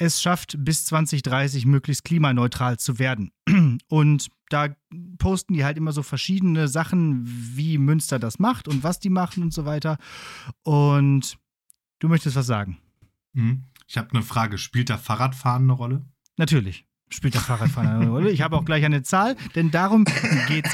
es 0.03 0.21
schafft, 0.21 0.57
bis 0.59 0.85
2030 0.87 1.65
möglichst 1.67 2.05
klimaneutral 2.05 2.79
zu 2.79 2.99
werden. 2.99 3.33
Und 3.89 4.29
da 4.49 4.75
posten 5.19 5.55
die 5.55 5.65
halt 5.65 5.77
immer 5.77 5.93
so 5.93 6.03
verschiedene 6.03 6.69
Sachen, 6.69 7.23
wie 7.25 7.79
Münster 7.79 8.19
das 8.19 8.39
macht 8.39 8.69
und 8.69 8.83
was 8.85 9.01
die 9.01 9.09
machen 9.09 9.43
und 9.43 9.55
so 9.55 9.65
weiter. 9.65 9.97
Und 10.63 11.39
du 12.01 12.09
möchtest 12.09 12.37
was 12.37 12.47
sagen? 12.47 12.77
Mhm. 13.33 13.65
Ich 13.89 13.97
habe 13.97 14.11
eine 14.11 14.23
Frage. 14.23 14.59
Spielt 14.59 14.91
da 14.91 14.99
Fahrradfahren 14.99 15.63
eine 15.63 15.73
Rolle? 15.73 16.05
Natürlich 16.37 16.85
spielt 17.13 17.35
der 17.35 17.41
Fahrradfahren 17.41 17.89
eine 17.89 18.11
Rolle. 18.11 18.31
Ich 18.31 18.43
habe 18.43 18.57
auch 18.57 18.65
gleich 18.65 18.85
eine 18.85 19.03
Zahl, 19.03 19.37
denn 19.55 19.71
darum 19.71 20.05
geht's, 20.49 20.71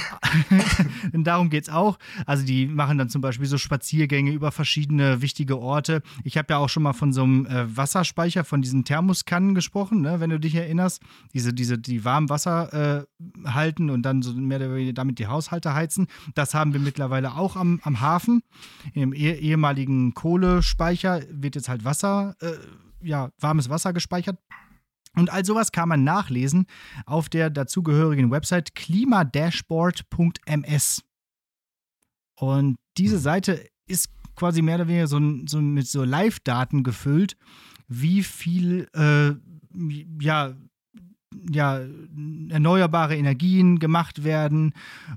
denn 1.12 1.24
darum 1.24 1.51
geht's 1.51 1.68
auch. 1.68 1.98
Also 2.27 2.44
die 2.44 2.66
machen 2.66 2.98
dann 2.98 3.09
zum 3.09 3.20
Beispiel 3.20 3.46
so 3.46 3.59
Spaziergänge 3.59 4.31
über 4.33 4.53
verschiedene 4.53 5.20
wichtige 5.22 5.59
Orte. 5.59 6.03
Ich 6.24 6.37
habe 6.38 6.46
ja 6.51 6.59
auch 6.59 6.68
schon 6.68 6.83
mal 6.83 6.92
von 6.92 7.12
so 7.12 7.22
einem 7.22 7.46
äh, 7.46 7.77
Wasserspeicher, 7.77 8.44
von 8.44 8.62
diesen 8.62 8.85
Thermoskannen 8.85 9.55
gesprochen, 9.55 10.01
ne, 10.01 10.20
wenn 10.20 10.31
du 10.31 10.40
dich 10.40 10.55
erinnerst. 10.55 11.03
Diese, 11.35 11.53
diese, 11.53 11.79
die 11.79 12.05
warm 12.05 12.29
Wasser 12.29 13.07
äh, 13.07 13.48
halten 13.48 13.90
und 13.90 14.03
dann 14.03 14.22
so 14.22 14.33
mehr 14.33 14.59
oder 14.59 14.74
weniger 14.74 14.92
damit 14.92 15.18
die 15.18 15.27
Haushalte 15.27 15.74
heizen. 15.74 16.07
Das 16.35 16.55
haben 16.55 16.72
wir 16.72 16.81
mittlerweile 16.81 17.35
auch 17.35 17.57
am, 17.57 17.81
am 17.83 18.01
Hafen. 18.01 18.42
Im 18.94 19.12
eh 19.12 19.33
ehemaligen 19.33 20.14
Kohlespeicher 20.14 21.22
wird 21.31 21.55
jetzt 21.55 21.68
halt 21.68 21.85
Wasser, 21.85 22.37
äh, 22.40 22.53
ja, 23.03 23.31
warmes 23.38 23.68
Wasser 23.68 23.92
gespeichert. 23.92 24.38
Und 25.14 25.32
all 25.32 25.44
sowas 25.44 25.70
kann 25.72 25.88
man 25.88 26.04
nachlesen 26.04 26.66
auf 27.06 27.28
der 27.28 27.50
dazugehörigen 27.50 28.30
Website 28.30 28.74
klimadashboard.ms. 28.74 31.02
Und 32.36 32.76
diese 32.96 33.16
hm. 33.16 33.22
Seite 33.22 33.68
ist 33.86 34.08
quasi 34.36 34.62
mehr 34.62 34.76
oder 34.76 34.88
weniger 34.88 35.08
so, 35.08 35.20
so 35.46 35.60
mit 35.60 35.88
so 35.88 36.04
Live-Daten 36.04 36.84
gefüllt, 36.84 37.36
wie 37.88 38.22
viel 38.22 38.88
äh, 38.94 39.34
ja, 40.20 40.54
ja, 41.50 41.80
erneuerbare 42.48 43.16
Energien 43.16 43.78
gemacht 43.78 44.24
werden, 44.24 44.72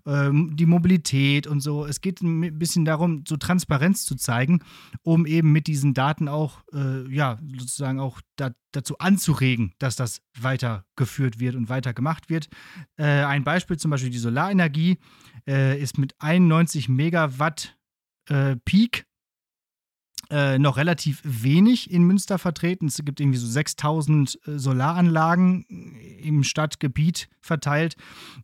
ähm, 0.06 0.56
die 0.56 0.66
Mobilität 0.66 1.48
und 1.48 1.62
so. 1.62 1.86
Es 1.86 2.02
geht 2.02 2.22
ein 2.22 2.58
bisschen 2.60 2.86
darum, 2.86 3.24
so 3.28 3.38
Transparenz 3.38 4.06
zu 4.06 4.16
zeigen, 4.16 4.64
um 5.04 5.26
eben 5.26 5.52
mit 5.52 5.68
diesen 5.68 5.94
Daten 5.94 6.28
auch, 6.28 6.62
äh, 6.74 7.08
ja, 7.14 7.40
sozusagen 7.58 8.00
auch 8.00 8.20
da, 8.36 8.52
dazu 8.72 8.98
anzuregen, 8.98 9.74
dass 9.80 9.96
das 9.96 10.22
weitergeführt 10.40 11.40
wird 11.40 11.56
und 11.56 11.70
weiter 11.70 11.94
gemacht 11.94 12.30
wird. 12.30 12.50
Äh, 12.98 13.06
ein 13.06 13.44
Beispiel 13.44 13.78
zum 13.78 13.92
Beispiel 13.92 14.10
die 14.12 14.18
Solarenergie 14.18 14.98
äh, 15.48 15.82
ist 15.82 15.98
mit 15.98 16.16
91 16.20 16.90
Megawatt 16.90 17.78
äh, 18.30 18.58
Peak 18.66 19.06
äh, 20.30 20.60
noch 20.60 20.78
relativ 20.78 21.22
wenig 21.24 21.92
in 21.92 22.04
Münster 22.04 22.38
vertreten. 22.38 22.88
Es 22.88 23.02
gibt 23.04 23.20
irgendwie 23.20 23.38
so 23.38 23.48
6000 23.48 24.40
äh, 24.48 24.60
Solaranlagen 24.60 25.66
im 26.22 26.44
Stadtgebiet 26.44 27.30
verteilt. 27.42 27.96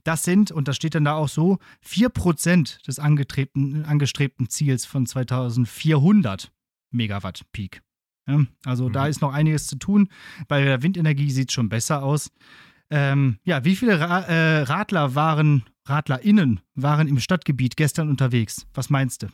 Das 0.03 0.23
sind, 0.23 0.51
und 0.51 0.67
das 0.67 0.75
steht 0.75 0.95
dann 0.95 1.05
da 1.05 1.13
auch 1.13 1.29
so, 1.29 1.59
4% 1.85 2.85
des 2.85 2.99
angestrebten 2.99 4.49
Ziels 4.49 4.85
von 4.85 5.05
2400 5.05 6.51
Megawatt 6.91 7.45
Peak. 7.51 7.81
Ja, 8.27 8.45
also 8.65 8.89
mhm. 8.89 8.93
da 8.93 9.07
ist 9.07 9.21
noch 9.21 9.33
einiges 9.33 9.67
zu 9.67 9.77
tun. 9.77 10.09
Bei 10.47 10.63
der 10.63 10.83
Windenergie 10.83 11.31
sieht 11.31 11.49
es 11.49 11.53
schon 11.53 11.69
besser 11.69 12.03
aus. 12.03 12.31
Ähm, 12.89 13.39
ja, 13.43 13.65
wie 13.65 13.75
viele 13.75 13.99
Ra 13.99 14.21
äh, 14.21 14.61
Radler 14.63 15.15
waren, 15.15 15.63
RadlerInnen 15.87 16.61
waren 16.75 17.07
im 17.07 17.19
Stadtgebiet 17.19 17.75
gestern 17.77 18.09
unterwegs? 18.09 18.65
Was 18.73 18.89
meinst 18.89 19.23
du? 19.23 19.27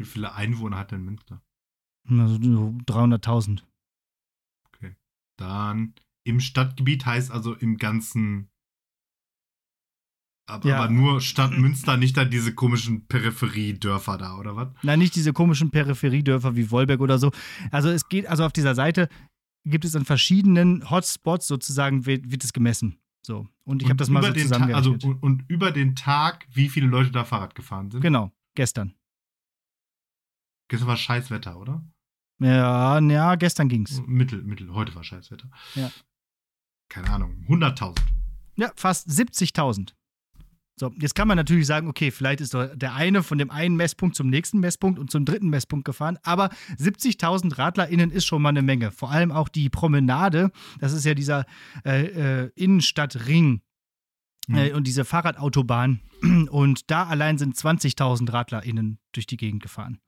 Wie 0.00 0.06
viele 0.06 0.34
Einwohner 0.34 0.78
hat 0.78 0.92
denn 0.92 1.04
Münster? 1.04 1.42
Also 2.08 2.36
300.000. 2.36 3.60
Okay. 4.68 4.96
Dann 5.36 5.92
im 6.24 6.40
Stadtgebiet 6.40 7.04
heißt 7.04 7.30
also 7.30 7.52
im 7.52 7.76
ganzen. 7.76 8.48
Aber, 10.46 10.66
ja. 10.66 10.78
aber 10.78 10.90
nur 10.90 11.20
Stadt 11.20 11.52
Münster, 11.52 11.98
nicht 11.98 12.16
dann 12.16 12.30
diese 12.30 12.54
komischen 12.54 13.08
Peripheriedörfer 13.08 14.16
da, 14.16 14.38
oder 14.38 14.56
was? 14.56 14.68
Nein, 14.82 15.00
nicht 15.00 15.14
diese 15.14 15.34
komischen 15.34 15.70
Peripheriedörfer 15.70 16.56
wie 16.56 16.70
Wolberg 16.70 17.00
oder 17.00 17.18
so. 17.18 17.30
Also 17.70 17.90
es 17.90 18.08
geht, 18.08 18.26
also 18.26 18.44
auf 18.44 18.52
dieser 18.52 18.74
Seite 18.74 19.10
gibt 19.66 19.84
es 19.84 19.94
an 19.94 20.06
verschiedenen 20.06 20.88
Hotspots 20.90 21.46
sozusagen, 21.46 22.06
wird, 22.06 22.30
wird 22.30 22.42
es 22.42 22.54
gemessen. 22.54 22.98
So. 23.20 23.46
Und 23.64 23.82
ich 23.82 23.88
habe 23.90 23.98
das 23.98 24.08
mal 24.08 24.24
so 24.24 24.32
zusammengerechnet. 24.32 25.04
Also, 25.04 25.08
und, 25.08 25.22
und 25.22 25.44
über 25.48 25.72
den 25.72 25.94
Tag, 25.94 26.46
wie 26.54 26.70
viele 26.70 26.86
Leute 26.86 27.10
da 27.10 27.24
Fahrrad 27.24 27.54
gefahren 27.54 27.90
sind? 27.90 28.00
Genau, 28.00 28.32
gestern. 28.54 28.94
Gestern 30.70 30.86
war 30.86 30.96
Scheißwetter, 30.96 31.58
oder? 31.58 31.84
Ja, 32.38 33.00
ja, 33.00 33.34
gestern 33.34 33.68
ging's. 33.68 34.00
Mittel, 34.06 34.44
Mittel, 34.44 34.72
heute 34.72 34.94
war 34.94 35.02
Scheißwetter. 35.02 35.50
Ja. 35.74 35.90
Keine 36.88 37.10
Ahnung, 37.10 37.44
100.000. 37.48 37.98
Ja, 38.54 38.70
fast 38.76 39.08
70.000. 39.08 39.94
So, 40.78 40.92
jetzt 41.00 41.16
kann 41.16 41.26
man 41.26 41.36
natürlich 41.36 41.66
sagen, 41.66 41.88
okay, 41.88 42.12
vielleicht 42.12 42.40
ist 42.40 42.54
der 42.54 42.94
eine 42.94 43.24
von 43.24 43.36
dem 43.36 43.50
einen 43.50 43.74
Messpunkt 43.74 44.14
zum 44.14 44.28
nächsten 44.28 44.60
Messpunkt 44.60 45.00
und 45.00 45.10
zum 45.10 45.24
dritten 45.24 45.50
Messpunkt 45.50 45.84
gefahren, 45.84 46.18
aber 46.22 46.50
70.000 46.78 47.58
RadlerInnen 47.58 48.12
ist 48.12 48.24
schon 48.24 48.40
mal 48.40 48.50
eine 48.50 48.62
Menge. 48.62 48.92
Vor 48.92 49.10
allem 49.10 49.32
auch 49.32 49.48
die 49.48 49.70
Promenade, 49.70 50.52
das 50.78 50.92
ist 50.92 51.04
ja 51.04 51.14
dieser 51.14 51.46
äh, 51.84 52.44
äh, 52.44 52.50
Innenstadtring 52.54 53.60
mhm. 54.46 54.54
äh, 54.54 54.72
und 54.72 54.86
diese 54.86 55.04
Fahrradautobahn. 55.04 56.00
Und 56.50 56.90
da 56.90 57.04
allein 57.04 57.38
sind 57.38 57.56
20.000 57.56 58.32
RadlerInnen 58.32 58.98
durch 59.12 59.26
die 59.26 59.36
Gegend 59.36 59.62
gefahren. 59.62 59.98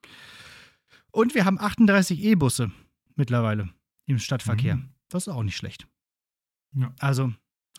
Und 1.13 1.35
wir 1.35 1.45
haben 1.45 1.61
38 1.61 2.23
E-Busse 2.23 2.73
mittlerweile 3.15 3.69
im 4.07 4.19
Stadtverkehr. 4.19 4.77
Mhm. 4.77 4.89
Das 5.09 5.27
ist 5.27 5.33
auch 5.33 5.43
nicht 5.43 5.57
schlecht. 5.57 5.87
Ja. 6.75 6.95
Also, 6.99 7.33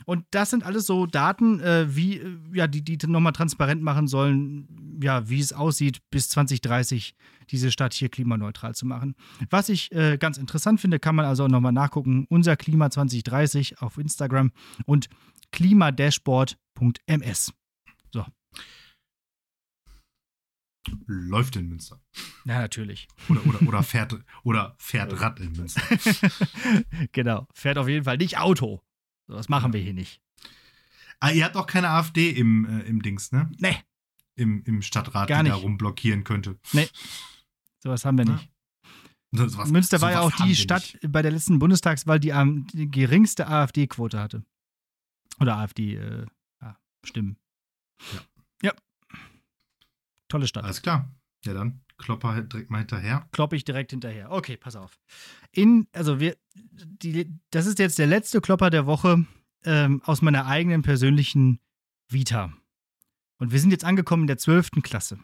und 0.05 0.25
das 0.31 0.51
sind 0.51 0.63
alles 0.63 0.85
so 0.85 1.07
Daten, 1.07 1.59
äh, 1.59 1.95
wie, 1.95 2.17
äh, 2.17 2.37
ja, 2.53 2.67
die, 2.67 2.83
die 2.83 2.97
nochmal 3.07 3.33
transparent 3.33 3.81
machen 3.81 4.07
sollen, 4.07 4.99
ja, 5.01 5.27
wie 5.29 5.39
es 5.39 5.51
aussieht, 5.51 5.99
bis 6.11 6.29
2030 6.29 7.15
diese 7.49 7.71
Stadt 7.71 7.93
hier 7.93 8.09
klimaneutral 8.09 8.75
zu 8.75 8.85
machen. 8.85 9.15
Was 9.49 9.69
ich 9.69 9.91
äh, 9.91 10.17
ganz 10.17 10.37
interessant 10.37 10.79
finde, 10.79 10.99
kann 10.99 11.15
man 11.15 11.25
also 11.25 11.45
auch 11.45 11.49
nochmal 11.49 11.73
nachgucken. 11.73 12.27
Unser 12.29 12.55
Klima 12.55 12.91
2030 12.91 13.81
auf 13.81 13.97
Instagram 13.97 14.51
und 14.86 15.09
klimadashboard.ms. 15.51 17.53
So 18.11 18.25
läuft 21.07 21.55
in 21.55 21.69
Münster. 21.69 22.01
Ja, 22.45 22.59
natürlich. 22.59 23.07
Oder, 23.29 23.45
oder, 23.45 23.61
oder, 23.67 23.84
fährt, 23.84 24.17
oder 24.43 24.75
fährt 24.77 25.19
Rad 25.19 25.39
in 25.39 25.53
Münster. 25.53 25.81
genau, 27.11 27.47
fährt 27.53 27.77
auf 27.77 27.88
jeden 27.88 28.05
Fall 28.05 28.17
nicht 28.17 28.38
Auto. 28.38 28.81
So, 29.27 29.36
das 29.36 29.49
machen 29.49 29.73
wir 29.73 29.79
hier 29.79 29.93
nicht. 29.93 30.21
Ah, 31.19 31.31
ihr 31.31 31.45
habt 31.45 31.55
auch 31.55 31.67
keine 31.67 31.89
AfD 31.89 32.29
im, 32.29 32.65
äh, 32.65 32.81
im 32.81 33.01
Dings, 33.01 33.31
ne? 33.31 33.49
Nee. 33.57 33.77
Im, 34.36 34.63
im 34.65 34.81
Stadtrat, 34.81 35.29
Gar 35.29 35.43
die 35.43 35.49
nicht. 35.49 35.55
da 35.55 35.61
rumblockieren 35.61 36.23
könnte. 36.23 36.59
Nee. 36.73 36.89
Sowas 37.79 38.03
haben 38.03 38.17
wir 38.17 38.25
nicht. 38.25 38.49
Sowas, 39.31 39.69
Münster 39.69 40.01
war 40.01 40.11
ja 40.11 40.21
auch 40.21 40.31
die 40.31 40.55
Stadt 40.55 40.93
nicht. 41.01 41.11
bei 41.11 41.21
der 41.21 41.31
letzten 41.31 41.59
Bundestagswahl, 41.59 42.19
die 42.19 42.34
am 42.34 42.67
die 42.67 42.89
geringste 42.89 43.47
AfD-Quote 43.47 44.19
hatte. 44.19 44.43
Oder 45.39 45.57
AfD, 45.57 45.95
äh, 45.95 46.25
ja. 46.61 46.77
Ja. 48.61 48.73
Tolle 50.34 50.47
Stadt. 50.47 50.63
Alles 50.63 50.81
klar. 50.81 51.11
Ja, 51.45 51.53
dann 51.53 51.81
klopper 51.99 52.29
halt 52.29 52.51
direkt 52.51 52.71
mal 52.71 52.79
hinterher. 52.79 53.29
Klopp 53.34 53.53
ich 53.53 53.65
direkt 53.65 53.91
hinterher. 53.91 54.31
Okay, 54.31 54.57
pass 54.57 54.75
auf. 54.75 54.97
In, 55.51 55.86
also 55.91 56.19
wir, 56.19 56.36
die, 56.63 57.29
das 57.51 57.67
ist 57.67 57.77
jetzt 57.77 57.99
der 57.99 58.07
letzte 58.07 58.41
Klopper 58.41 58.71
der 58.71 58.88
Woche 58.88 59.27
ähm, 59.63 60.01
aus 60.03 60.23
meiner 60.23 60.47
eigenen 60.47 60.81
persönlichen 60.81 61.59
Vita. 62.09 62.51
Und 63.38 63.51
wir 63.51 63.59
sind 63.59 63.69
jetzt 63.69 63.86
angekommen 63.86 64.23
in 64.23 64.27
der 64.27 64.39
12. 64.39 64.81
Klasse. 64.81 65.19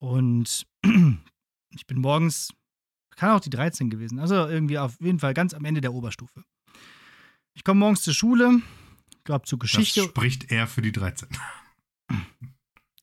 Und 0.00 0.66
ich 1.70 1.86
bin 1.86 1.98
morgens, 1.98 2.52
kann 3.16 3.30
auch 3.30 3.40
die 3.40 3.48
13 3.48 3.88
gewesen, 3.88 4.18
also 4.18 4.34
irgendwie 4.34 4.76
auf 4.76 5.00
jeden 5.00 5.18
Fall 5.18 5.32
ganz 5.32 5.54
am 5.54 5.64
Ende 5.64 5.80
der 5.80 5.94
Oberstufe. 5.94 6.44
Ich 7.54 7.64
komme 7.64 7.80
morgens 7.80 8.02
zur 8.02 8.12
Schule, 8.12 8.60
glaube 9.24 9.46
zur 9.46 9.58
Geschichte. 9.58 10.00
Das 10.02 10.10
spricht 10.10 10.52
eher 10.52 10.66
für 10.66 10.82
die 10.82 10.92
13. 10.92 11.30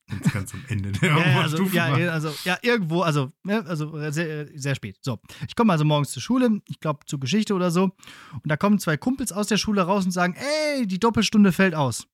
Jetzt 0.10 0.32
ganz 0.32 0.54
am 0.54 0.64
Ende 0.70 0.92
der 0.94 1.10
ja, 1.10 1.42
also, 1.42 1.64
ja, 1.66 1.86
also, 2.12 2.34
ja, 2.46 2.58
irgendwo, 2.62 3.02
also, 3.02 3.32
ja, 3.46 3.62
ne, 3.62 3.66
also 3.68 4.10
sehr, 4.10 4.48
sehr 4.58 4.76
spät. 4.76 4.98
So, 5.02 5.20
ich 5.48 5.56
komme 5.56 5.74
also 5.74 5.84
morgens 5.84 6.12
zur 6.12 6.22
Schule, 6.22 6.62
ich 6.68 6.80
glaube 6.80 7.06
zur 7.06 7.20
Geschichte 7.20 7.54
oder 7.54 7.72
so, 7.72 7.84
und 7.84 8.46
da 8.46 8.56
kommen 8.56 8.80
zwei 8.80 8.96
Kumpels 8.96 9.34
aus 9.34 9.48
der 9.48 9.58
Schule 9.58 9.82
raus 9.82 10.06
und 10.06 10.12
sagen, 10.12 10.36
ey, 10.36 10.88
die 10.88 11.00
Doppelstunde 11.00 11.52
fällt 11.52 11.76
aus. 11.76 12.08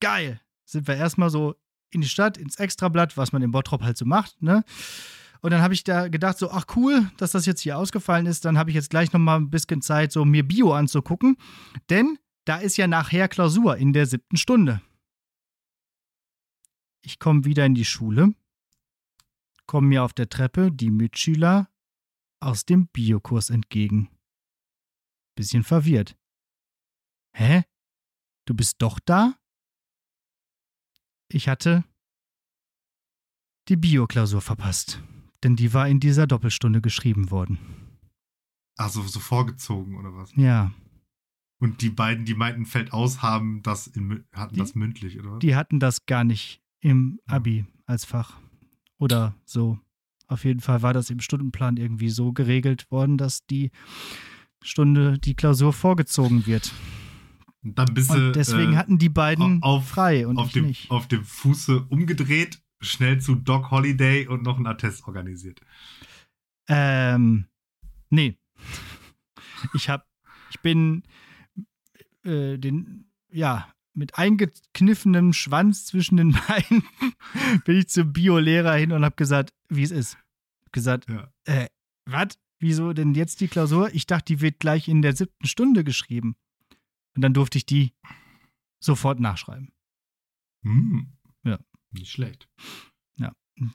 Geil. 0.00 0.40
Sind 0.64 0.86
wir 0.86 0.96
erstmal 0.96 1.30
so 1.30 1.56
in 1.90 2.02
die 2.02 2.08
Stadt, 2.08 2.38
ins 2.38 2.56
Extrablatt, 2.56 3.16
was 3.16 3.32
man 3.32 3.42
im 3.42 3.50
Bottrop 3.50 3.82
halt 3.82 3.98
so 3.98 4.04
macht, 4.04 4.40
ne? 4.40 4.64
Und 5.42 5.52
dann 5.52 5.62
habe 5.62 5.74
ich 5.74 5.84
da 5.84 6.08
gedacht, 6.08 6.38
so, 6.38 6.50
ach 6.50 6.66
cool, 6.76 7.10
dass 7.16 7.32
das 7.32 7.46
jetzt 7.46 7.62
hier 7.62 7.78
ausgefallen 7.78 8.26
ist. 8.26 8.44
Dann 8.44 8.58
habe 8.58 8.70
ich 8.70 8.76
jetzt 8.76 8.90
gleich 8.90 9.12
nochmal 9.12 9.40
ein 9.40 9.48
bisschen 9.48 9.80
Zeit, 9.80 10.12
so 10.12 10.26
mir 10.26 10.46
Bio 10.46 10.74
anzugucken. 10.74 11.38
Denn 11.88 12.18
da 12.44 12.58
ist 12.58 12.76
ja 12.76 12.86
nachher 12.86 13.26
Klausur 13.26 13.76
in 13.78 13.94
der 13.94 14.04
siebten 14.04 14.36
Stunde. 14.36 14.82
Ich 17.02 17.18
komme 17.18 17.44
wieder 17.44 17.66
in 17.66 17.74
die 17.74 17.84
Schule, 17.84 18.34
komme 19.66 19.88
mir 19.88 20.04
auf 20.04 20.12
der 20.12 20.28
Treppe 20.28 20.70
die 20.72 20.90
Mitschüler 20.90 21.70
aus 22.40 22.64
dem 22.64 22.88
Biokurs 22.88 23.50
entgegen. 23.50 24.10
Bisschen 25.34 25.62
verwirrt. 25.62 26.16
Hä? 27.32 27.64
Du 28.46 28.54
bist 28.54 28.76
doch 28.82 28.98
da? 29.00 29.34
Ich 31.28 31.48
hatte 31.48 31.84
die 33.68 33.76
Bioklausur 33.76 34.40
verpasst 34.40 35.00
denn 35.42 35.56
die 35.56 35.72
war 35.72 35.88
in 35.88 36.00
dieser 36.00 36.26
Doppelstunde 36.26 36.80
geschrieben 36.80 37.30
worden. 37.30 37.58
Also 38.76 39.02
so 39.02 39.20
vorgezogen 39.20 39.96
oder 39.96 40.14
was? 40.14 40.32
Ja. 40.36 40.72
Und 41.58 41.82
die 41.82 41.90
beiden, 41.90 42.24
die 42.24 42.34
meinten, 42.34 42.64
fällt 42.64 42.92
aus, 42.92 43.20
haben 43.20 43.62
das 43.62 43.86
in, 43.86 44.24
hatten 44.32 44.54
die, 44.54 44.60
das 44.60 44.74
mündlich, 44.74 45.18
oder 45.18 45.32
was? 45.32 45.38
Die 45.40 45.54
hatten 45.54 45.78
das 45.78 46.06
gar 46.06 46.24
nicht 46.24 46.59
im 46.80 47.20
Abi 47.26 47.64
als 47.86 48.04
Fach. 48.04 48.38
Oder 48.98 49.34
so. 49.44 49.78
Auf 50.26 50.44
jeden 50.44 50.60
Fall 50.60 50.82
war 50.82 50.92
das 50.92 51.10
im 51.10 51.20
Stundenplan 51.20 51.76
irgendwie 51.76 52.10
so 52.10 52.32
geregelt 52.32 52.90
worden, 52.90 53.18
dass 53.18 53.46
die 53.46 53.70
Stunde, 54.62 55.18
die 55.18 55.34
Klausur 55.34 55.72
vorgezogen 55.72 56.46
wird. 56.46 56.72
Dann 57.62 57.92
bist 57.92 58.10
und 58.10 58.32
deswegen 58.34 58.74
äh, 58.74 58.76
hatten 58.76 58.98
die 58.98 59.08
beiden 59.08 59.62
auf, 59.62 59.88
frei 59.88 60.26
und 60.26 60.38
auf 60.38 60.52
dem, 60.52 60.66
nicht. 60.66 60.90
Auf 60.90 61.08
dem 61.08 61.24
Fuße 61.24 61.86
umgedreht 61.88 62.62
schnell 62.80 63.20
zu 63.20 63.34
Doc 63.34 63.70
Holiday 63.70 64.26
und 64.26 64.42
noch 64.42 64.56
einen 64.56 64.66
Attest 64.66 65.06
organisiert? 65.06 65.60
Ähm, 66.68 67.46
nee. 68.08 68.38
Ich 69.74 69.88
hab, 69.88 70.06
ich 70.50 70.60
bin 70.60 71.02
äh, 72.24 72.56
den, 72.56 73.10
ja, 73.30 73.72
mit 73.94 74.16
eingekniffenem 74.16 75.32
Schwanz 75.32 75.86
zwischen 75.86 76.16
den 76.16 76.32
Beinen 76.48 76.84
bin 77.64 77.76
ich 77.76 77.88
zum 77.88 78.12
Bio-Lehrer 78.12 78.74
hin 78.74 78.92
und 78.92 79.04
hab 79.04 79.16
gesagt, 79.16 79.52
wie 79.68 79.82
es 79.82 79.90
ist. 79.90 80.16
Hab 80.64 80.72
gesagt, 80.72 81.08
ja. 81.08 81.32
äh, 81.44 81.68
was? 82.06 82.38
Wieso 82.58 82.92
denn 82.92 83.14
jetzt 83.14 83.40
die 83.40 83.48
Klausur? 83.48 83.94
Ich 83.94 84.06
dachte, 84.06 84.34
die 84.34 84.40
wird 84.42 84.60
gleich 84.60 84.86
in 84.86 85.00
der 85.00 85.16
siebten 85.16 85.46
Stunde 85.46 85.82
geschrieben. 85.82 86.36
Und 87.16 87.22
dann 87.22 87.32
durfte 87.32 87.56
ich 87.56 87.64
die 87.64 87.94
sofort 88.80 89.18
nachschreiben. 89.18 89.72
Hm. 90.62 91.12
Nicht 91.92 92.12
schlecht. 92.12 92.48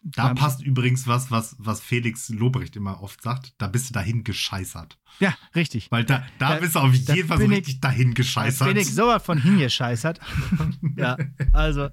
Da 0.04 0.34
passt 0.34 0.64
übrigens 0.64 1.08
was, 1.08 1.30
was, 1.30 1.56
was 1.60 1.80
Felix 1.80 2.30
Lobrecht 2.30 2.76
immer 2.76 3.02
oft 3.02 3.22
sagt. 3.22 3.54
Da 3.58 3.68
bist 3.68 3.90
du 3.90 3.94
dahin 3.94 4.24
gescheißert. 4.24 4.98
Ja, 5.20 5.36
richtig. 5.54 5.92
Weil 5.92 6.04
da, 6.04 6.26
da, 6.40 6.56
da 6.56 6.60
bist 6.60 6.76
du 6.76 6.80
auf 6.80 6.94
jeden 6.94 7.28
Fall 7.28 7.40
so 7.40 7.46
richtig 7.46 7.80
dahin 7.80 8.14
gescheißert. 8.14 8.62
Da 8.62 8.74
bin 8.74 8.78
ich 8.78 8.94
sowas 8.94 9.24
von 9.24 9.42
hingescheißert. 9.42 10.20
ja, 10.98 11.18
also. 11.54 11.90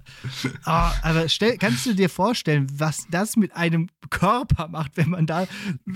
Oh, 0.67 0.91
aber 1.03 1.29
stell, 1.29 1.59
kannst 1.59 1.87
du 1.87 1.95
dir 1.95 2.09
vorstellen, 2.09 2.67
was 2.73 3.07
das 3.11 3.37
mit 3.37 3.55
einem 3.55 3.89
Körper 4.11 4.69
macht, 4.69 4.97
wenn 4.97 5.11
man 5.11 5.27
da. 5.27 5.47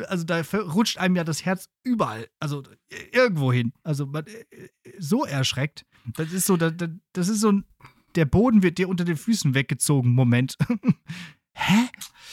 Also 0.09 0.25
da 0.25 0.43
rutscht 0.53 0.99
einem 0.99 1.17
ja 1.17 1.25
das 1.25 1.45
Herz 1.45 1.69
überall. 1.83 2.29
Also 2.39 2.63
irgendwo 3.13 3.53
hin. 3.53 3.73
Also 3.83 4.07
man, 4.07 4.27
äh, 4.27 4.69
so 4.99 5.25
erschreckt. 5.25 5.87
Das 6.15 6.33
ist 6.33 6.47
so, 6.47 6.57
das, 6.57 6.75
das 7.13 7.29
ist 7.29 7.41
so 7.41 7.51
ein 7.51 7.65
der 8.17 8.25
Boden 8.25 8.63
wird 8.63 8.79
dir 8.79 8.89
unter 8.89 9.05
den 9.05 9.17
Füßen 9.17 9.55
weggezogen. 9.55 10.13
Moment. 10.13 10.57
Hä? 11.59 11.89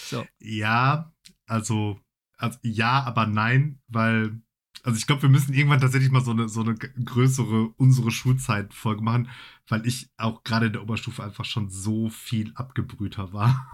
So. 0.05 0.26
Ja, 0.39 1.13
also, 1.47 1.99
also 2.38 2.59
ja, 2.61 3.03
aber 3.03 3.26
nein, 3.26 3.80
weil 3.88 4.41
also 4.84 4.97
ich 4.97 5.07
glaube, 5.07 5.21
wir 5.21 5.30
müssen 5.30 5.53
irgendwann 5.53 5.80
tatsächlich 5.80 6.11
mal 6.11 6.24
so 6.24 6.32
eine, 6.32 6.49
so 6.49 6.61
eine 6.61 6.76
größere 6.76 7.69
unsere 7.78 8.11
Schulzeit-Folge 8.11 9.01
machen, 9.01 9.30
weil 9.69 9.88
ich 9.88 10.09
auch 10.17 10.43
gerade 10.43 10.65
in 10.67 10.74
der 10.74 10.84
Oberstufe 10.84 11.24
einfach 11.24 11.45
schon 11.45 11.69
so 11.69 12.09
viel 12.09 12.51
abgebrühter 12.55 13.32
war. 13.32 13.65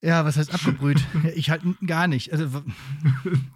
Ja, 0.00 0.24
was 0.24 0.36
heißt 0.36 0.54
abgebrüht? 0.54 1.04
ich 1.34 1.50
halt 1.50 1.62
gar 1.84 2.06
nicht. 2.06 2.32
Also 2.32 2.62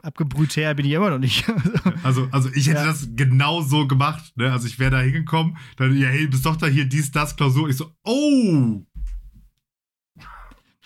abgebrüht 0.03 0.57
her 0.57 0.75
bin 0.75 0.87
ich 0.87 0.93
immer 0.93 1.11
noch 1.11 1.21
nicht. 1.21 1.45
also, 2.03 2.29
also 2.33 2.51
ich 2.53 2.67
hätte 2.67 2.81
ja. 2.81 2.87
das 2.87 3.11
genau 3.15 3.63
so 3.63 3.87
gemacht. 3.87 4.37
Ne? 4.37 4.51
Also 4.51 4.67
ich 4.67 4.81
wäre 4.81 4.91
da 4.91 5.01
hingekommen, 5.01 5.57
dann, 5.77 5.97
ja, 5.97 6.09
hey, 6.09 6.27
bist 6.27 6.45
doch 6.45 6.57
da 6.57 6.67
hier, 6.67 6.85
dies, 6.85 7.13
das, 7.13 7.37
Klausur. 7.37 7.69
Ich 7.69 7.77
so, 7.77 7.93
oh! 8.03 8.85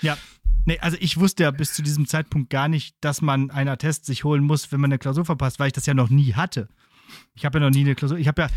Ja. 0.01 0.17
Nee, 0.65 0.79
also 0.81 0.97
ich 1.01 1.19
wusste 1.19 1.45
ja 1.45 1.53
bis 1.53 1.75
zu 1.75 1.83
diesem 1.83 2.07
Zeitpunkt 2.07 2.51
gar 2.51 2.69
nicht, 2.69 2.97
dass 3.01 3.23
man 3.23 3.51
einen 3.51 3.69
Attest 3.69 4.05
sich 4.05 4.25
holen 4.25 4.43
muss, 4.43 4.73
wenn 4.73 4.81
man 4.81 4.91
eine 4.91 4.99
Klausur 4.99 5.25
verpasst, 5.25 5.61
weil 5.61 5.69
ich 5.69 5.73
das 5.73 5.87
ja 5.87 5.95
noch 5.95 6.11
nie 6.11 6.35
hatte. 6.35 6.69
Ich 7.35 7.45
habe 7.45 7.59
ja 7.59 7.65
noch 7.65 7.75
nie 7.75 7.83
eine 7.83 7.95
Klausur, 7.95 8.19
ich 8.19 8.27
habe 8.27 8.43
ja 8.43 8.49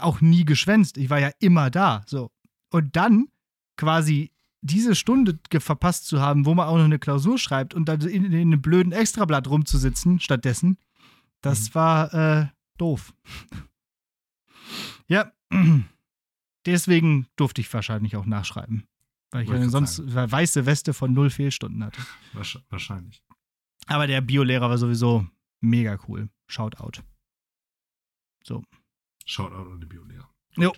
auch 0.00 0.20
nie 0.20 0.44
geschwänzt. 0.44 0.96
Ich 0.96 1.10
war 1.10 1.20
ja 1.20 1.30
immer 1.40 1.70
da. 1.70 2.02
So. 2.06 2.30
Und 2.70 2.96
dann 2.96 3.28
quasi 3.76 4.32
diese 4.62 4.94
Stunde 4.94 5.38
verpasst 5.58 6.06
zu 6.06 6.20
haben, 6.20 6.46
wo 6.46 6.54
man 6.54 6.68
auch 6.68 6.76
noch 6.76 6.84
eine 6.84 6.98
Klausur 6.98 7.36
schreibt 7.36 7.74
und 7.74 7.86
dann 7.86 8.00
in, 8.00 8.24
in 8.24 8.34
einem 8.34 8.62
blöden 8.62 8.92
Extrablatt 8.92 9.48
rumzusitzen 9.48 10.20
stattdessen, 10.20 10.78
das 11.40 11.70
mhm. 11.70 11.74
war 11.74 12.14
äh, 12.14 12.46
doof. 12.78 13.12
ja, 15.08 15.32
deswegen 16.66 17.26
durfte 17.36 17.60
ich 17.60 17.72
wahrscheinlich 17.74 18.16
auch 18.16 18.24
nachschreiben. 18.26 18.84
Weil 19.32 19.44
ich 19.44 19.50
ja 19.50 19.68
sonst 19.68 20.00
eine 20.00 20.30
weiße 20.30 20.66
Weste 20.66 20.94
von 20.94 21.12
null 21.12 21.30
Fehlstunden 21.30 21.84
hatte. 21.84 22.00
Wahrscheinlich. 22.68 23.22
Aber 23.86 24.06
der 24.06 24.20
Biolehrer 24.20 24.70
war 24.70 24.78
sowieso 24.78 25.26
mega 25.60 25.98
cool. 26.06 26.28
Shoutout. 26.46 27.02
So. 28.44 28.62
Shoutout 29.26 29.72
an 29.72 29.80
den 29.80 29.88
Biolehrer. 29.88 30.30
Jo. 30.56 30.72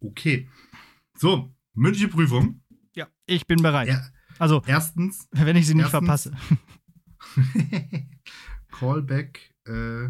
Okay. 0.00 0.48
So, 1.18 1.54
Mündliche 1.74 2.08
Prüfung. 2.08 2.62
Ja, 2.94 3.08
ich 3.26 3.46
bin 3.46 3.62
bereit. 3.62 3.88
Ja. 3.88 4.06
Also, 4.38 4.62
erstens. 4.66 5.28
Wenn 5.32 5.56
ich 5.56 5.66
sie 5.66 5.74
nicht 5.74 5.92
erstens, 5.92 6.06
verpasse. 6.06 6.36
Callback 8.70 9.54
äh, 9.64 10.08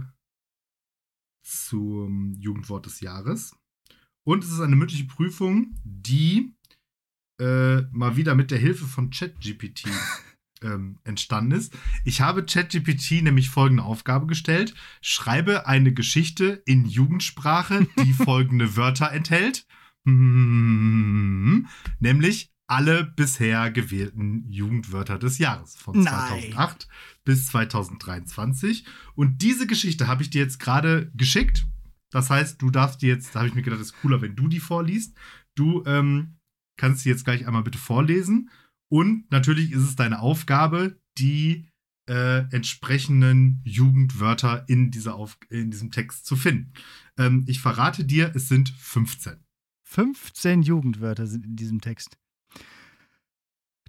zum 1.43 2.35
Jugendwort 2.35 2.87
des 2.87 3.01
Jahres. 3.01 3.57
Und 4.25 4.45
es 4.45 4.53
ist 4.53 4.61
eine 4.61 4.77
mündliche 4.77 5.05
Prüfung, 5.05 5.75
die 5.85 6.55
äh, 7.43 7.83
mal 7.91 8.17
wieder 8.17 8.35
mit 8.37 8.51
der 8.51 8.59
Hilfe 8.59 8.85
von 8.85 9.11
ChatGPT 9.11 9.85
ähm, 10.63 10.99
entstanden 11.05 11.53
ist. 11.53 11.77
Ich 12.05 12.21
habe 12.21 12.45
ChatGPT 12.45 13.23
nämlich 13.23 13.51
folgende 13.51 13.83
Aufgabe 13.83 14.27
gestellt: 14.27 14.75
Schreibe 15.01 15.67
eine 15.67 15.93
Geschichte 15.93 16.63
in 16.67 16.87
Jugendsprache, 16.87 17.89
die 18.05 18.13
folgende 18.25 18.77
Wörter 18.77 19.11
enthält. 19.11 19.67
Nämlich 20.05 21.69
alle 22.67 23.05
bisher 23.05 23.71
gewählten 23.71 24.49
Jugendwörter 24.49 25.19
des 25.19 25.39
Jahres 25.39 25.77
von 25.77 26.01
Nein. 26.01 26.05
2008 26.05 26.89
bis 27.25 27.47
2023. 27.49 28.87
Und 29.15 29.43
diese 29.43 29.67
Geschichte 29.67 30.07
habe 30.09 30.23
ich 30.23 30.31
dir 30.31 30.43
jetzt 30.43 30.59
gerade 30.59 31.13
geschickt. 31.15 31.67
Das 32.11 32.31
heißt, 32.31 32.61
du 32.63 32.71
darfst 32.71 33.03
dir 33.03 33.11
jetzt, 33.11 33.35
da 33.35 33.41
habe 33.41 33.49
ich 33.49 33.55
mir 33.55 33.63
gedacht, 33.63 33.81
es 33.81 33.89
ist 33.89 34.01
cooler, 34.01 34.23
wenn 34.23 34.37
du 34.37 34.49
die 34.49 34.61
vorliest. 34.61 35.17
Du 35.55 35.85
ähm, 35.87 36.39
kannst 36.77 37.03
sie 37.03 37.09
jetzt 37.09 37.25
gleich 37.25 37.47
einmal 37.47 37.63
bitte 37.63 37.79
vorlesen. 37.79 38.51
Und 38.89 39.31
natürlich 39.31 39.73
ist 39.73 39.83
es 39.83 39.97
deine 39.97 40.21
Aufgabe, 40.21 41.01
die 41.19 41.69
äh, 42.09 42.41
entsprechenden 42.53 43.61
Jugendwörter 43.65 44.69
in, 44.69 44.91
dieser 44.91 45.15
Auf 45.15 45.39
in 45.51 45.71
diesem 45.71 45.91
Text 45.91 46.27
zu 46.27 46.37
finden. 46.37 46.73
Ähm, 47.17 47.45
ich 47.47 47.61
verrate 47.61 48.05
dir, 48.05 48.33
es 48.35 48.49
sind 48.49 48.71
15. 48.71 49.45
15 49.85 50.63
Jugendwörter 50.63 51.27
sind 51.27 51.45
in 51.45 51.57
diesem 51.57 51.81
Text. 51.81 52.17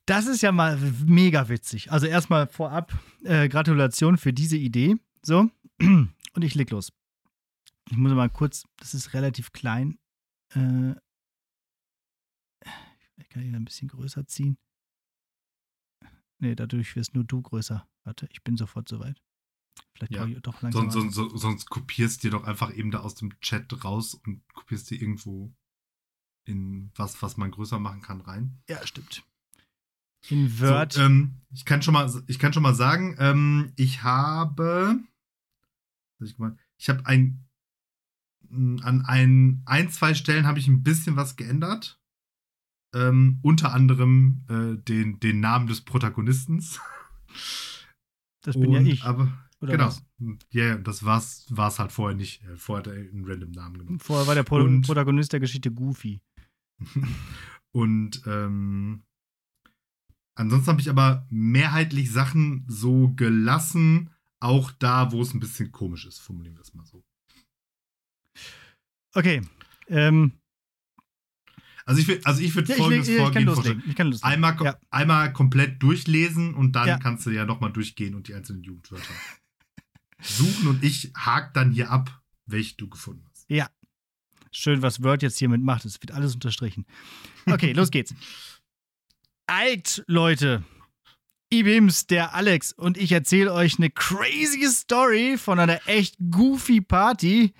Das 0.05 0.27
ist 0.27 0.41
ja 0.41 0.51
mal 0.51 0.77
mega 1.05 1.47
witzig. 1.47 1.91
Also 1.91 2.07
erstmal 2.07 2.47
vorab 2.47 2.93
äh, 3.23 3.47
Gratulation 3.47 4.17
für 4.17 4.33
diese 4.33 4.57
Idee. 4.57 4.97
So, 5.21 5.49
und 5.81 6.41
ich 6.41 6.55
leg 6.55 6.69
los. 6.71 6.91
Ich 7.89 7.97
muss 7.97 8.11
mal 8.13 8.29
kurz, 8.29 8.65
das 8.77 8.93
ist 8.93 9.13
relativ 9.13 9.53
klein. 9.53 9.97
Äh, 10.55 10.95
ich 13.23 13.29
kann 13.29 13.43
ihn 13.43 13.55
ein 13.55 13.65
bisschen 13.65 13.87
größer 13.87 14.27
ziehen. 14.27 14.57
Nee, 16.39 16.55
dadurch 16.55 16.95
wirst 16.95 17.15
nur 17.15 17.23
du 17.23 17.41
größer. 17.41 17.87
Warte, 18.03 18.27
ich 18.31 18.43
bin 18.43 18.57
sofort 18.57 18.89
soweit. 18.89 19.21
Vielleicht 19.93 20.13
ja. 20.13 20.25
ich 20.25 20.41
doch 20.41 20.61
langsam. 20.61 20.91
Sonst, 20.91 21.15
sonst, 21.15 21.39
sonst 21.39 21.69
kopierst 21.69 22.23
du 22.23 22.27
dir 22.27 22.31
doch 22.31 22.43
einfach 22.43 22.73
eben 22.73 22.91
da 22.91 22.99
aus 22.99 23.15
dem 23.15 23.39
Chat 23.39 23.83
raus 23.83 24.13
und 24.13 24.43
kopierst 24.53 24.91
dir 24.91 25.01
irgendwo 25.01 25.55
in 26.45 26.91
was, 26.95 27.21
was 27.21 27.37
man 27.37 27.51
größer 27.51 27.79
machen 27.79 28.01
kann, 28.01 28.19
rein. 28.21 28.61
Ja, 28.67 28.85
stimmt. 28.85 29.23
In 30.27 30.59
Word. 30.59 30.93
So, 30.93 31.01
ähm, 31.01 31.41
ich, 31.51 31.63
kann 31.63 31.81
schon 31.81 31.93
mal, 31.93 32.11
ich 32.27 32.39
kann 32.39 32.51
schon 32.51 32.63
mal 32.63 32.75
sagen, 32.75 33.15
ähm, 33.19 33.71
ich 33.77 34.03
habe. 34.03 34.99
Ich 36.77 36.89
habe 36.89 37.05
ein. 37.05 37.39
An 38.49 39.03
ein, 39.05 39.63
ein, 39.65 39.89
zwei 39.89 40.13
Stellen 40.13 40.45
habe 40.45 40.59
ich 40.59 40.67
ein 40.67 40.83
bisschen 40.83 41.15
was 41.15 41.37
geändert. 41.37 41.99
Ähm, 42.93 43.39
unter 43.41 43.73
anderem 43.73 44.43
äh, 44.49 44.77
den, 44.83 45.19
den 45.19 45.39
Namen 45.39 45.67
des 45.67 45.81
Protagonisten. 45.81 46.63
Das 48.43 48.55
bin 48.55 48.67
Und, 48.67 48.85
ja 48.85 48.93
ich. 48.93 49.03
Aber, 49.03 49.31
Oder 49.61 49.71
genau. 49.71 49.93
Ja, 50.51 50.63
yeah, 50.63 50.77
das 50.77 51.03
war 51.03 51.17
es 51.17 51.79
halt 51.79 51.91
vorher 51.91 52.15
nicht. 52.15 52.43
Äh, 52.43 52.55
vorher 52.57 52.85
hat 52.85 52.87
er 52.87 53.09
einen 53.09 53.25
random 53.25 53.51
Namen 53.51 53.77
genommen. 53.79 53.99
Vorher 53.99 54.27
war 54.27 54.35
der 54.35 54.43
Pro 54.43 54.57
Und, 54.57 54.85
Protagonist 54.85 55.33
der 55.33 55.39
Geschichte 55.39 55.71
Goofy. 55.71 56.21
Und 57.71 58.21
ähm, 58.27 59.03
ansonsten 60.35 60.67
habe 60.69 60.81
ich 60.81 60.89
aber 60.89 61.25
mehrheitlich 61.29 62.11
Sachen 62.11 62.65
so 62.67 63.13
gelassen, 63.15 64.11
auch 64.39 64.71
da, 64.71 65.11
wo 65.11 65.21
es 65.21 65.33
ein 65.33 65.39
bisschen 65.39 65.71
komisch 65.71 66.05
ist, 66.05 66.19
formulieren 66.19 66.55
wir 66.55 66.61
es 66.61 66.73
mal 66.73 66.85
so. 66.85 67.03
Okay. 69.15 69.41
Ähm, 69.87 70.33
also 71.85 72.01
ich, 72.01 72.07
will, 72.07 72.21
also 72.23 72.41
ich 72.41 72.55
würde 72.55 72.69
ja, 72.69 72.75
folgendes 72.77 73.07
ich, 73.07 73.15
ich, 73.15 73.19
Vorgehen 73.19 73.45
loslegen. 73.45 73.83
Ich 73.87 73.95
kann 73.95 74.07
loslegen. 74.07 74.33
Einmal, 74.33 74.57
ja. 74.63 74.77
einmal 74.89 75.33
komplett 75.33 75.81
durchlesen 75.83 76.53
und 76.53 76.73
dann 76.73 76.87
ja. 76.87 76.97
kannst 76.97 77.25
du 77.25 77.29
ja 77.29 77.45
nochmal 77.45 77.71
durchgehen 77.71 78.15
und 78.15 78.27
die 78.27 78.33
einzelnen 78.33 78.63
Jugendwörter 78.63 79.13
suchen 80.21 80.67
und 80.67 80.83
ich 80.83 81.11
hake 81.15 81.51
dann 81.53 81.71
hier 81.71 81.91
ab, 81.91 82.21
welche 82.45 82.75
du 82.77 82.89
gefunden 82.89 83.25
hast. 83.31 83.45
Ja. 83.49 83.69
Schön, 84.51 84.81
was 84.83 85.01
Word 85.01 85.23
jetzt 85.23 85.39
hiermit 85.39 85.63
macht. 85.63 85.83
Es 85.83 85.99
wird 86.01 86.11
alles 86.11 86.35
unterstrichen. 86.35 86.85
Okay, 87.47 87.73
los 87.73 87.89
geht's. 87.89 88.13
Alt, 89.47 90.03
Leute. 90.07 90.63
Ibims, 91.51 92.07
der 92.07 92.33
Alex 92.33 92.71
und 92.71 92.97
ich 92.97 93.11
erzähle 93.11 93.53
euch 93.53 93.77
eine 93.77 93.91
crazy 93.91 94.65
Story 94.67 95.37
von 95.37 95.59
einer 95.59 95.87
echt 95.87 96.15
goofy 96.31 96.81
Party, 96.81 97.53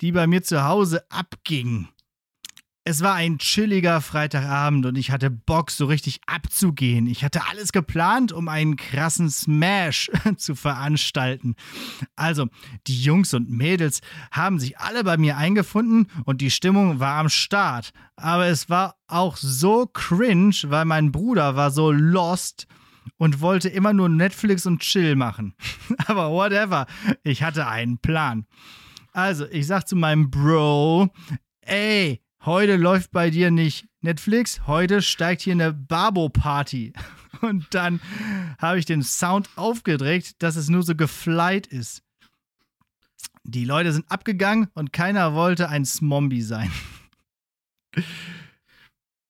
die 0.00 0.12
bei 0.12 0.26
mir 0.26 0.42
zu 0.42 0.64
Hause 0.64 1.08
abging. 1.10 1.88
Es 2.88 3.02
war 3.02 3.14
ein 3.14 3.38
chilliger 3.38 4.00
Freitagabend 4.00 4.86
und 4.86 4.96
ich 4.96 5.10
hatte 5.10 5.28
Bock, 5.28 5.72
so 5.72 5.86
richtig 5.86 6.20
abzugehen. 6.28 7.08
Ich 7.08 7.24
hatte 7.24 7.40
alles 7.50 7.72
geplant, 7.72 8.30
um 8.30 8.46
einen 8.46 8.76
krassen 8.76 9.28
Smash 9.28 10.08
zu 10.36 10.54
veranstalten. 10.54 11.56
Also, 12.14 12.46
die 12.86 13.02
Jungs 13.02 13.34
und 13.34 13.50
Mädels 13.50 14.02
haben 14.30 14.60
sich 14.60 14.78
alle 14.78 15.02
bei 15.02 15.16
mir 15.16 15.36
eingefunden 15.36 16.06
und 16.26 16.40
die 16.40 16.52
Stimmung 16.52 17.00
war 17.00 17.18
am 17.18 17.28
Start. 17.28 17.90
Aber 18.14 18.46
es 18.46 18.70
war 18.70 18.94
auch 19.08 19.36
so 19.36 19.86
cringe, 19.86 20.54
weil 20.66 20.84
mein 20.84 21.10
Bruder 21.10 21.56
war 21.56 21.72
so 21.72 21.90
lost 21.90 22.68
und 23.16 23.40
wollte 23.40 23.68
immer 23.68 23.94
nur 23.94 24.08
Netflix 24.08 24.64
und 24.64 24.78
Chill 24.78 25.16
machen. 25.16 25.56
Aber 26.06 26.30
whatever, 26.30 26.86
ich 27.24 27.42
hatte 27.42 27.66
einen 27.66 27.98
Plan. 27.98 28.46
Also, 29.12 29.44
ich 29.50 29.66
sag 29.66 29.88
zu 29.88 29.96
meinem 29.96 30.30
Bro, 30.30 31.08
ey, 31.62 32.22
heute 32.46 32.76
läuft 32.76 33.10
bei 33.10 33.30
dir 33.30 33.50
nicht 33.50 33.88
Netflix, 34.00 34.66
heute 34.66 35.02
steigt 35.02 35.42
hier 35.42 35.52
eine 35.52 35.72
Babo-Party. 35.72 36.92
Und 37.42 37.66
dann 37.74 38.00
habe 38.58 38.78
ich 38.78 38.86
den 38.86 39.02
Sound 39.02 39.50
aufgedreht, 39.56 40.36
dass 40.38 40.56
es 40.56 40.68
nur 40.68 40.82
so 40.82 40.94
geflight 40.94 41.66
ist. 41.66 42.02
Die 43.44 43.64
Leute 43.64 43.92
sind 43.92 44.10
abgegangen 44.10 44.68
und 44.74 44.92
keiner 44.92 45.34
wollte 45.34 45.68
ein 45.68 45.84
Smombie 45.84 46.42
sein. 46.42 46.70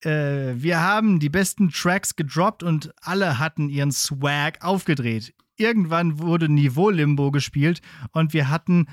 äh, 0.04 0.54
wir 0.54 0.80
haben 0.80 1.20
die 1.20 1.28
besten 1.28 1.70
Tracks 1.70 2.16
gedroppt 2.16 2.62
und 2.62 2.94
alle 3.02 3.38
hatten 3.38 3.68
ihren 3.68 3.92
Swag 3.92 4.64
aufgedreht. 4.64 5.34
Irgendwann 5.56 6.18
wurde 6.18 6.48
Niveau-Limbo 6.48 7.30
gespielt 7.30 7.82
und 8.12 8.32
wir 8.32 8.48
hatten 8.48 8.86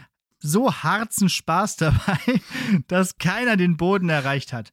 so 0.43 0.71
harzen 0.71 1.29
Spaß 1.29 1.75
dabei, 1.77 2.19
dass 2.87 3.17
keiner 3.17 3.57
den 3.57 3.77
Boden 3.77 4.09
erreicht 4.09 4.53
hat. 4.53 4.71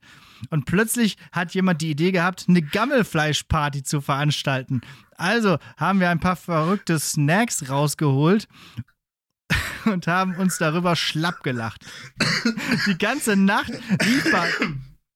Und 0.50 0.64
plötzlich 0.64 1.16
hat 1.32 1.54
jemand 1.54 1.82
die 1.82 1.90
Idee 1.90 2.12
gehabt, 2.12 2.46
eine 2.48 2.62
Gammelfleischparty 2.62 3.82
zu 3.82 4.00
veranstalten. 4.00 4.80
Also 5.16 5.58
haben 5.76 6.00
wir 6.00 6.10
ein 6.10 6.20
paar 6.20 6.36
verrückte 6.36 6.98
Snacks 6.98 7.68
rausgeholt 7.68 8.48
und 9.84 10.06
haben 10.06 10.34
uns 10.36 10.58
darüber 10.58 10.96
schlapp 10.96 11.42
gelacht. 11.42 11.84
Die 12.86 12.96
ganze 12.96 13.36
Nacht 13.36 13.72
lief 14.02 14.32
bei, 14.32 14.50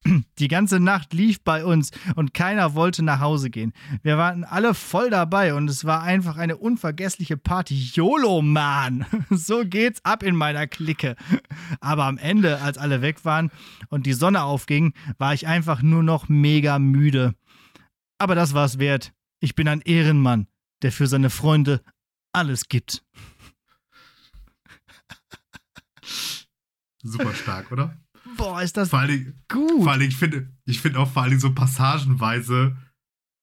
die 0.38 0.48
ganze 0.48 0.80
Nacht 0.80 1.12
lief 1.12 1.42
bei 1.42 1.64
uns 1.64 1.90
und 2.14 2.34
keiner 2.34 2.74
wollte 2.74 3.02
nach 3.02 3.20
Hause 3.20 3.50
gehen. 3.50 3.72
Wir 4.02 4.18
waren 4.18 4.44
alle 4.44 4.74
voll 4.74 5.11
dabei 5.11 5.55
und 5.55 5.68
es 5.68 5.84
war 5.84 6.02
einfach 6.02 6.36
eine 6.36 6.57
unvergessliche 6.57 7.36
Party. 7.36 7.74
YOLO, 7.94 8.42
Mann! 8.42 9.07
So 9.30 9.64
geht's 9.64 10.05
ab 10.05 10.22
in 10.22 10.36
meiner 10.36 10.66
Clique. 10.66 11.16
Aber 11.80 12.05
am 12.05 12.18
Ende, 12.18 12.61
als 12.61 12.78
alle 12.78 13.02
weg 13.02 13.24
waren 13.24 13.50
und 13.88 14.07
die 14.07 14.12
Sonne 14.12 14.42
aufging, 14.42 14.94
war 15.18 15.34
ich 15.34 15.46
einfach 15.46 15.82
nur 15.82 16.02
noch 16.02 16.28
mega 16.28 16.78
müde. 16.78 17.34
Aber 18.18 18.34
das 18.34 18.55
war's 18.55 18.78
wert. 18.78 19.12
Ich 19.40 19.55
bin 19.55 19.68
ein 19.68 19.80
Ehrenmann, 19.80 20.46
der 20.82 20.92
für 20.92 21.07
seine 21.07 21.30
Freunde 21.30 21.82
alles 22.32 22.68
gibt. 22.68 23.05
Super 27.02 27.34
stark, 27.34 27.72
oder? 27.72 27.96
Boah, 28.37 28.62
ist 28.62 28.76
das 28.76 28.91
vor 28.91 29.01
allem, 29.01 29.35
gut. 29.49 29.82
Vor 29.82 29.93
allem, 29.93 30.09
ich 30.09 30.16
finde 30.16 30.53
ich 30.64 30.80
find 30.80 30.97
auch 30.97 31.11
vor 31.11 31.22
allem 31.22 31.39
so 31.39 31.55
passagenweise 31.55 32.76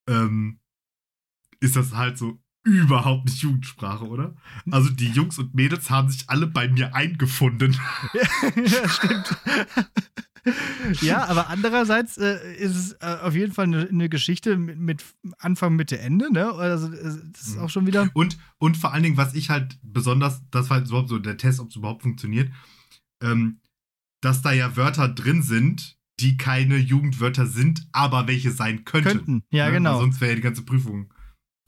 ähm, 0.09 0.59
ist 1.59 1.75
das 1.75 1.93
halt 1.93 2.17
so 2.17 2.39
überhaupt 2.63 3.25
nicht 3.25 3.41
Jugendsprache, 3.41 4.05
oder? 4.05 4.35
Also 4.69 4.89
die 4.89 5.09
Jungs 5.09 5.39
und 5.39 5.55
Mädels 5.55 5.89
haben 5.89 6.09
sich 6.09 6.29
alle 6.29 6.47
bei 6.47 6.67
mir 6.67 6.93
eingefunden. 6.93 7.75
ja, 8.13 8.89
stimmt. 8.89 9.37
ja, 11.01 11.25
aber 11.25 11.49
andererseits 11.49 12.17
äh, 12.17 12.55
ist 12.55 12.75
es 12.75 12.91
äh, 12.93 13.17
auf 13.21 13.33
jeden 13.33 13.53
Fall 13.53 13.65
eine, 13.65 13.87
eine 13.87 14.09
Geschichte 14.09 14.57
mit, 14.57 14.77
mit, 14.77 15.03
Anfang, 15.39 15.75
Mitte, 15.75 15.99
Ende, 15.99 16.31
ne? 16.31 16.51
Also 16.51 16.89
das 16.89 17.47
ist 17.47 17.57
auch 17.57 17.69
schon 17.69 17.87
wieder. 17.87 18.09
Und, 18.13 18.37
und 18.59 18.77
vor 18.77 18.93
allen 18.93 19.03
Dingen, 19.03 19.17
was 19.17 19.33
ich 19.33 19.49
halt 19.49 19.79
besonders, 19.81 20.41
das 20.51 20.69
war 20.69 20.79
überhaupt 20.81 21.09
so 21.09 21.17
der 21.17 21.37
Test, 21.37 21.59
ob 21.59 21.69
es 21.69 21.75
überhaupt 21.75 22.03
funktioniert, 22.03 22.51
ähm, 23.23 23.60
dass 24.21 24.41
da 24.41 24.51
ja 24.51 24.75
Wörter 24.77 25.09
drin 25.09 25.41
sind, 25.41 25.97
die 26.19 26.37
keine 26.37 26.77
Jugendwörter 26.77 27.47
sind, 27.47 27.87
aber 27.91 28.27
welche 28.27 28.51
sein 28.51 28.85
könnten. 28.85 29.09
Könnten, 29.09 29.43
ja, 29.49 29.65
ja 29.65 29.71
genau. 29.71 29.99
Sonst 29.99 30.21
wäre 30.21 30.31
ja 30.31 30.35
die 30.35 30.43
ganze 30.43 30.61
Prüfung 30.61 31.11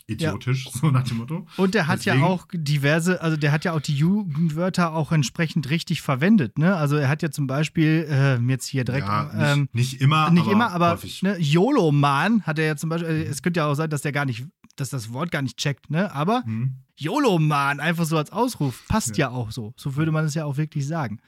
idiotisch, 0.08 0.66
ja. 0.66 0.72
so 0.72 0.92
nach 0.92 1.04
dem 1.04 1.18
Motto. 1.18 1.48
Und 1.58 1.74
der 1.74 1.88
hat 1.88 2.00
Deswegen, 2.00 2.20
ja 2.20 2.26
auch 2.26 2.46
diverse, 2.52 3.22
also 3.22 3.38
der 3.38 3.52
hat 3.52 3.66
ja 3.66 3.74
auch 3.74 3.82
die 3.82 3.96
Jugendwörter 3.96 4.94
auch 4.94 5.12
entsprechend 5.12 5.70
richtig 5.70 6.02
verwendet, 6.02 6.58
ne? 6.58 6.76
Also 6.76 6.98
er 6.98 7.08
hat 7.08 7.22
ja 7.22 7.32
zum 7.32 7.48
Beispiel, 7.48 8.06
äh, 8.10 8.38
jetzt 8.52 8.68
hier 8.68 8.84
direkt. 8.84 9.08
Ja, 9.08 9.32
nicht, 9.34 9.58
ähm, 9.58 9.70
nicht 9.72 10.02
immer, 10.02 10.30
nicht 10.30 10.44
aber 10.44 10.52
immer, 10.52 10.72
aber 10.72 11.00
ne, 11.22 11.38
YOLO-Man 11.40 12.44
hat 12.44 12.60
er 12.60 12.66
ja 12.66 12.76
zum 12.76 12.90
Beispiel, 12.90 13.10
äh, 13.10 13.24
es 13.24 13.42
könnte 13.42 13.62
ja 13.62 13.68
auch 13.68 13.76
sein, 13.76 13.90
dass 13.90 14.02
der 14.02 14.12
gar 14.12 14.26
nicht, 14.26 14.46
dass 14.76 14.90
das 14.90 15.14
Wort 15.14 15.32
gar 15.32 15.42
nicht 15.42 15.58
checkt, 15.58 15.90
ne? 15.90 16.12
Aber 16.14 16.44
mhm. 16.46 16.78
YOLO-Man, 16.98 17.80
einfach 17.80 18.06
so 18.06 18.18
als 18.18 18.32
Ausruf, 18.32 18.86
passt 18.88 19.18
ja. 19.18 19.30
ja. 19.30 19.30
auch 19.30 19.52
so. 19.52 19.74
So 19.78 19.96
würde 19.96 20.12
man 20.12 20.26
es 20.26 20.34
ja 20.34 20.46
auch 20.46 20.58
wirklich 20.58 20.88
sagen. 20.88 21.20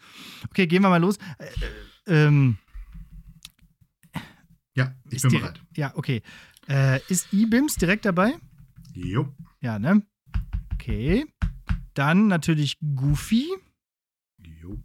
Okay, 0.50 0.68
gehen 0.68 0.82
wir 0.82 0.90
mal 0.90 1.02
los. 1.02 1.18
Äh, 1.38 1.46
äh 1.46 2.26
ähm, 2.28 2.58
ja, 4.76 4.94
ich 5.10 5.22
bin 5.22 5.32
bereit. 5.32 5.62
Ja, 5.76 5.94
okay. 5.96 6.22
Äh, 6.68 7.00
ist 7.08 7.32
IBIMS 7.32 7.76
direkt 7.76 8.06
dabei? 8.06 8.36
Jo. 8.94 9.34
Ja, 9.62 9.80
ne? 9.80 10.04
Okay. 10.74 11.26
Dann 11.94 12.28
natürlich 12.28 12.78
Goofy. 12.96 13.48
Jo. 14.38 14.82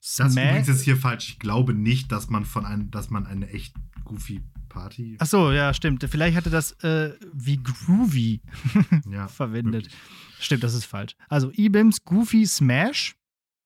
Das 0.00 0.30
ist 0.30 0.36
übrigens 0.36 0.68
jetzt 0.68 0.82
hier 0.82 0.96
falsch. 0.96 1.30
Ich 1.30 1.38
glaube 1.38 1.74
nicht, 1.74 2.12
dass 2.12 2.30
man 2.30 2.44
von 2.44 2.64
einem, 2.64 2.90
dass 2.90 3.10
man 3.10 3.26
eine 3.26 3.48
echt 3.50 3.74
Goofy 4.04 4.40
Party. 4.68 5.16
Ach 5.20 5.26
so, 5.26 5.52
ja, 5.52 5.72
stimmt. 5.74 6.04
Vielleicht 6.08 6.36
hatte 6.36 6.50
das 6.50 6.72
äh, 6.82 7.14
wie 7.32 7.56
Groovy 7.62 8.40
ja, 9.10 9.28
verwendet. 9.28 9.84
wirklich. 9.86 10.00
Stimmt, 10.40 10.62
das 10.62 10.74
ist 10.74 10.84
falsch. 10.84 11.16
Also 11.28 11.50
IBIMS, 11.56 12.04
Goofy, 12.04 12.46
Smash. 12.46 13.16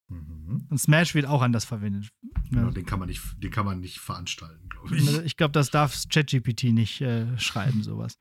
Mhm. 0.09 0.67
Und 0.71 0.79
Smash 0.79 1.15
wird 1.15 1.27
auch 1.27 1.43
anders 1.43 1.65
verwendet. 1.65 2.09
Genau, 2.51 2.65
Ja. 2.67 2.71
den 2.71 2.87
kann 2.87 2.99
man 2.99 3.09
nicht, 3.09 3.23
den 3.43 3.51
kann 3.51 3.65
man 3.67 3.81
nicht 3.81 3.99
veranstalten, 4.01 4.69
glaube 4.69 4.97
ich. 4.97 5.19
Ich 5.25 5.37
glaube, 5.37 5.53
das 5.53 5.71
darf 5.71 5.95
ChatGPT 6.09 6.65
nicht 6.73 7.01
äh, 7.01 7.39
schreiben, 7.39 7.83
sowas. 7.83 8.19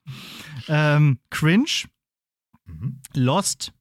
Ähm, 0.67 1.19
Cringe, 1.29 1.65
Mhm. 2.65 3.01
Lost, 3.15 3.73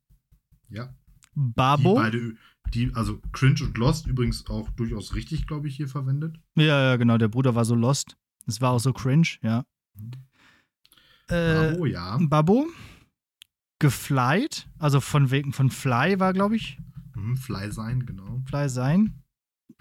Ja. 0.69 0.95
Babo. 1.35 1.95
Die 1.95 2.01
beide, 2.01 2.35
die, 2.75 2.95
also 2.95 3.21
Cringe 3.33 3.63
und 3.63 3.77
Lost 3.79 4.07
übrigens 4.07 4.47
auch 4.47 4.71
durchaus 4.71 5.15
richtig, 5.15 5.47
glaube 5.47 5.69
ich, 5.69 5.77
hier 5.77 5.87
verwendet. 5.89 6.37
Ja, 6.57 6.65
ja, 6.91 6.97
genau. 6.97 7.19
Der 7.19 7.29
Bruder 7.29 7.55
war 7.55 7.65
so 7.65 7.75
lost. 7.75 8.17
Es 8.51 8.61
war 8.61 8.73
auch 8.73 8.79
so 8.81 8.93
cringe, 8.93 9.29
ja. 9.43 9.65
Äh, 11.29 11.77
oh 11.79 11.87
ja. 11.87 12.19
Babbo. 12.21 12.67
Geflight. 13.79 14.69
Also 14.79 15.01
von 15.01 15.31
wegen 15.31 15.53
von 15.53 15.71
Fly 15.71 16.19
war, 16.21 16.33
glaube 16.33 16.57
ich. 16.57 16.79
Mhm, 17.15 17.37
Fly 17.37 17.71
sein, 17.73 18.05
genau. 18.07 18.43
Fly 18.47 18.69
sein. 18.69 19.23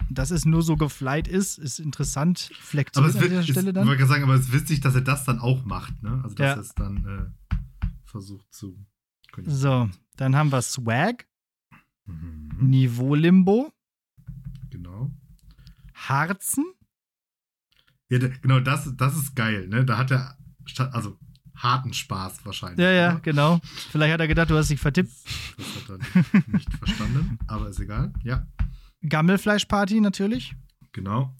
Dass 0.08 0.30
es 0.30 0.44
nur 0.46 0.62
so 0.62 0.76
geflight 0.76 1.28
ist, 1.28 1.58
ist 1.58 1.78
interessant. 1.78 2.50
Flektiert 2.60 2.98
Aber 2.98 3.08
es 3.08 3.16
an 3.16 3.20
wird, 3.22 3.30
dieser 3.32 3.40
ist, 3.42 3.48
Stelle 3.50 3.68
ich 3.70 3.74
dann. 3.74 3.86
wollte 3.86 3.98
gerade 3.98 4.10
sagen, 4.12 4.24
aber 4.24 4.34
es 4.34 4.46
ist 4.46 4.52
witzig, 4.52 4.80
dass 4.80 4.94
er 4.94 5.02
das 5.02 5.24
dann 5.24 5.38
auch 5.38 5.64
macht, 5.64 6.02
ne? 6.02 6.20
Also 6.22 6.34
dass 6.34 6.44
Ja. 6.46 6.52
er 6.54 6.58
es 6.60 6.74
dann 6.74 7.32
äh, 7.52 7.56
versucht 8.04 8.52
zu. 8.52 8.76
So, 9.46 9.88
dann 10.16 10.34
haben 10.36 10.50
wir 10.50 10.62
Swag, 10.62 11.26
Mhm, 12.06 12.48
Niveau-Limbo, 12.60 13.72
genau. 14.70 15.10
Harzen. 15.94 16.64
Ja, 18.10 18.18
genau, 18.18 18.60
das, 18.60 18.90
das 18.96 19.16
ist 19.16 19.34
geil, 19.36 19.68
ne? 19.68 19.84
Da 19.84 19.96
hat 19.96 20.10
er 20.10 20.36
statt, 20.66 20.92
also 20.92 21.16
harten 21.56 21.92
Spaß 21.92 22.44
wahrscheinlich. 22.44 22.80
Ja, 22.80 22.90
ja, 22.90 23.10
oder? 23.12 23.20
genau. 23.20 23.60
Vielleicht 23.90 24.12
hat 24.14 24.20
er 24.20 24.28
gedacht, 24.28 24.50
du 24.50 24.56
hast 24.56 24.70
dich 24.70 24.80
vertippt. 24.80 25.12
Das 25.56 25.66
hat 25.88 26.00
er 26.32 26.42
nicht 26.52 26.72
verstanden, 26.74 27.38
aber 27.46 27.68
ist 27.68 27.80
egal. 27.80 28.12
Ja, 28.24 28.46
Gammelfleischparty 29.08 30.00
natürlich. 30.00 30.54
genau. 30.92 31.34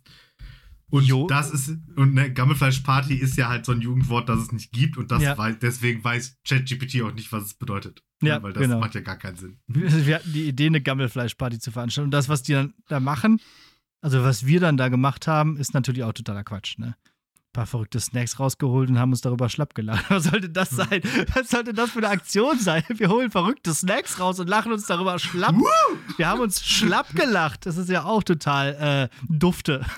Und 0.93 1.05
Jo. 1.05 1.29
das 1.29 1.53
ist, 1.53 1.69
und 1.95 2.15
ne, 2.15 2.33
Gammelfleischparty 2.33 3.15
ist 3.15 3.37
ja 3.37 3.49
halt 3.49 3.65
so 3.65 3.71
ein 3.71 3.81
Jugendwort, 3.81 4.29
das 4.29 4.41
es 4.41 4.51
nicht 4.53 4.73
gibt 4.73 4.97
und 4.97 5.13
das 5.13 5.23
Ja. 5.23 5.39
wei- 5.39 5.53
deswegen 5.53 6.03
weiß 6.03 6.39
ChatGPT 6.45 7.03
auch 7.03 7.15
nicht, 7.15 7.31
was 7.31 7.45
es 7.45 7.55
bedeutet. 7.55 8.03
Ja, 8.23 8.43
weil 8.43 8.53
das 8.53 8.63
genau. 8.65 8.81
macht 8.81 8.97
ja 8.97 9.01
gar 9.01 9.17
keinen 9.17 9.37
Sinn. 9.37 9.61
Wir 9.69 10.17
hatten 10.17 10.33
die 10.33 10.49
Idee, 10.49 10.67
eine 10.67 10.81
Gammelfleischparty 10.81 11.61
zu 11.61 11.71
veranstalten. 11.71 12.07
Und 12.07 12.11
das, 12.11 12.29
was 12.29 12.43
die 12.43 12.55
dann 12.55 12.75
da 12.89 12.99
machen, 12.99 13.41
also 14.01 14.23
was 14.25 14.47
wir 14.47 14.61
dann 14.61 14.77
da 14.77 14.89
gemacht 14.89 15.27
haben, 15.27 15.57
ist 15.57 15.75
natürlich 15.75 16.05
auch 16.05 16.13
totaler 16.13 16.45
Quatsch, 16.45 16.79
ne? 16.79 16.95
Ein 16.97 17.53
paar 17.53 17.67
verrückte 17.67 17.99
Snacks 17.99 18.39
rausgeholt 18.39 18.91
und 18.91 18.99
haben 19.01 19.11
uns 19.11 19.23
darüber 19.23 19.49
schlapp 19.49 19.75
gelacht. 19.75 20.05
Was 20.09 20.23
sollte 20.23 20.51
das 20.51 20.71
sein? 20.71 21.01
Was 21.35 21.51
sollte 21.51 21.75
das 21.75 21.91
für 21.91 21.99
eine 21.99 22.11
Aktion 22.11 22.57
sein? 22.61 22.85
Wir 22.89 23.09
holen 23.09 23.33
verrückte 23.33 23.75
Snacks 23.75 24.21
raus 24.21 24.39
und 24.39 24.49
lachen 24.49 24.71
uns 24.71 24.87
darüber 24.87 25.19
schlapp. 25.19 25.57
Wir 26.17 26.29
haben 26.29 26.41
uns 26.43 26.65
schlapp 26.65 27.13
gelacht. 27.17 27.67
Das 27.67 27.77
ist 27.77 27.89
ja 27.91 28.05
auch 28.05 28.23
total 28.23 29.09
äh, 29.11 29.17
dufte. 29.29 29.85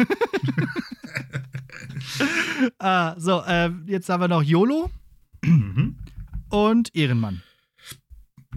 ah, 2.78 3.14
so, 3.18 3.42
äh, 3.42 3.70
jetzt 3.86 4.08
haben 4.08 4.20
wir 4.22 4.28
noch 4.28 4.42
YOLO 4.42 4.90
Mhm. 5.44 5.98
und 6.48 6.94
Ehrenmann. 6.94 7.42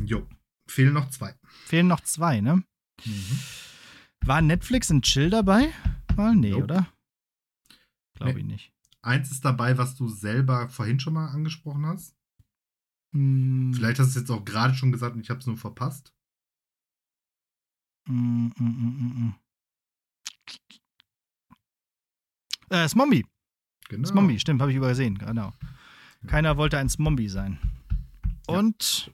Jo. 0.05 0.27
Fehlen 0.67 0.93
noch 0.93 1.09
zwei. 1.09 1.33
Fehlen 1.65 1.87
noch 1.87 2.01
zwei, 2.01 2.41
ne? 2.41 2.63
Mhm. 3.03 3.39
War 4.25 4.41
Netflix 4.41 4.89
und 4.91 5.03
Chill 5.03 5.29
dabei? 5.29 5.71
Mal? 6.15 6.35
Nee, 6.35 6.51
Nope. 6.51 6.63
oder? 6.63 6.93
Glaube 8.15 8.33
Nee. 8.33 8.39
ich 8.39 8.45
nicht. 8.45 8.73
Eins 9.01 9.29
ist 9.31 9.45
dabei, 9.45 9.77
was 9.77 9.95
du 9.95 10.07
selber 10.07 10.67
vorhin 10.69 10.99
schon 10.99 11.13
mal 11.13 11.27
angesprochen 11.27 11.85
hast. 11.85 12.15
Mm, 13.11 13.73
Vielleicht 13.73 13.99
hast 13.99 14.07
du 14.07 14.19
es 14.19 14.27
jetzt 14.27 14.31
auch 14.31 14.43
gerade 14.43 14.73
schon 14.73 14.91
gesagt 14.91 15.15
und 15.15 15.21
ich 15.21 15.29
habe 15.29 15.39
es 15.39 15.45
nur 15.45 15.57
verpasst. 15.57 16.11
Mm, 18.07 18.47
mm. 18.57 19.35
Äh, 22.69 22.87
Smombie. 22.89 23.25
Genau. 23.89 24.07
Smombie, 24.07 24.39
stimmt, 24.39 24.61
habe 24.61 24.71
ich 24.71 24.77
übersehen, 24.77 25.17
genau. 25.19 25.53
Keiner 26.25 26.57
wollte 26.57 26.79
ein 26.79 26.89
Smombie 26.89 27.29
sein. 27.29 27.59
Ja. 28.49 28.57
Und 28.57 29.11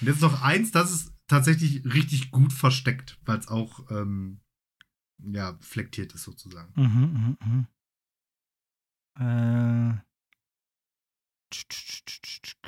Und 0.00 0.08
jetzt 0.08 0.20
noch 0.20 0.42
eins, 0.42 0.72
das 0.72 0.90
ist 0.90 1.11
tatsächlich 1.32 1.82
richtig 1.86 2.30
gut 2.30 2.52
versteckt, 2.52 3.18
weil 3.24 3.38
es 3.38 3.48
auch 3.48 3.90
ähm, 3.90 4.40
ja, 5.18 5.56
flektiert 5.60 6.12
ist 6.12 6.24
sozusagen. 6.24 6.72
Mhm, 6.76 7.36
mhm, 7.40 7.66
mhm. 9.16 9.98
Äh. 9.98 10.00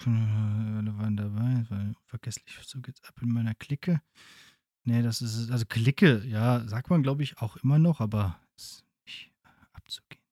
Alle 0.06 0.98
waren 0.98 1.16
dabei, 1.16 1.66
weil 1.68 1.94
vergesslich, 2.06 2.58
so 2.62 2.80
geht's 2.80 3.02
ab 3.04 3.14
in 3.20 3.32
meiner 3.32 3.54
Clique. 3.54 4.00
Nee, 4.84 5.02
das 5.02 5.20
ist, 5.22 5.50
also 5.50 5.66
Clique, 5.66 6.24
ja, 6.24 6.66
sagt 6.66 6.88
man 6.90 7.02
glaube 7.02 7.22
ich 7.22 7.38
auch 7.38 7.56
immer 7.56 7.78
noch, 7.78 8.00
aber 8.00 8.40
ist 8.56 8.84
nicht 9.04 9.32
abzugehen. 9.72 10.22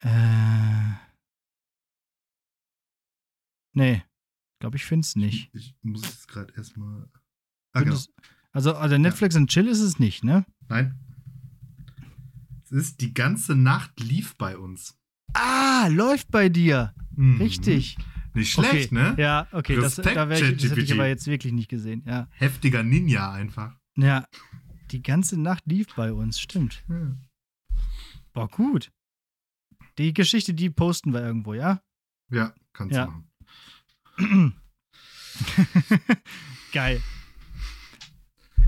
Äh. 0.00 0.94
Nee, 3.72 4.02
glaube 4.58 4.76
ich 4.76 4.84
finde 4.84 5.04
es 5.04 5.16
nicht. 5.16 5.50
Ich 5.54 5.74
muss 5.82 6.02
jetzt 6.02 6.28
gerade 6.28 6.52
erstmal. 6.56 7.08
Ah, 7.72 7.82
genau. 7.82 7.98
Also, 8.52 8.74
also 8.74 8.96
Netflix 8.98 9.36
und 9.36 9.50
Chill 9.50 9.66
ist 9.68 9.80
es 9.80 9.98
nicht, 9.98 10.24
ne? 10.24 10.46
Nein. 10.68 10.98
Es 12.64 12.72
ist 12.72 13.00
die 13.00 13.12
ganze 13.14 13.54
Nacht 13.54 14.00
lief 14.00 14.36
bei 14.36 14.56
uns. 14.56 14.98
Ah, 15.34 15.88
läuft 15.88 16.30
bei 16.30 16.48
dir. 16.48 16.94
Mhm. 17.14 17.36
Richtig. 17.40 17.96
Nicht 18.34 18.52
schlecht, 18.52 18.92
okay. 18.92 18.94
ne? 18.94 19.14
Ja, 19.18 19.46
okay, 19.52 19.76
das, 19.76 19.98
Respekt, 19.98 20.16
da 20.16 20.28
wär 20.28 20.40
ich, 20.42 20.60
das 20.60 20.70
hätte 20.70 20.80
ich 20.80 20.92
aber 20.92 21.06
jetzt 21.06 21.26
wirklich 21.26 21.52
nicht 21.52 21.68
gesehen. 21.68 22.02
Ja. 22.06 22.28
Heftiger 22.32 22.82
Ninja 22.82 23.32
einfach. 23.32 23.74
ja, 23.96 24.26
die 24.90 25.02
ganze 25.02 25.40
Nacht 25.40 25.64
lief 25.66 25.94
bei 25.94 26.12
uns, 26.12 26.38
stimmt. 26.40 26.84
Ja. 26.88 27.16
Boah, 28.32 28.48
gut. 28.48 28.92
Die 29.98 30.12
Geschichte, 30.12 30.52
die 30.52 30.68
posten 30.68 31.12
wir 31.14 31.22
irgendwo, 31.22 31.54
ja? 31.54 31.80
Ja, 32.30 32.52
kannst 32.74 32.94
Ja. 32.94 33.06
du 33.06 33.10
machen. 33.12 33.30
Geil. 36.72 37.02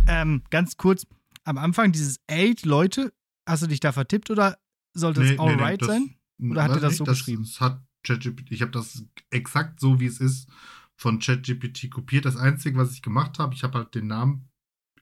Ähm, 0.06 0.42
ganz 0.50 0.76
kurz, 0.76 1.06
am 1.44 1.58
Anfang 1.58 1.92
dieses 1.92 2.18
Eight 2.28 2.64
Leute, 2.64 3.12
hast 3.46 3.62
du 3.62 3.66
dich 3.66 3.80
da 3.80 3.92
vertippt 3.92 4.30
oder 4.30 4.58
sollte 4.94 5.22
es 5.22 5.38
alright 5.38 5.80
das- 5.80 5.88
sein? 5.88 6.14
Oder 6.40 6.64
hat 6.64 6.70
er 6.72 6.80
das 6.80 6.96
so 6.98 7.04
geschrieben? 7.04 7.42
Das 7.44 7.60
hat 7.60 7.82
ChatGPT, 8.04 8.52
ich 8.52 8.62
habe 8.62 8.70
das 8.70 9.04
exakt 9.30 9.80
so, 9.80 9.98
wie 9.98 10.06
es 10.06 10.20
ist, 10.20 10.48
von 10.94 11.18
ChatGPT 11.18 11.90
kopiert. 11.90 12.24
Das 12.24 12.36
Einzige, 12.36 12.78
was 12.78 12.92
ich 12.92 13.02
gemacht 13.02 13.38
habe, 13.38 13.54
ich 13.54 13.64
habe 13.64 13.78
halt 13.78 13.94
den 13.94 14.06
Namen 14.06 14.48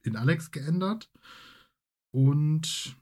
in 0.02 0.16
Alex 0.16 0.50
geändert. 0.50 1.10
Und 2.10 2.96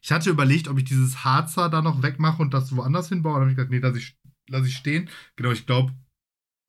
ich 0.00 0.12
hatte 0.12 0.30
überlegt, 0.30 0.68
ob 0.68 0.78
ich 0.78 0.84
dieses 0.84 1.24
Harzer 1.24 1.68
da 1.68 1.82
noch 1.82 2.02
wegmache 2.02 2.40
und 2.40 2.54
das 2.54 2.74
woanders 2.74 3.08
hinbaue. 3.08 3.34
Dann 3.34 3.40
habe 3.42 3.50
ich 3.50 3.56
gesagt, 3.56 3.70
nee, 3.70 3.78
lass 3.78 3.96
ich, 3.96 4.16
lass 4.48 4.66
ich 4.66 4.76
stehen. 4.76 5.08
Genau, 5.36 5.50
ich 5.50 5.66
glaube, 5.66 5.94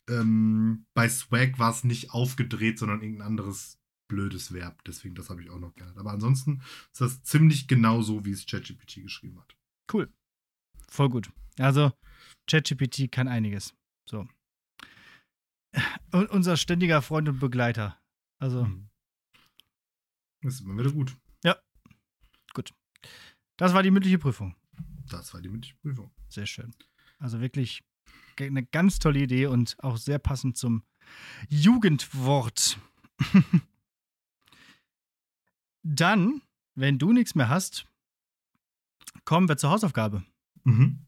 ähm, 0.10 0.86
bei 0.94 1.08
Swag 1.10 1.60
war 1.60 1.72
es 1.72 1.84
nicht 1.84 2.12
aufgedreht, 2.12 2.80
sondern 2.80 3.02
irgendein 3.02 3.28
anderes 3.28 3.80
blödes 4.08 4.54
Verb. 4.54 4.84
Deswegen, 4.86 5.16
das 5.16 5.30
habe 5.30 5.42
ich 5.44 5.50
auch 5.50 5.60
noch 5.60 5.74
geändert. 5.76 5.98
Aber 5.98 6.12
ansonsten 6.12 6.62
ist 6.92 7.02
das 7.02 7.24
ziemlich 7.24 7.68
genau 7.68 8.02
so, 8.02 8.24
wie 8.26 8.32
es 8.32 8.46
ChatGPT 8.46 9.04
geschrieben 9.04 9.40
hat. 9.40 9.56
Cool. 9.92 10.12
Voll 10.90 11.10
gut. 11.10 11.32
Also, 11.60 11.92
ChatGPT 12.50 13.12
kann 13.12 13.28
einiges. 13.28 13.76
So. 14.10 14.28
Und 16.12 16.30
unser 16.30 16.56
ständiger 16.58 17.02
Freund 17.02 17.28
und 17.30 17.40
Begleiter. 17.40 18.00
Also, 18.40 18.66
Mhm. 18.66 18.90
Das 20.42 20.54
ist 20.54 20.62
immer 20.62 20.78
wieder 20.78 20.92
gut. 20.92 21.18
das 23.58 23.74
war 23.74 23.82
die 23.82 23.90
mündliche 23.90 24.20
Prüfung. 24.20 24.56
Das 25.10 25.34
war 25.34 25.42
die 25.42 25.50
mündliche 25.50 25.76
Prüfung. 25.78 26.12
Sehr 26.30 26.46
schön. 26.46 26.74
Also 27.20 27.40
wirklich 27.40 27.84
eine 28.40 28.64
ganz 28.64 29.00
tolle 29.00 29.20
Idee 29.20 29.48
und 29.48 29.76
auch 29.80 29.98
sehr 29.98 30.20
passend 30.20 30.58
zum 30.58 30.84
Jugendwort. 31.50 32.80
Dann, 35.84 36.42
wenn 36.76 37.00
du 37.00 37.14
nichts 37.14 37.34
mehr 37.34 37.50
hast, 37.50 37.86
kommen 39.26 39.50
wir 39.50 39.58
zur 39.58 39.72
Hausaufgabe. 39.72 40.24
Mhm. 40.64 41.08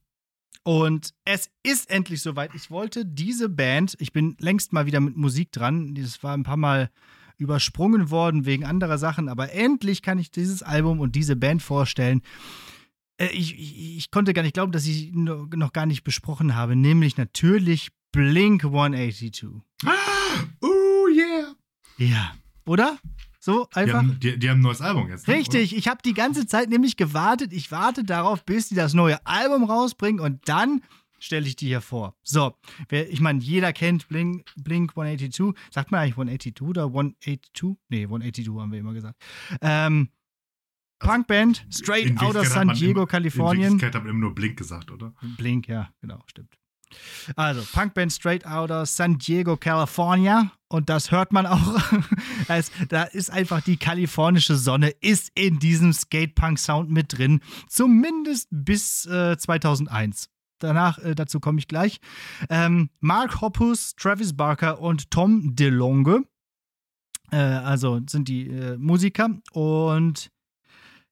Und 0.64 1.14
es 1.26 1.49
ist 1.64 1.89
endlich 1.89 2.22
soweit. 2.22 2.53
Ich 2.53 2.70
wollte 2.70 3.05
diese 3.05 3.49
Band, 3.49 3.95
ich 3.99 4.12
bin 4.14 4.36
längst 4.39 4.74
mal 4.74 4.86
wieder 4.86 4.99
mit 4.99 5.16
Musik 5.16 5.51
dran. 5.51 5.95
Das 5.95 6.22
war 6.24 6.36
ein 6.36 6.43
paar 6.43 6.57
Mal 6.57 6.91
übersprungen 7.38 8.12
worden 8.12 8.45
wegen 8.45 8.66
anderer 8.66 8.97
Sachen, 8.97 9.30
aber 9.30 9.53
endlich 9.53 10.01
kann 10.01 10.20
ich 10.20 10.30
dieses 10.30 10.62
Album 10.62 10.99
und 10.99 11.16
diese 11.16 11.38
Band 11.38 11.62
vorstellen. 11.62 12.22
Äh, 13.20 13.28
Ich, 13.34 13.53
ich, 13.59 13.97
ich 13.97 14.11
konnte 14.11 14.34
gar 14.34 14.41
nicht 14.41 14.53
glauben, 14.53 14.72
dass 14.72 14.86
ich 14.86 15.11
noch 15.13 15.74
gar 15.74 15.86
nicht 15.86 16.03
besprochen 16.03 16.55
habe, 16.55 16.76
nämlich 16.76 17.17
natürlich 17.17 17.89
Blink 18.11 18.63
182. 18.65 19.45
Oh 20.61 21.07
yeah! 21.11 21.55
Ja, 21.97 22.34
oder? 22.65 22.97
So 23.39 23.67
einfach. 23.74 24.01
Die 24.01 24.07
haben, 24.07 24.20
die, 24.20 24.38
die 24.38 24.49
haben 24.49 24.59
ein 24.59 24.63
neues 24.63 24.82
Album 24.82 25.09
jetzt. 25.09 25.28
Ne? 25.28 25.34
Richtig, 25.36 25.76
ich 25.76 25.88
habe 25.88 26.01
die 26.03 26.13
ganze 26.13 26.45
Zeit 26.45 26.70
nämlich 26.70 26.97
gewartet. 26.97 27.51
Ich 27.53 27.72
warte 27.72 28.03
darauf, 28.03 28.45
bis 28.45 28.70
die 28.70 28.76
das 28.76 28.93
neue 28.93 29.26
Album 29.26 29.63
rausbringen 29.63 30.20
und 30.20 30.47
dann 30.47 30.84
stelle 31.20 31.47
ich 31.47 31.55
die 31.55 31.67
hier 31.67 31.82
vor. 31.82 32.15
So, 32.22 32.53
ich 32.91 33.20
meine, 33.22 33.39
jeder 33.39 33.74
kennt 33.74 34.07
Blink, 34.07 34.45
Blink 34.55 34.91
182. 34.95 35.53
Sagt 35.72 35.91
man 35.91 36.01
eigentlich 36.01 36.13
182 36.13 36.61
oder 36.61 36.84
182? 36.86 37.78
Nee, 37.89 38.03
182 38.03 38.47
haben 38.59 38.72
wir 38.72 38.80
immer 38.80 38.93
gesagt. 38.93 39.20
Ähm, 39.61 40.09
Punkband, 40.99 41.65
straight 41.71 42.21
out 42.21 42.35
of 42.35 42.47
San 42.47 42.69
Diego, 42.69 43.05
Kalifornien. 43.05 43.63
In 43.65 43.71
Wirklichkeit 43.73 43.95
haben 43.95 44.05
wir 44.05 44.11
immer 44.11 44.21
nur 44.21 44.35
Blink 44.35 44.57
gesagt, 44.57 44.91
oder? 44.91 45.13
Blink, 45.37 45.67
ja, 45.67 45.89
genau, 46.01 46.21
stimmt. 46.27 46.59
Also, 47.35 47.61
Punkband 47.71 48.11
straight 48.11 48.45
out 48.45 48.71
of 48.71 48.87
San 48.89 49.17
Diego, 49.17 49.57
California. 49.57 50.51
Und 50.67 50.89
das 50.89 51.11
hört 51.11 51.31
man 51.31 51.45
auch. 51.45 51.81
da 52.89 53.03
ist 53.03 53.31
einfach 53.31 53.61
die 53.61 53.77
kalifornische 53.77 54.55
Sonne, 54.55 54.89
ist 55.01 55.31
in 55.35 55.59
diesem 55.59 55.93
Skatepunk-Sound 55.93 56.89
mit 56.89 57.17
drin. 57.17 57.41
Zumindest 57.67 58.47
bis 58.51 59.05
äh, 59.05 59.37
2001. 59.37 60.29
Danach, 60.59 60.97
äh, 60.99 61.15
dazu 61.15 61.39
komme 61.39 61.59
ich 61.59 61.67
gleich. 61.67 61.99
Ähm, 62.49 62.89
Mark 62.99 63.41
Hoppus, 63.41 63.95
Travis 63.95 64.35
Barker 64.35 64.79
und 64.79 65.09
Tom 65.09 65.55
DeLonge. 65.55 66.23
Äh, 67.31 67.37
also 67.37 68.01
sind 68.07 68.27
die 68.27 68.47
äh, 68.47 68.77
Musiker. 68.77 69.29
Und 69.53 70.31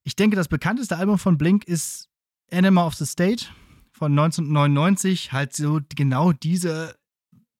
ich 0.07 0.15
denke, 0.15 0.37
das 0.37 0.47
bekannteste 0.47 0.95
Album 0.95 1.19
von 1.19 1.37
Blink 1.37 1.65
ist 1.65 2.07
Animal 2.49 2.87
of 2.87 2.95
the 2.95 3.05
State 3.05 3.47
von 3.91 4.17
1999 4.17 5.33
halt 5.33 5.53
so 5.53 5.81
genau 5.95 6.31
diese 6.31 6.95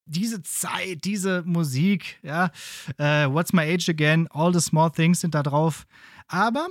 diese 0.06 0.42
Zeit, 0.42 1.04
diese 1.04 1.44
Musik, 1.44 2.18
ja, 2.24 2.46
uh, 2.94 3.34
What's 3.34 3.52
My 3.52 3.64
Age 3.64 3.90
Again, 3.90 4.30
All 4.30 4.54
the 4.54 4.62
Small 4.62 4.90
Things 4.90 5.20
sind 5.20 5.36
da 5.36 5.44
drauf. 5.44 5.86
Aber 6.30 6.70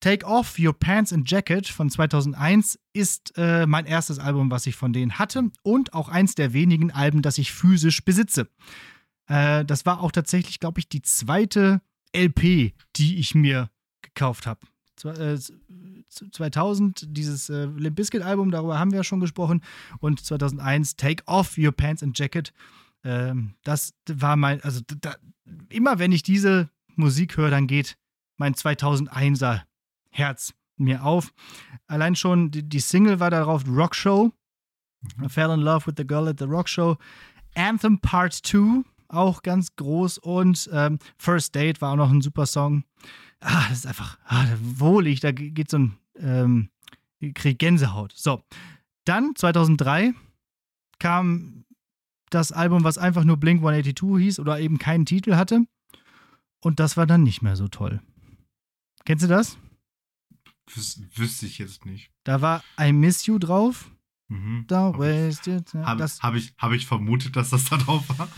Take 0.00 0.26
Off 0.26 0.58
Your 0.58 0.76
Pants 0.76 1.12
and 1.12 1.30
Jacket 1.30 1.68
von 1.68 1.88
2001 1.88 2.80
ist 2.92 3.38
äh, 3.38 3.66
mein 3.66 3.86
erstes 3.86 4.18
Album, 4.18 4.50
was 4.50 4.66
ich 4.66 4.74
von 4.74 4.92
denen 4.92 5.16
hatte 5.20 5.52
und 5.62 5.94
auch 5.94 6.08
eins 6.08 6.34
der 6.34 6.52
wenigen 6.54 6.90
Alben, 6.90 7.22
das 7.22 7.38
ich 7.38 7.52
physisch 7.52 8.04
besitze. 8.04 8.48
Äh, 9.28 9.64
das 9.64 9.86
war 9.86 10.00
auch 10.00 10.10
tatsächlich, 10.10 10.58
glaube 10.58 10.80
ich, 10.80 10.88
die 10.88 11.02
zweite 11.02 11.82
LP, 12.12 12.74
die 12.96 13.18
ich 13.20 13.36
mir 13.36 13.70
gekauft 14.02 14.48
habe. 14.48 14.66
2000 15.02 17.16
dieses 17.16 17.50
äh, 17.50 17.64
Limp 17.64 17.96
Bizkit 17.96 18.22
Album, 18.22 18.50
darüber 18.50 18.78
haben 18.78 18.90
wir 18.90 18.98
ja 18.98 19.04
schon 19.04 19.20
gesprochen, 19.20 19.62
und 20.00 20.24
2001 20.24 20.96
Take 20.96 21.24
Off 21.26 21.58
Your 21.58 21.72
Pants 21.72 22.02
and 22.02 22.18
Jacket. 22.18 22.52
Ähm, 23.04 23.54
das 23.64 23.94
war 24.06 24.36
mein, 24.36 24.62
also 24.62 24.80
da, 25.00 25.16
immer 25.68 25.98
wenn 25.98 26.12
ich 26.12 26.22
diese 26.22 26.70
Musik 26.96 27.36
höre, 27.36 27.50
dann 27.50 27.66
geht 27.66 27.96
mein 28.36 28.54
2001er 28.54 29.62
Herz 30.10 30.54
mir 30.76 31.04
auf. 31.04 31.32
Allein 31.86 32.16
schon 32.16 32.50
die, 32.50 32.68
die 32.68 32.80
Single 32.80 33.20
war 33.20 33.30
darauf 33.30 33.64
Rock 33.66 33.94
Show. 33.94 34.32
I 35.22 35.28
fell 35.28 35.50
in 35.50 35.60
love 35.60 35.86
with 35.86 35.94
the 35.96 36.06
girl 36.06 36.28
at 36.28 36.38
the 36.38 36.44
Rock 36.44 36.68
Show. 36.68 36.96
Anthem 37.54 38.00
Part 38.00 38.34
2, 38.34 38.82
auch 39.08 39.42
ganz 39.42 39.74
groß. 39.76 40.18
Und 40.18 40.68
ähm, 40.72 40.98
First 41.18 41.54
Date 41.54 41.80
war 41.80 41.92
auch 41.92 41.96
noch 41.96 42.10
ein 42.10 42.20
super 42.20 42.46
Song 42.46 42.84
ah, 43.42 43.68
das 43.68 43.78
ist 43.78 43.86
einfach 43.86 44.18
ah, 44.26 44.46
wohlig, 44.60 45.20
da 45.20 45.32
geht 45.32 45.70
so 45.70 45.78
ein, 45.78 45.98
ähm, 46.18 46.70
krieg 47.34 47.58
Gänsehaut. 47.58 48.12
So, 48.14 48.42
dann 49.04 49.34
2003 49.36 50.14
kam 50.98 51.64
das 52.30 52.52
Album, 52.52 52.84
was 52.84 52.98
einfach 52.98 53.24
nur 53.24 53.36
Blink 53.36 53.60
182 53.60 54.24
hieß 54.24 54.40
oder 54.40 54.58
eben 54.60 54.78
keinen 54.78 55.06
Titel 55.06 55.34
hatte. 55.36 55.66
Und 56.60 56.80
das 56.80 56.96
war 56.96 57.06
dann 57.06 57.22
nicht 57.22 57.42
mehr 57.42 57.56
so 57.56 57.68
toll. 57.68 58.00
Kennst 59.04 59.24
du 59.24 59.28
das? 59.28 59.58
Wüs 60.72 61.02
wüsste 61.16 61.46
ich 61.46 61.58
jetzt 61.58 61.84
nicht. 61.84 62.10
Da 62.24 62.40
war 62.40 62.62
I 62.80 62.92
Miss 62.92 63.26
You 63.26 63.38
drauf. 63.38 63.90
Mhm. 64.28 64.64
Da 64.68 64.96
wasted. 64.96 65.74
Habe 65.74 66.04
hab 66.04 66.34
ich, 66.34 66.54
hab 66.56 66.72
ich 66.72 66.86
vermutet, 66.86 67.36
dass 67.36 67.50
das 67.50 67.64
da 67.66 67.76
drauf 67.76 68.08
war. 68.16 68.28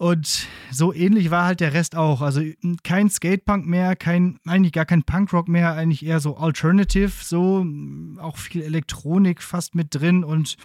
Und 0.00 0.48
so 0.70 0.94
ähnlich 0.94 1.30
war 1.30 1.44
halt 1.44 1.60
der 1.60 1.74
Rest 1.74 1.94
auch. 1.94 2.22
Also 2.22 2.40
kein 2.84 3.10
Skatepunk 3.10 3.66
mehr, 3.66 3.96
kein, 3.96 4.38
eigentlich 4.46 4.72
gar 4.72 4.86
kein 4.86 5.02
Punkrock 5.02 5.46
mehr, 5.46 5.74
eigentlich 5.74 6.06
eher 6.06 6.20
so 6.20 6.38
Alternative, 6.38 7.12
so 7.22 7.66
auch 8.18 8.38
viel 8.38 8.62
Elektronik 8.62 9.42
fast 9.42 9.74
mit 9.74 9.94
drin 9.94 10.24
und 10.24 10.56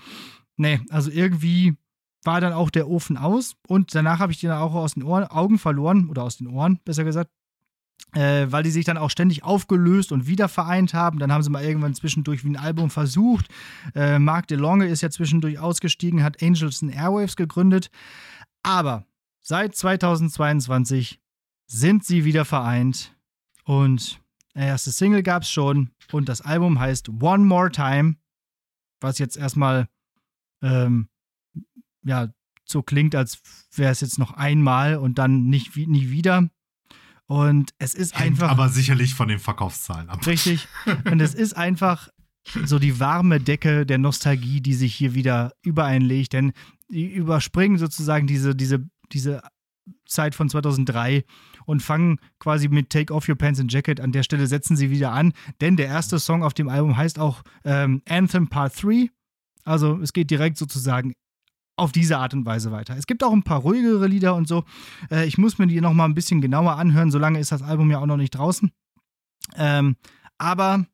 nee, 0.55 0.79
also 0.89 1.11
irgendwie 1.11 1.75
war 2.23 2.39
dann 2.39 2.53
auch 2.53 2.69
der 2.69 2.87
Ofen 2.87 3.17
aus 3.17 3.57
und 3.67 3.93
danach 3.93 4.19
habe 4.19 4.31
ich 4.31 4.39
die 4.39 4.47
dann 4.47 4.57
auch 4.57 4.73
aus 4.73 4.93
den 4.93 5.03
Ohren, 5.03 5.25
Augen 5.25 5.59
verloren 5.59 6.07
oder 6.07 6.23
aus 6.23 6.37
den 6.37 6.47
Ohren, 6.47 6.79
besser 6.85 7.03
gesagt. 7.03 7.29
Äh, 8.13 8.49
weil 8.49 8.63
die 8.63 8.71
sich 8.71 8.85
dann 8.85 8.97
auch 8.97 9.09
ständig 9.09 9.43
aufgelöst 9.43 10.13
und 10.13 10.27
wieder 10.27 10.47
vereint 10.47 10.93
haben. 10.93 11.19
Dann 11.19 11.33
haben 11.33 11.43
sie 11.43 11.49
mal 11.49 11.65
irgendwann 11.65 11.93
zwischendurch 11.93 12.45
wie 12.45 12.49
ein 12.51 12.57
Album 12.57 12.89
versucht. 12.89 13.47
Äh, 13.95 14.17
Mark 14.17 14.47
DeLonge 14.47 14.87
ist 14.87 15.01
ja 15.01 15.09
zwischendurch 15.09 15.59
ausgestiegen, 15.59 16.23
hat 16.23 16.41
Angels 16.41 16.81
and 16.81 16.95
Airwaves 16.95 17.35
gegründet. 17.35 17.89
Aber 18.63 19.05
Seit 19.47 19.75
2022 19.75 21.19
sind 21.67 22.03
sie 22.03 22.25
wieder 22.25 22.45
vereint 22.45 23.15
und 23.63 24.19
der 24.55 24.65
erste 24.65 24.89
Single 24.89 25.21
gab 25.21 25.43
es 25.43 25.51
schon 25.51 25.91
und 26.11 26.29
das 26.29 26.41
Album 26.41 26.79
heißt 26.79 27.09
One 27.21 27.45
More 27.45 27.69
Time, 27.71 28.15
was 29.01 29.19
jetzt 29.19 29.37
erstmal 29.37 29.87
ähm, 30.63 31.09
ja 32.03 32.29
so 32.63 32.81
klingt, 32.81 33.13
als 33.13 33.39
wäre 33.75 33.91
es 33.91 34.01
jetzt 34.01 34.17
noch 34.17 34.31
einmal 34.31 34.95
und 34.95 35.19
dann 35.19 35.45
nicht 35.45 35.77
nie 35.77 36.09
wieder. 36.09 36.49
Und 37.27 37.71
es 37.77 37.93
ist 37.93 38.17
Hängt 38.17 38.41
einfach. 38.41 38.49
Aber 38.49 38.69
sicherlich 38.69 39.13
von 39.13 39.27
den 39.27 39.39
Verkaufszahlen 39.39 40.09
ab. 40.09 40.25
Richtig. 40.25 40.67
Und 41.11 41.19
es 41.19 41.33
ist 41.33 41.53
einfach 41.53 42.09
so 42.65 42.77
die 42.77 42.99
warme 42.99 43.39
Decke 43.39 43.87
der 43.87 43.97
Nostalgie, 43.97 44.61
die 44.61 44.75
sich 44.75 44.93
hier 44.93 45.15
wieder 45.15 45.53
übereinlegt. 45.63 46.33
Denn 46.33 46.53
die 46.89 47.11
überspringen 47.11 47.79
sozusagen 47.79 48.27
diese, 48.27 48.55
diese 48.55 48.87
diese 49.11 49.41
Zeit 50.05 50.35
von 50.35 50.49
2003 50.49 51.23
und 51.65 51.81
fangen 51.81 52.19
quasi 52.39 52.67
mit 52.67 52.89
Take 52.89 53.13
Off 53.13 53.29
Your 53.29 53.35
Pants 53.35 53.59
and 53.59 53.71
Jacket. 53.71 53.99
An 53.99 54.11
der 54.11 54.23
Stelle 54.23 54.47
setzen 54.47 54.75
sie 54.75 54.89
wieder 54.89 55.11
an, 55.11 55.33
denn 55.61 55.77
der 55.77 55.87
erste 55.87 56.19
Song 56.19 56.43
auf 56.43 56.53
dem 56.53 56.69
Album 56.69 56.97
heißt 56.97 57.19
auch 57.19 57.43
ähm, 57.63 58.01
Anthem 58.07 58.47
Part 58.47 58.81
3. 58.81 59.09
Also 59.63 59.99
es 60.01 60.13
geht 60.13 60.31
direkt 60.31 60.57
sozusagen 60.57 61.13
auf 61.77 61.91
diese 61.91 62.17
Art 62.17 62.33
und 62.33 62.45
Weise 62.45 62.71
weiter. 62.71 62.95
Es 62.95 63.07
gibt 63.07 63.23
auch 63.23 63.33
ein 63.33 63.43
paar 63.43 63.59
ruhigere 63.59 64.07
Lieder 64.07 64.35
und 64.35 64.47
so. 64.47 64.63
Äh, 65.11 65.25
ich 65.25 65.37
muss 65.37 65.57
mir 65.57 65.67
die 65.67 65.81
nochmal 65.81 66.07
ein 66.07 66.15
bisschen 66.15 66.41
genauer 66.41 66.77
anhören, 66.77 67.11
solange 67.11 67.39
ist 67.39 67.51
das 67.51 67.61
Album 67.61 67.91
ja 67.91 67.99
auch 67.99 68.05
noch 68.05 68.17
nicht 68.17 68.31
draußen. 68.31 68.71
Ähm, 69.55 69.97
aber 70.37 70.85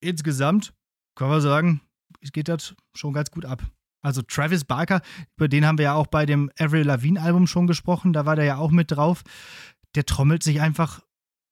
insgesamt 0.00 0.72
können 1.14 1.30
wir 1.30 1.40
sagen, 1.40 1.80
es 2.20 2.32
geht 2.32 2.48
das 2.48 2.74
schon 2.94 3.12
ganz 3.12 3.30
gut 3.30 3.44
ab. 3.44 3.62
Also 4.02 4.22
Travis 4.22 4.64
Barker, 4.64 5.02
über 5.36 5.48
den 5.48 5.66
haben 5.66 5.78
wir 5.78 5.84
ja 5.84 5.94
auch 5.94 6.06
bei 6.06 6.26
dem 6.26 6.50
Avril 6.58 6.86
Lavigne 6.86 7.20
Album 7.20 7.46
schon 7.46 7.66
gesprochen, 7.66 8.12
da 8.12 8.26
war 8.26 8.36
der 8.36 8.44
ja 8.44 8.56
auch 8.56 8.70
mit 8.70 8.90
drauf. 8.90 9.22
Der 9.94 10.06
trommelt 10.06 10.42
sich 10.42 10.60
einfach 10.60 11.00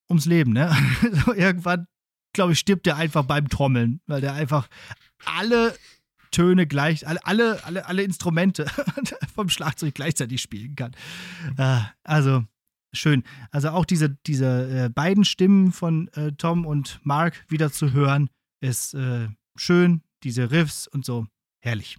ums 0.09 0.25
Leben, 0.25 0.53
ne? 0.53 0.75
so 1.27 1.35
irgendwann, 1.35 1.87
glaube 2.33 2.53
ich, 2.53 2.59
stirbt 2.59 2.87
der 2.87 2.97
einfach 2.97 3.25
beim 3.25 3.49
Trommeln, 3.49 4.01
weil 4.07 4.21
der 4.21 4.33
einfach 4.33 4.69
alle 5.25 5.75
Töne 6.31 6.67
gleich, 6.67 7.07
alle, 7.07 7.25
alle, 7.25 7.65
alle, 7.65 7.87
alle 7.87 8.03
Instrumente 8.03 8.67
vom 9.35 9.49
Schlagzeug 9.49 9.95
gleichzeitig 9.95 10.41
spielen 10.41 10.77
kann. 10.77 10.93
Äh, 11.57 11.81
also 12.05 12.45
schön. 12.93 13.25
Also 13.51 13.71
auch 13.71 13.85
diese, 13.85 14.11
diese 14.27 14.85
äh, 14.85 14.89
beiden 14.89 15.25
Stimmen 15.25 15.73
von 15.73 16.09
äh, 16.09 16.33
Tom 16.33 16.67
und 16.67 17.01
Mark 17.03 17.45
wieder 17.49 17.73
zu 17.73 17.93
hören, 17.93 18.31
ist 18.61 18.95
äh, 18.95 19.29
schön. 19.57 20.03
Diese 20.25 20.51
Riffs 20.51 20.89
und 20.89 21.05
so, 21.05 21.27
herrlich. 21.61 21.97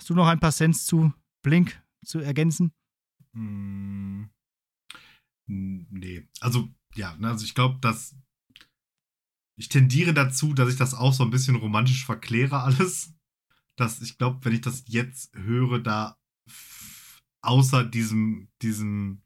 Hast 0.00 0.08
du 0.08 0.14
noch 0.14 0.28
ein 0.28 0.40
paar 0.40 0.50
Cents 0.50 0.86
zu 0.86 1.12
Blink 1.42 1.78
zu 2.06 2.20
ergänzen? 2.20 2.72
Hm, 3.34 4.30
nee. 5.46 6.26
Also, 6.40 6.70
ja, 6.94 7.14
ne, 7.18 7.28
also 7.28 7.44
ich 7.44 7.54
glaube, 7.54 7.78
dass 7.82 8.16
ich 9.58 9.68
tendiere 9.68 10.14
dazu, 10.14 10.54
dass 10.54 10.70
ich 10.70 10.78
das 10.78 10.94
auch 10.94 11.12
so 11.12 11.22
ein 11.22 11.30
bisschen 11.30 11.54
romantisch 11.54 12.06
verkläre 12.06 12.62
alles. 12.62 13.12
Dass 13.76 14.00
ich 14.00 14.16
glaube, 14.16 14.42
wenn 14.42 14.54
ich 14.54 14.62
das 14.62 14.84
jetzt 14.86 15.36
höre, 15.36 15.80
da 15.80 16.18
außer 17.42 17.84
diesem, 17.84 18.48
diesem 18.62 19.20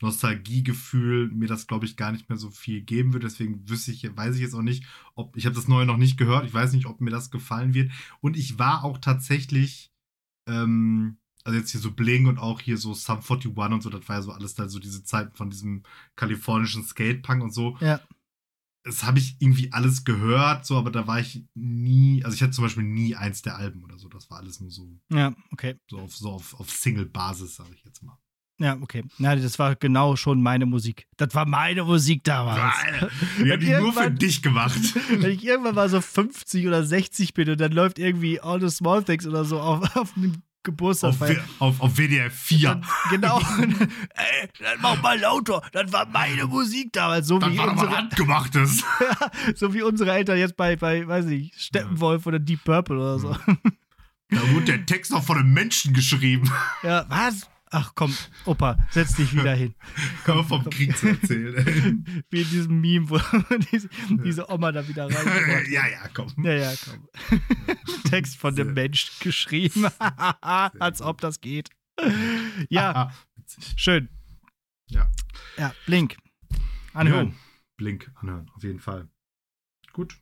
Nostalgiegefühl 0.00 1.32
mir 1.32 1.48
das, 1.48 1.66
glaube 1.66 1.84
ich, 1.84 1.96
gar 1.96 2.12
nicht 2.12 2.28
mehr 2.28 2.38
so 2.38 2.50
viel 2.50 2.82
geben 2.82 3.12
würde. 3.12 3.26
Deswegen 3.26 3.68
wüsste 3.68 3.90
ich, 3.90 4.04
weiß 4.16 4.36
ich 4.36 4.42
jetzt 4.42 4.54
auch 4.54 4.62
nicht, 4.62 4.84
ob 5.16 5.36
ich 5.36 5.46
habe 5.46 5.56
das 5.56 5.66
Neue 5.66 5.84
noch 5.84 5.96
nicht 5.96 6.16
gehört. 6.16 6.46
Ich 6.46 6.54
weiß 6.54 6.74
nicht, 6.74 6.86
ob 6.86 7.00
mir 7.00 7.10
das 7.10 7.32
gefallen 7.32 7.74
wird. 7.74 7.90
Und 8.20 8.36
ich 8.36 8.56
war 8.56 8.84
auch 8.84 8.98
tatsächlich 8.98 9.90
ähm, 10.46 11.18
also 11.44 11.58
jetzt 11.58 11.70
hier 11.70 11.80
so 11.80 11.92
Bling 11.92 12.26
und 12.26 12.38
auch 12.38 12.60
hier 12.60 12.76
so 12.76 12.92
Sum 12.92 13.18
41 13.18 13.56
und 13.56 13.82
so, 13.82 13.90
das 13.90 14.08
war 14.08 14.16
ja 14.16 14.22
so 14.22 14.32
alles 14.32 14.54
da 14.54 14.68
so 14.68 14.78
diese 14.78 15.04
Zeiten 15.04 15.34
von 15.36 15.50
diesem 15.50 15.84
kalifornischen 16.16 16.82
Skatepunk 16.82 17.42
und 17.42 17.54
so. 17.54 17.76
Ja. 17.80 18.00
Das 18.82 19.04
habe 19.04 19.18
ich 19.18 19.36
irgendwie 19.40 19.72
alles 19.72 20.04
gehört, 20.04 20.64
so, 20.64 20.76
aber 20.76 20.90
da 20.90 21.06
war 21.06 21.18
ich 21.18 21.44
nie, 21.54 22.24
also 22.24 22.34
ich 22.34 22.42
hatte 22.42 22.52
zum 22.52 22.64
Beispiel 22.64 22.84
nie 22.84 23.16
eins 23.16 23.42
der 23.42 23.56
Alben 23.56 23.82
oder 23.82 23.98
so. 23.98 24.08
Das 24.08 24.30
war 24.30 24.38
alles 24.38 24.60
nur 24.60 24.70
so. 24.70 24.88
Ja, 25.08 25.34
okay. 25.50 25.76
So 25.90 25.98
auf, 25.98 26.16
so 26.16 26.30
auf, 26.30 26.54
auf 26.60 26.70
Single-Basis, 26.70 27.56
sage 27.56 27.74
ich 27.74 27.84
jetzt 27.84 28.02
mal. 28.02 28.16
Ja, 28.58 28.78
okay. 28.80 29.04
Na, 29.18 29.36
das 29.36 29.58
war 29.58 29.76
genau 29.76 30.16
schon 30.16 30.42
meine 30.42 30.64
Musik. 30.64 31.06
Das 31.18 31.34
war 31.34 31.46
meine 31.46 31.84
Musik 31.84 32.24
damals. 32.24 32.74
Wir 33.36 33.52
haben 33.52 33.60
die 33.60 33.70
nur 33.70 33.92
für 33.92 34.10
dich 34.10 34.42
gemacht. 34.42 34.78
Wenn 35.10 35.32
ich 35.32 35.44
irgendwann 35.44 35.74
mal 35.74 35.88
so 35.90 36.00
50 36.00 36.66
oder 36.66 36.84
60 36.84 37.34
bin 37.34 37.50
und 37.50 37.60
dann 37.60 37.72
läuft 37.72 37.98
irgendwie 37.98 38.40
All 38.40 38.60
the 38.60 38.70
Small 38.70 39.04
Things 39.04 39.26
oder 39.26 39.44
so 39.44 39.60
auf, 39.60 39.96
auf 39.96 40.16
einem 40.16 40.42
Geburtstag. 40.62 41.10
Auf, 41.20 41.60
auf, 41.60 41.80
auf 41.80 41.98
WDR 41.98 42.30
4. 42.30 42.68
Dann, 42.68 42.84
genau. 43.10 43.38
Ey, 43.60 44.48
dann 44.58 44.80
mach 44.80 45.00
mal 45.02 45.20
lauter. 45.20 45.62
Das 45.72 45.92
war 45.92 46.06
meine 46.06 46.46
Musik 46.46 46.92
damals. 46.94 47.26
So 47.26 47.38
das 47.38 47.52
wie 47.52 47.58
war 47.58 47.70
unsere, 47.70 47.96
handgemachtes. 47.96 48.82
so 49.54 49.74
wie 49.74 49.82
unsere 49.82 50.12
Eltern 50.12 50.38
jetzt 50.38 50.56
bei, 50.56 50.76
bei 50.76 51.06
weiß 51.06 51.26
ich, 51.26 51.52
Steppenwolf 51.56 52.24
ja. 52.24 52.28
oder 52.28 52.38
Deep 52.38 52.64
Purple 52.64 52.96
oder 52.96 53.18
so. 53.18 53.36
Da 54.30 54.52
wurde 54.52 54.64
der 54.64 54.86
Text 54.86 55.12
noch 55.12 55.22
von 55.22 55.38
einem 55.38 55.52
Menschen 55.52 55.92
geschrieben. 55.92 56.50
Ja, 56.82 57.04
was? 57.08 57.48
Ach 57.70 57.92
komm, 57.96 58.14
Opa, 58.44 58.76
setz 58.90 59.16
dich 59.16 59.34
wieder 59.34 59.54
hin. 59.54 59.74
Komm, 60.24 60.46
vom 60.46 60.62
komm. 60.62 60.70
Krieg 60.72 60.96
zu 60.96 61.08
erzählen. 61.08 62.24
Wie 62.30 62.42
in 62.42 62.50
diesem 62.50 62.80
Meme, 62.80 63.10
wo 63.10 63.18
diese, 63.72 63.88
diese 64.24 64.48
Oma 64.48 64.70
da 64.70 64.86
wieder 64.86 65.06
rein. 65.06 65.70
ja, 65.70 65.86
ja, 65.88 66.08
komm. 66.14 66.28
Ja, 66.44 66.52
ja, 66.52 66.72
komm. 66.84 67.08
Text 68.04 68.36
von 68.36 68.54
dem 68.54 68.72
Mensch 68.74 69.18
geschrieben. 69.18 69.86
Als 70.40 71.02
ob 71.02 71.20
das 71.20 71.40
geht. 71.40 71.70
Ja, 72.68 73.12
schön. 73.76 74.08
Ja. 74.88 75.10
Ja, 75.56 75.74
Blink. 75.86 76.16
Anhören. 76.92 77.34
Blink 77.76 78.10
anhören, 78.14 78.48
auf 78.54 78.62
jeden 78.62 78.80
Fall. 78.80 79.08
Gut. 79.92 80.18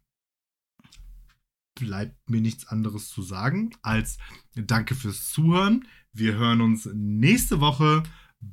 Bleibt 1.75 2.31
mir 2.31 2.41
nichts 2.41 2.67
anderes 2.69 3.09
zu 3.09 3.23
sagen 3.23 3.71
als 3.83 4.19
Danke 4.55 4.95
fürs 4.95 5.31
Zuhören. 5.31 5.89
Wir 6.13 6.35
hören 6.35 6.61
uns 6.61 6.89
nächste 6.95 7.61
Woche. 7.61 8.05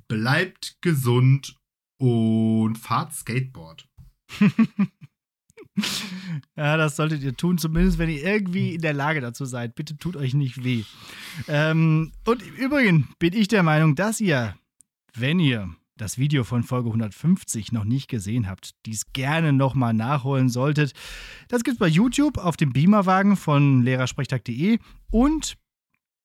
Bleibt 0.07 0.77
gesund 0.81 1.55
und 1.97 2.77
fahrt 2.77 3.13
Skateboard. 3.13 3.87
ja, 6.55 6.77
das 6.77 6.95
solltet 6.95 7.21
ihr 7.21 7.35
tun, 7.35 7.57
zumindest 7.57 7.99
wenn 7.99 8.09
ihr 8.09 8.23
irgendwie 8.23 8.73
in 8.75 8.81
der 8.81 8.93
Lage 8.93 9.21
dazu 9.21 9.45
seid. 9.45 9.75
Bitte 9.75 9.97
tut 9.97 10.15
euch 10.15 10.33
nicht 10.33 10.63
weh. 10.63 10.83
Ähm, 11.47 12.11
und 12.25 12.41
im 12.41 12.55
Übrigen 12.55 13.09
bin 13.19 13.33
ich 13.33 13.47
der 13.47 13.63
Meinung, 13.63 13.95
dass 13.95 14.19
ihr, 14.19 14.55
wenn 15.13 15.39
ihr 15.39 15.69
das 16.01 16.17
Video 16.17 16.43
von 16.43 16.63
Folge 16.63 16.89
150 16.89 17.71
noch 17.71 17.83
nicht 17.83 18.07
gesehen 18.07 18.49
habt, 18.49 18.71
dies 18.87 19.13
gerne 19.13 19.53
nochmal 19.53 19.93
nachholen 19.93 20.49
solltet. 20.49 20.93
Das 21.47 21.63
gibt 21.63 21.75
es 21.75 21.79
bei 21.79 21.87
YouTube 21.87 22.39
auf 22.39 22.57
dem 22.57 22.73
Beamerwagen 22.73 23.37
von 23.37 23.83
lehrersprechtag.de 23.83 24.79
und 25.11 25.57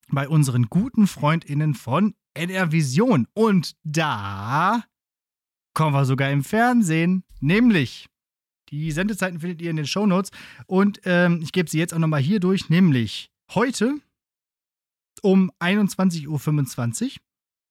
bei 0.08 0.28
unseren 0.28 0.64
guten 0.70 1.06
FreundInnen 1.06 1.74
von 1.74 2.14
NR 2.32 2.72
Vision. 2.72 3.26
Und 3.34 3.76
da 3.84 4.82
kommen 5.74 5.94
wir 5.94 6.06
sogar 6.06 6.30
im 6.30 6.42
Fernsehen, 6.42 7.22
nämlich 7.40 8.06
die 8.70 8.90
Sendezeiten 8.92 9.40
findet 9.40 9.60
ihr 9.60 9.70
in 9.70 9.76
den 9.76 9.86
Shownotes 9.86 10.30
und 10.66 11.00
ähm, 11.04 11.40
ich 11.42 11.52
gebe 11.52 11.68
sie 11.68 11.78
jetzt 11.78 11.92
auch 11.92 11.98
nochmal 11.98 12.22
hier 12.22 12.40
durch, 12.40 12.70
nämlich 12.70 13.30
heute 13.52 14.00
um 15.22 15.52
21.25 15.60 17.04
Uhr, 17.04 17.10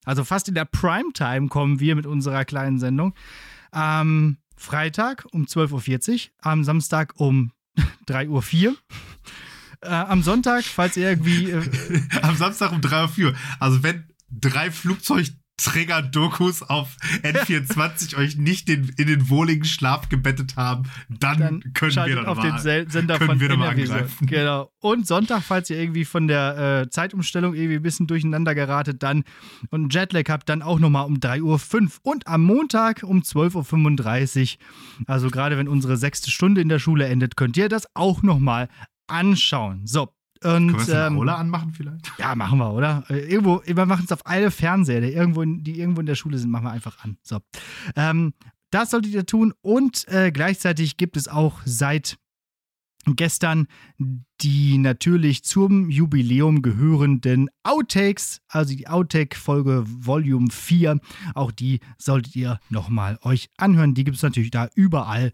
also 0.06 0.24
fast 0.24 0.48
in 0.48 0.56
der 0.56 0.66
Primetime 0.66 1.48
kommen 1.48 1.80
wir 1.80 1.96
mit 1.96 2.06
unserer 2.06 2.46
kleinen 2.46 2.80
Sendung. 2.80 3.14
Am 3.72 4.38
Freitag 4.56 5.26
um 5.32 5.46
12.40 5.46 6.14
Uhr, 6.14 6.20
am 6.42 6.64
Samstag 6.64 7.14
um 7.18 7.52
3.04 8.08 8.68
Uhr 8.70 8.78
äh, 9.82 9.90
am 9.90 10.24
Sonntag, 10.24 10.64
falls 10.64 10.98
ihr 10.98 11.10
irgendwie. 11.10 11.52
Äh, 11.52 11.62
am 12.22 12.36
Samstag 12.36 12.72
um 12.72 12.82
3 12.82 13.24
Uhr. 13.24 13.34
Also 13.60 13.84
wenn 13.84 14.08
drei 14.30 14.72
Flugzeugträger-Dokus 15.66 16.64
auf 16.64 16.96
N24 17.24 18.18
euch 18.18 18.38
nicht 18.38 18.68
den, 18.68 18.92
in 18.98 19.08
den 19.08 19.30
wohligen 19.30 19.66
Schlaf 19.66 20.10
gebettet 20.10 20.56
haben, 20.56 20.84
dann, 21.10 21.40
dann 21.40 21.74
können 21.74 21.96
wir 21.96 22.16
dann 22.16 22.26
auf 22.26 22.38
mal, 22.38 22.52
den 22.52 22.90
Sender 22.90 23.18
können 23.18 23.32
von 23.32 23.40
wir 23.40 23.58
mal 23.58 23.70
angreifen. 23.70 24.28
Genau. 24.28 24.72
Und 24.80 25.08
Sonntag, 25.08 25.44
falls 25.44 25.70
ihr 25.70 25.80
irgendwie 25.80 26.06
von 26.06 26.28
der 26.28 26.84
äh, 26.84 26.90
Zeitumstellung 26.90 27.54
irgendwie 27.54 27.76
ein 27.76 27.82
bisschen 27.82 28.08
durcheinander 28.08 28.56
geratet, 28.56 29.04
dann 29.04 29.24
und 29.70 29.82
einen 29.82 29.90
Jetlag 29.90 30.30
habt, 30.30 30.50
dann 30.50 30.62
auch 30.62 30.80
nochmal 30.80 31.06
um 31.06 31.16
3.05 31.16 31.42
Uhr 31.44 31.90
und 32.04 32.28
am 32.28 32.44
Montag 32.44 33.04
um 33.04 33.22
12.35 33.22 34.58
Uhr. 34.58 35.08
Also 35.08 35.30
gerade 35.30 35.58
wenn 35.58 35.68
unsere 35.68 35.98
sechste 35.98 36.32
Stunde 36.32 36.62
in 36.62 36.70
der 36.70 36.80
Schule 36.80 37.08
endet, 37.08 37.36
könnt 37.36 37.58
ihr 37.58 37.70
das 37.70 37.88
auch 37.96 38.22
nochmal 38.22 38.70
anschauen. 39.08 39.86
So. 39.86 40.15
Und, 40.46 40.76
Können 40.76 40.88
wir 40.88 41.08
ähm, 41.08 41.18
Aula 41.18 41.36
anmachen 41.36 41.74
vielleicht? 41.74 42.12
Ja, 42.20 42.36
machen 42.36 42.60
wir, 42.60 42.72
oder? 42.72 43.04
Äh, 43.10 43.32
irgendwo, 43.32 43.62
wir 43.66 43.86
machen 43.86 44.06
es 44.06 44.12
auf 44.12 44.26
alle 44.26 44.52
Fernseher, 44.52 45.02
die 45.02 45.12
irgendwo, 45.12 45.42
in, 45.42 45.64
die 45.64 45.80
irgendwo 45.80 46.02
in 46.02 46.06
der 46.06 46.16
Schule 46.16 46.38
sind, 46.38 46.52
machen 46.52 46.66
wir 46.66 46.72
einfach 46.72 47.04
an. 47.04 47.18
So. 47.24 47.40
Ähm, 47.96 48.34
das 48.70 48.92
solltet 48.92 49.14
ihr 49.14 49.26
tun. 49.26 49.54
Und 49.62 50.08
äh, 50.08 50.32
gleichzeitig 50.32 50.98
gibt 50.98 51.18
es 51.18 51.28
auch 51.28 51.62
seit 51.66 52.18
gestern 53.08 53.68
die 54.42 54.80
natürlich 54.80 55.44
zum 55.44 55.92
Jubiläum 55.92 56.64
gehörenden 56.64 57.50
Outtakes, 57.64 58.42
also 58.48 58.76
die 58.76 58.88
Outtake-Folge 58.88 59.84
Volume 59.86 60.48
4. 60.52 61.00
Auch 61.36 61.52
die 61.52 61.82
solltet 62.00 62.36
ihr 62.36 62.60
nochmal 62.70 63.20
euch 63.22 63.50
anhören. 63.58 63.94
Die 63.94 64.04
gibt 64.04 64.18
es 64.18 64.24
natürlich 64.24 64.52
da 64.52 64.70
überall 64.74 65.32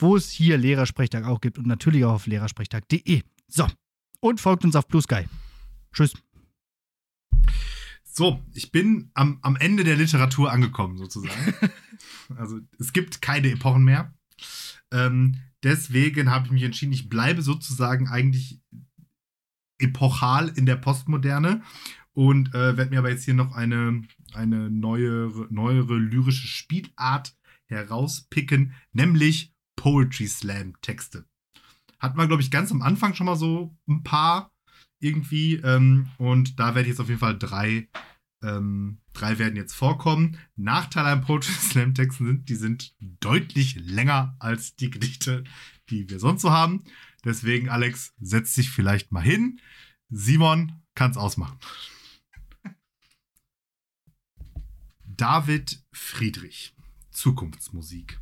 wo 0.00 0.16
es 0.16 0.30
hier 0.30 0.56
Lehrersprechtag 0.56 1.24
auch 1.24 1.40
gibt 1.40 1.58
und 1.58 1.66
natürlich 1.66 2.04
auch 2.04 2.14
auf 2.14 2.26
lehrersprechtag.de. 2.26 3.22
So, 3.48 3.66
und 4.20 4.40
folgt 4.40 4.64
uns 4.64 4.76
auf 4.76 4.86
Blue 4.86 5.02
Sky. 5.02 5.26
Tschüss. 5.92 6.14
So, 8.12 8.42
ich 8.54 8.72
bin 8.72 9.10
am, 9.14 9.38
am 9.42 9.56
Ende 9.56 9.84
der 9.84 9.96
Literatur 9.96 10.50
angekommen, 10.50 10.98
sozusagen. 10.98 11.54
also 12.36 12.60
es 12.78 12.92
gibt 12.92 13.22
keine 13.22 13.50
Epochen 13.50 13.84
mehr. 13.84 14.14
Ähm, 14.90 15.36
deswegen 15.62 16.30
habe 16.30 16.46
ich 16.46 16.52
mich 16.52 16.62
entschieden, 16.64 16.92
ich 16.92 17.08
bleibe 17.08 17.42
sozusagen 17.42 18.08
eigentlich 18.08 18.60
epochal 19.78 20.48
in 20.48 20.66
der 20.66 20.76
Postmoderne 20.76 21.62
und 22.12 22.48
äh, 22.54 22.76
werde 22.76 22.90
mir 22.90 22.98
aber 22.98 23.10
jetzt 23.10 23.24
hier 23.24 23.34
noch 23.34 23.54
eine, 23.54 24.02
eine 24.34 24.70
neuere, 24.70 25.46
neuere 25.50 25.96
lyrische 25.96 26.48
Spielart 26.48 27.34
herauspicken, 27.66 28.74
nämlich 28.92 29.54
Poetry 29.76 30.26
Slam 30.26 30.74
Texte. 30.82 31.29
Hat 32.00 32.16
man, 32.16 32.28
glaube 32.28 32.42
ich, 32.42 32.50
ganz 32.50 32.72
am 32.72 32.82
Anfang 32.82 33.14
schon 33.14 33.26
mal 33.26 33.36
so 33.36 33.76
ein 33.86 34.02
paar 34.02 34.52
irgendwie. 34.98 35.56
Ähm, 35.56 36.08
und 36.18 36.58
da 36.58 36.74
werde 36.74 36.82
ich 36.82 36.88
jetzt 36.88 37.00
auf 37.00 37.08
jeden 37.08 37.20
Fall 37.20 37.38
drei, 37.38 37.88
ähm, 38.42 39.00
drei 39.12 39.38
werden 39.38 39.56
jetzt 39.56 39.74
vorkommen. 39.74 40.38
Nachteil 40.56 41.06
an 41.06 41.20
Poetry 41.20 41.52
Slam 41.60 41.94
Texten 41.94 42.26
sind, 42.26 42.48
die 42.48 42.54
sind 42.54 42.94
deutlich 43.00 43.76
länger 43.76 44.34
als 44.38 44.76
die 44.76 44.90
Gedichte, 44.90 45.44
die 45.90 46.08
wir 46.08 46.18
sonst 46.18 46.42
so 46.42 46.50
haben. 46.50 46.84
Deswegen, 47.24 47.68
Alex, 47.68 48.14
setz 48.18 48.54
dich 48.54 48.70
vielleicht 48.70 49.12
mal 49.12 49.20
hin. 49.20 49.60
Simon 50.08 50.80
kann's 50.94 51.18
ausmachen. 51.18 51.58
David 55.04 55.84
Friedrich. 55.92 56.74
Zukunftsmusik. 57.10 58.20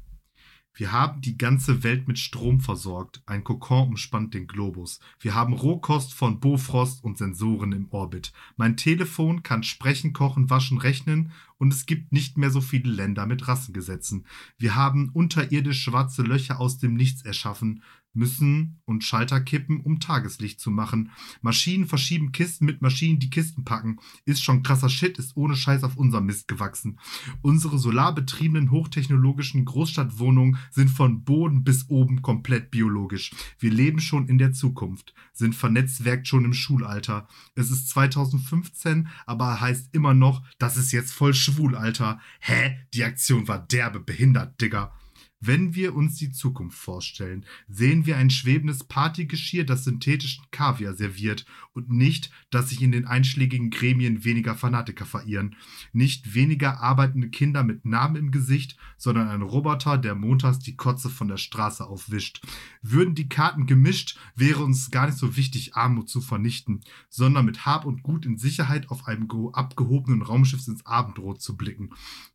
Wir 0.79 0.93
haben 0.93 1.20
die 1.20 1.37
ganze 1.37 1.83
Welt 1.83 2.07
mit 2.07 2.20
Strom 2.20 2.61
versorgt. 2.61 3.20
Ein 3.26 3.43
Kokon 3.43 3.89
umspannt 3.89 4.33
den 4.33 4.47
Globus. 4.47 5.01
Wir 5.18 5.35
haben 5.35 5.53
Rohkost 5.53 6.14
von 6.14 6.39
Bofrost 6.39 7.03
und 7.03 7.18
Sensoren 7.18 7.72
im 7.72 7.89
Orbit. 7.91 8.33
Mein 8.57 8.76
Telefon 8.76 9.43
kann 9.43 9.64
sprechen, 9.64 10.12
kochen, 10.12 10.51
waschen, 10.51 10.79
rechnen 10.79 11.33
und 11.57 11.72
es 11.72 11.85
gibt 11.87 12.12
nicht 12.12 12.39
mehr 12.39 12.51
so 12.51 12.61
viele 12.61 12.93
Länder 12.93 13.26
mit 13.26 13.49
Rassengesetzen. 13.49 14.24
Wir 14.57 14.76
haben 14.76 15.11
unterirdisch 15.12 15.83
schwarze 15.83 16.22
Löcher 16.22 16.61
aus 16.61 16.79
dem 16.79 16.95
Nichts 16.95 17.22
erschaffen 17.22 17.83
müssen 18.19 18.81
und 18.85 19.05
Schalter 19.05 19.41
kippen, 19.41 19.81
um 19.81 20.01
Tageslicht 20.01 20.61
zu 20.61 20.71
machen. 20.71 21.11
Maschinen 21.41 21.87
verschieben 21.87 22.33
Kisten 22.33 22.66
mit 22.66 22.83
Maschinen, 22.83 23.19
die 23.19 23.31
Kisten 23.31 23.64
packen. 23.64 23.99
Ist 24.25 24.43
schon 24.43 24.62
krasser 24.62 24.89
Shit, 24.89 25.19
ist 25.19 25.37
ohne 25.37 25.57
Scheiß 25.57 25.85
auf 25.85 25.97
unser 25.97 26.21
Mist 26.21 26.49
gewachsen. 26.49 26.99
Unsere 27.43 27.79
solarbetriebenen 27.79 28.71
hochtechnologischen 28.71 29.64
Großstadtwohnungen 29.64 30.59
sind 30.71 30.91
von 30.91 31.25
Boden 31.25 31.64
bis 31.64 31.89
oben 31.89 32.23
komplett 32.23 32.71
biologisch. 32.71 33.33
Wir 33.59 33.71
leben 33.71 34.01
schon 34.01 34.29
in 34.29 34.39
der 34.39 34.53
Zukunft, 34.53 35.14
sind 35.33 35.55
vernetzwerkt 35.55 36.27
schon 36.27 36.45
im 36.45 36.53
Schulalter. 36.53 37.29
Es 37.55 37.71
ist 37.71 37.89
2015, 37.91 39.09
aber 39.27 39.61
heißt 39.61 39.95
immer 39.95 40.14
noch, 40.14 40.43
das 40.59 40.77
ist 40.77 40.93
jetzt 40.93 41.12
voll 41.12 41.35
schwul, 41.35 41.77
Alter. 41.77 42.21
Hä? 42.41 42.79
Die 42.95 43.05
Aktion 43.05 43.47
war 43.47 43.59
derbe 43.59 44.01
behindert, 44.01 44.61
Digga. 44.61 44.93
Wenn 45.41 45.76
wir 45.76 45.95
uns 45.95 46.16
die 46.16 46.32
Zukunft 46.32 46.76
vorstellen, 46.76 47.45
sehen 47.68 48.07
wir 48.07 48.16
ein 48.16 48.28
schwebendes 48.28 48.82
Partygeschirr, 48.82 49.64
das 49.64 49.84
synthetischen 49.84 50.45
Kaviar 50.51 50.95
serviert 50.95 51.47
und 51.72 51.91
nicht, 51.91 52.30
dass 52.51 52.70
sich 52.70 52.82
in 52.82 52.91
den 52.91 53.07
einschlägigen 53.07 53.70
Gremien 53.70 54.24
weniger 54.24 54.57
Fanatiker 54.57 55.07
verirren. 55.07 55.55
Nicht 55.93 56.34
weniger 56.34 56.80
arbeitende 56.80 57.30
Kinder 57.30 57.62
mit 57.62 57.84
Namen 57.84 58.16
im 58.16 58.30
Gesicht, 58.32 58.76
sondern 58.97 59.28
ein 59.28 59.43
Roboter, 59.43 59.97
der 59.97 60.16
montags 60.16 60.59
die 60.59 60.74
Kotze 60.74 61.09
von 61.09 61.28
der 61.28 61.36
Straße 61.36 61.86
aufwischt. 61.86 62.43
Würden 62.82 63.14
die 63.14 63.28
Karten 63.28 63.66
gemischt, 63.66 64.18
wäre 64.34 64.64
uns 64.64 64.91
gar 64.91 65.07
nicht 65.07 65.18
so 65.18 65.36
wichtig, 65.36 65.76
Armut 65.76 66.09
zu 66.09 66.20
vernichten, 66.20 66.80
sondern 67.09 67.47
mit 67.47 67.64
Hab 67.64 67.84
und 67.84 68.03
Gut 68.03 68.26
in 68.26 68.39
Sicherheit 68.39 68.91
auf 68.91 69.07
einem 69.07 69.28
abgehobenen 69.53 70.22
Raumschiff 70.22 70.66
ins 70.66 70.84
Abendrot 70.84 71.41
zu 71.41 71.57
blicken. 71.57 71.91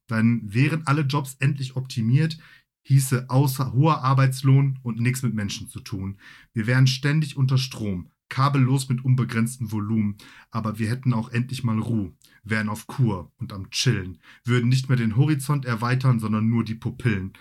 Dann 0.08 0.42
wären 0.44 0.86
alle 0.86 1.02
Jobs 1.02 1.36
endlich 1.40 1.76
optimiert, 1.76 2.38
hieße 2.84 3.30
außer 3.30 3.74
hoher 3.74 4.04
Arbeitslohn 4.04 4.80
und 4.84 5.00
nichts 5.00 5.24
mit 5.24 5.34
Menschen 5.34 5.70
zu 5.70 5.80
tun. 5.80 6.18
Wir 6.54 6.68
wären 6.68 6.88
ständig 6.88 7.38
unter 7.38 7.58
Strom, 7.58 8.12
kabellos 8.30 8.90
mit 8.90 9.04
unbegrenztem 9.04 9.72
Volumen, 9.72 10.18
aber 10.52 10.80
wir 10.80 10.90
hätten 10.90 11.14
auch 11.14 11.30
endlich 11.30 11.64
mal 11.64 11.80
Ruhe, 11.80 12.14
wären 12.44 12.70
auf 12.70 12.88
Kur 12.88 13.32
und 13.38 13.54
am 13.54 13.70
Chillen, 13.70 14.20
würden 14.44 14.70
nicht 14.70 14.90
mehr 14.90 14.98
den 14.98 15.16
Horizont 15.16 15.66
erweitern, 15.66 16.20
sondern 16.20 16.50
nur 16.50 16.64
die 16.64 16.76
Pupillen. 16.76 17.34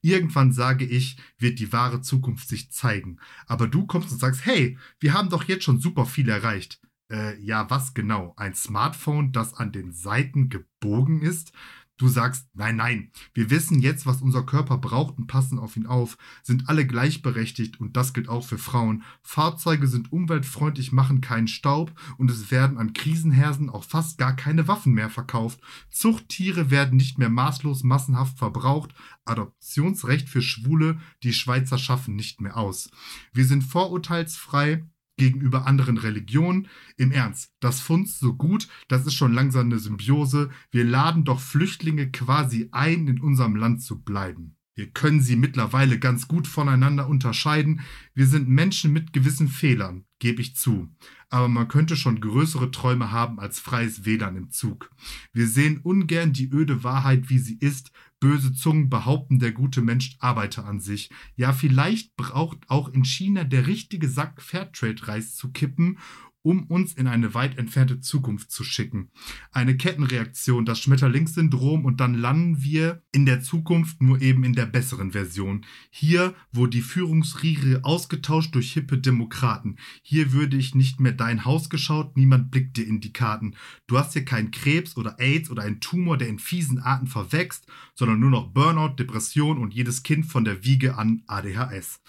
Irgendwann 0.00 0.52
sage 0.52 0.84
ich, 0.84 1.16
wird 1.38 1.58
die 1.58 1.72
wahre 1.72 2.00
Zukunft 2.00 2.48
sich 2.48 2.70
zeigen. 2.70 3.18
Aber 3.46 3.68
du 3.68 3.86
kommst 3.86 4.12
und 4.12 4.18
sagst, 4.18 4.44
hey, 4.44 4.78
wir 5.00 5.14
haben 5.14 5.30
doch 5.30 5.44
jetzt 5.44 5.64
schon 5.64 5.80
super 5.80 6.06
viel 6.06 6.28
erreicht. 6.28 6.80
Äh, 7.10 7.38
ja, 7.40 7.68
was 7.70 7.94
genau? 7.94 8.34
Ein 8.36 8.54
Smartphone, 8.54 9.32
das 9.32 9.54
an 9.54 9.72
den 9.72 9.92
Seiten 9.92 10.48
gebogen 10.48 11.22
ist? 11.22 11.52
Du 11.96 12.08
sagst, 12.08 12.48
nein, 12.54 12.74
nein, 12.74 13.12
wir 13.34 13.50
wissen 13.50 13.78
jetzt, 13.78 14.04
was 14.04 14.20
unser 14.20 14.42
Körper 14.42 14.78
braucht 14.78 15.16
und 15.16 15.28
passen 15.28 15.60
auf 15.60 15.76
ihn 15.76 15.86
auf, 15.86 16.18
sind 16.42 16.68
alle 16.68 16.86
gleichberechtigt 16.88 17.78
und 17.78 17.96
das 17.96 18.12
gilt 18.12 18.28
auch 18.28 18.44
für 18.44 18.58
Frauen. 18.58 19.04
Fahrzeuge 19.22 19.86
sind 19.86 20.10
umweltfreundlich, 20.10 20.90
machen 20.90 21.20
keinen 21.20 21.46
Staub 21.46 21.92
und 22.18 22.32
es 22.32 22.50
werden 22.50 22.78
an 22.78 22.94
Krisenhersen 22.94 23.70
auch 23.70 23.84
fast 23.84 24.18
gar 24.18 24.34
keine 24.34 24.66
Waffen 24.66 24.92
mehr 24.92 25.08
verkauft. 25.08 25.60
Zuchttiere 25.88 26.72
werden 26.72 26.96
nicht 26.96 27.18
mehr 27.18 27.30
maßlos 27.30 27.84
massenhaft 27.84 28.38
verbraucht. 28.38 28.92
Adoptionsrecht 29.24 30.28
für 30.28 30.42
Schwule, 30.42 30.98
die 31.22 31.32
Schweizer 31.32 31.78
schaffen 31.78 32.16
nicht 32.16 32.40
mehr 32.40 32.56
aus. 32.56 32.90
Wir 33.32 33.44
sind 33.44 33.62
vorurteilsfrei, 33.62 34.84
gegenüber 35.16 35.66
anderen 35.66 35.98
Religionen. 35.98 36.68
Im 36.96 37.12
Ernst, 37.12 37.52
das 37.60 37.80
Funds 37.80 38.18
so 38.18 38.34
gut, 38.34 38.68
das 38.88 39.06
ist 39.06 39.14
schon 39.14 39.32
langsam 39.32 39.66
eine 39.66 39.78
Symbiose. 39.78 40.50
Wir 40.70 40.84
laden 40.84 41.24
doch 41.24 41.40
Flüchtlinge 41.40 42.10
quasi 42.10 42.68
ein, 42.72 43.08
in 43.08 43.20
unserem 43.20 43.56
Land 43.56 43.82
zu 43.82 44.02
bleiben. 44.02 44.56
Wir 44.76 44.90
können 44.90 45.20
sie 45.20 45.36
mittlerweile 45.36 46.00
ganz 46.00 46.26
gut 46.26 46.48
voneinander 46.48 47.08
unterscheiden. 47.08 47.80
Wir 48.12 48.26
sind 48.26 48.48
Menschen 48.48 48.92
mit 48.92 49.12
gewissen 49.12 49.48
Fehlern, 49.48 50.04
gebe 50.18 50.40
ich 50.40 50.56
zu. 50.56 50.88
Aber 51.30 51.48
man 51.48 51.68
könnte 51.68 51.96
schon 51.96 52.20
größere 52.20 52.72
Träume 52.72 53.12
haben 53.12 53.38
als 53.38 53.60
freies 53.60 54.04
WLAN 54.04 54.36
im 54.36 54.50
Zug. 54.50 54.90
Wir 55.32 55.46
sehen 55.46 55.78
ungern 55.78 56.32
die 56.32 56.50
öde 56.52 56.82
Wahrheit, 56.82 57.30
wie 57.30 57.38
sie 57.38 57.56
ist. 57.58 57.92
Böse 58.24 58.54
Zungen 58.54 58.88
behaupten, 58.88 59.38
der 59.38 59.52
gute 59.52 59.82
Mensch 59.82 60.16
arbeite 60.18 60.64
an 60.64 60.80
sich. 60.80 61.10
Ja, 61.36 61.52
vielleicht 61.52 62.16
braucht 62.16 62.56
auch 62.68 62.88
in 62.88 63.04
China 63.04 63.44
der 63.44 63.66
richtige 63.66 64.08
Sack 64.08 64.40
Fairtrade-Reis 64.40 65.34
zu 65.34 65.52
kippen 65.52 65.98
um 66.44 66.64
uns 66.64 66.92
in 66.92 67.06
eine 67.06 67.32
weit 67.32 67.56
entfernte 67.56 68.00
Zukunft 68.00 68.50
zu 68.50 68.64
schicken. 68.64 69.10
Eine 69.50 69.78
Kettenreaktion, 69.78 70.66
das 70.66 70.78
Schmetterlingssyndrom 70.78 71.86
und 71.86 72.00
dann 72.00 72.14
landen 72.14 72.62
wir 72.62 73.02
in 73.12 73.24
der 73.24 73.40
Zukunft 73.40 74.02
nur 74.02 74.20
eben 74.20 74.44
in 74.44 74.52
der 74.52 74.66
besseren 74.66 75.12
Version. 75.12 75.64
Hier, 75.90 76.34
wo 76.52 76.66
die 76.66 76.82
Führungsriege 76.82 77.80
ausgetauscht 77.82 78.54
durch 78.54 78.74
hippe 78.74 78.98
Demokraten. 78.98 79.76
Hier 80.02 80.32
würde 80.32 80.58
ich 80.58 80.74
nicht 80.74 81.00
mehr 81.00 81.12
dein 81.12 81.46
Haus 81.46 81.70
geschaut, 81.70 82.18
niemand 82.18 82.50
blickt 82.50 82.76
dir 82.76 82.86
in 82.86 83.00
die 83.00 83.14
Karten. 83.14 83.56
Du 83.86 83.96
hast 83.96 84.12
hier 84.12 84.26
keinen 84.26 84.50
Krebs 84.50 84.98
oder 84.98 85.18
AIDS 85.18 85.50
oder 85.50 85.62
einen 85.62 85.80
Tumor, 85.80 86.18
der 86.18 86.28
in 86.28 86.38
fiesen 86.38 86.78
Arten 86.78 87.06
verwächst, 87.06 87.66
sondern 87.94 88.20
nur 88.20 88.30
noch 88.30 88.52
Burnout, 88.52 88.96
Depression 88.96 89.56
und 89.56 89.72
jedes 89.72 90.02
Kind 90.02 90.26
von 90.26 90.44
der 90.44 90.62
Wiege 90.62 90.98
an 90.98 91.22
ADHS. 91.26 92.00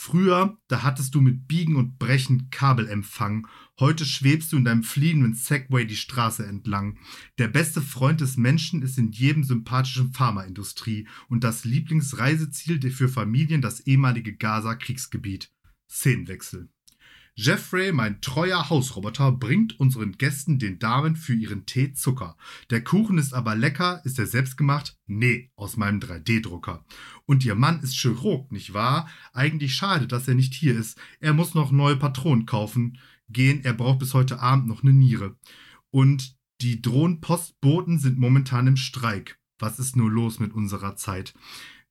Früher, 0.00 0.56
da 0.68 0.84
hattest 0.84 1.16
du 1.16 1.20
mit 1.20 1.48
Biegen 1.48 1.74
und 1.74 1.98
Brechen 1.98 2.50
Kabelempfang. 2.50 3.48
Heute 3.80 4.04
schwebst 4.04 4.52
du 4.52 4.56
in 4.56 4.64
deinem 4.64 4.84
fliehenden 4.84 5.34
Segway 5.34 5.86
die 5.86 5.96
Straße 5.96 6.46
entlang. 6.46 6.98
Der 7.38 7.48
beste 7.48 7.82
Freund 7.82 8.20
des 8.20 8.36
Menschen 8.36 8.80
ist 8.82 8.96
in 8.96 9.10
jedem 9.10 9.42
sympathischen 9.42 10.12
Pharmaindustrie 10.12 11.08
und 11.28 11.42
das 11.42 11.64
Lieblingsreiseziel 11.64 12.78
für 12.92 13.08
Familien 13.08 13.60
das 13.60 13.80
ehemalige 13.80 14.36
Gaza-Kriegsgebiet. 14.36 15.52
Szenenwechsel. 15.90 16.70
Jeffrey, 17.40 17.92
mein 17.92 18.20
treuer 18.20 18.68
Hausroboter, 18.68 19.30
bringt 19.30 19.78
unseren 19.78 20.18
Gästen 20.18 20.58
den 20.58 20.80
Damen 20.80 21.14
für 21.14 21.34
ihren 21.34 21.66
Tee 21.66 21.92
Zucker. 21.92 22.36
Der 22.70 22.82
Kuchen 22.82 23.16
ist 23.16 23.32
aber 23.32 23.54
lecker. 23.54 24.00
Ist 24.04 24.18
er 24.18 24.26
selbst 24.26 24.56
gemacht? 24.56 24.98
Nee, 25.06 25.52
aus 25.54 25.76
meinem 25.76 26.00
3D-Drucker. 26.00 26.84
Und 27.26 27.44
ihr 27.44 27.54
Mann 27.54 27.78
ist 27.78 27.94
Chirurg, 27.94 28.50
nicht 28.50 28.74
wahr? 28.74 29.08
Eigentlich 29.32 29.76
schade, 29.76 30.08
dass 30.08 30.26
er 30.26 30.34
nicht 30.34 30.52
hier 30.52 30.76
ist. 30.76 30.98
Er 31.20 31.32
muss 31.32 31.54
noch 31.54 31.70
neue 31.70 31.94
Patronen 31.94 32.44
kaufen. 32.44 32.98
Gehen, 33.28 33.64
er 33.64 33.74
braucht 33.74 34.00
bis 34.00 34.14
heute 34.14 34.40
Abend 34.40 34.66
noch 34.66 34.82
eine 34.82 34.92
Niere. 34.92 35.36
Und 35.90 36.36
die 36.60 36.82
Drohnenpostboten 36.82 38.00
sind 38.00 38.18
momentan 38.18 38.66
im 38.66 38.76
Streik. 38.76 39.38
Was 39.60 39.78
ist 39.78 39.94
nur 39.94 40.10
los 40.10 40.40
mit 40.40 40.54
unserer 40.54 40.96
Zeit? 40.96 41.34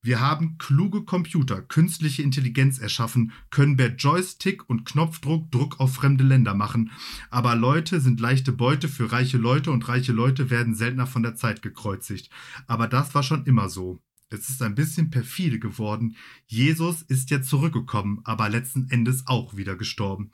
Wir 0.07 0.21
haben 0.21 0.57
kluge 0.57 1.03
Computer, 1.03 1.61
künstliche 1.61 2.23
Intelligenz 2.23 2.79
erschaffen, 2.79 3.33
können 3.49 3.75
per 3.75 3.93
Joystick 3.93 4.69
und 4.69 4.85
Knopfdruck 4.85 5.51
Druck 5.51 5.81
auf 5.81 5.95
fremde 5.95 6.23
Länder 6.23 6.53
machen. 6.53 6.91
Aber 7.29 7.55
Leute 7.57 7.99
sind 7.99 8.21
leichte 8.21 8.53
Beute 8.53 8.87
für 8.87 9.11
reiche 9.11 9.37
Leute 9.37 9.69
und 9.69 9.85
reiche 9.89 10.13
Leute 10.13 10.49
werden 10.49 10.75
seltener 10.75 11.07
von 11.07 11.23
der 11.23 11.35
Zeit 11.35 11.61
gekreuzigt. 11.61 12.29
Aber 12.67 12.87
das 12.87 13.15
war 13.15 13.21
schon 13.21 13.43
immer 13.43 13.67
so. 13.67 13.99
Es 14.29 14.47
ist 14.47 14.61
ein 14.61 14.75
bisschen 14.75 15.09
perfide 15.09 15.59
geworden. 15.59 16.15
Jesus 16.45 17.01
ist 17.01 17.29
ja 17.29 17.41
zurückgekommen, 17.41 18.21
aber 18.23 18.47
letzten 18.47 18.89
Endes 18.89 19.27
auch 19.27 19.57
wieder 19.57 19.75
gestorben. 19.75 20.31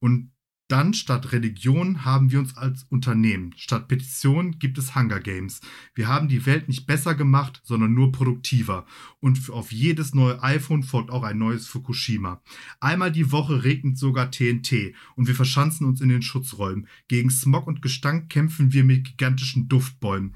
Und 0.00 0.31
dann 0.72 0.94
statt 0.94 1.32
Religion 1.32 2.06
haben 2.06 2.32
wir 2.32 2.38
uns 2.38 2.56
als 2.56 2.84
Unternehmen. 2.84 3.52
Statt 3.58 3.88
Petition 3.88 4.58
gibt 4.58 4.78
es 4.78 4.96
Hunger 4.96 5.20
Games. 5.20 5.60
Wir 5.94 6.08
haben 6.08 6.28
die 6.28 6.46
Welt 6.46 6.66
nicht 6.66 6.86
besser 6.86 7.14
gemacht, 7.14 7.60
sondern 7.62 7.92
nur 7.92 8.10
produktiver. 8.10 8.86
Und 9.20 9.50
auf 9.50 9.70
jedes 9.70 10.14
neue 10.14 10.42
iPhone 10.42 10.82
folgt 10.82 11.10
auch 11.10 11.24
ein 11.24 11.36
neues 11.36 11.66
Fukushima. 11.66 12.40
Einmal 12.80 13.12
die 13.12 13.32
Woche 13.32 13.64
regnet 13.64 13.98
sogar 13.98 14.30
TNT 14.30 14.94
und 15.14 15.28
wir 15.28 15.34
verschanzen 15.34 15.86
uns 15.86 16.00
in 16.00 16.08
den 16.08 16.22
Schutzräumen. 16.22 16.88
Gegen 17.06 17.28
Smog 17.28 17.66
und 17.66 17.82
Gestank 17.82 18.30
kämpfen 18.30 18.72
wir 18.72 18.82
mit 18.82 19.04
gigantischen 19.04 19.68
Duftbäumen. 19.68 20.34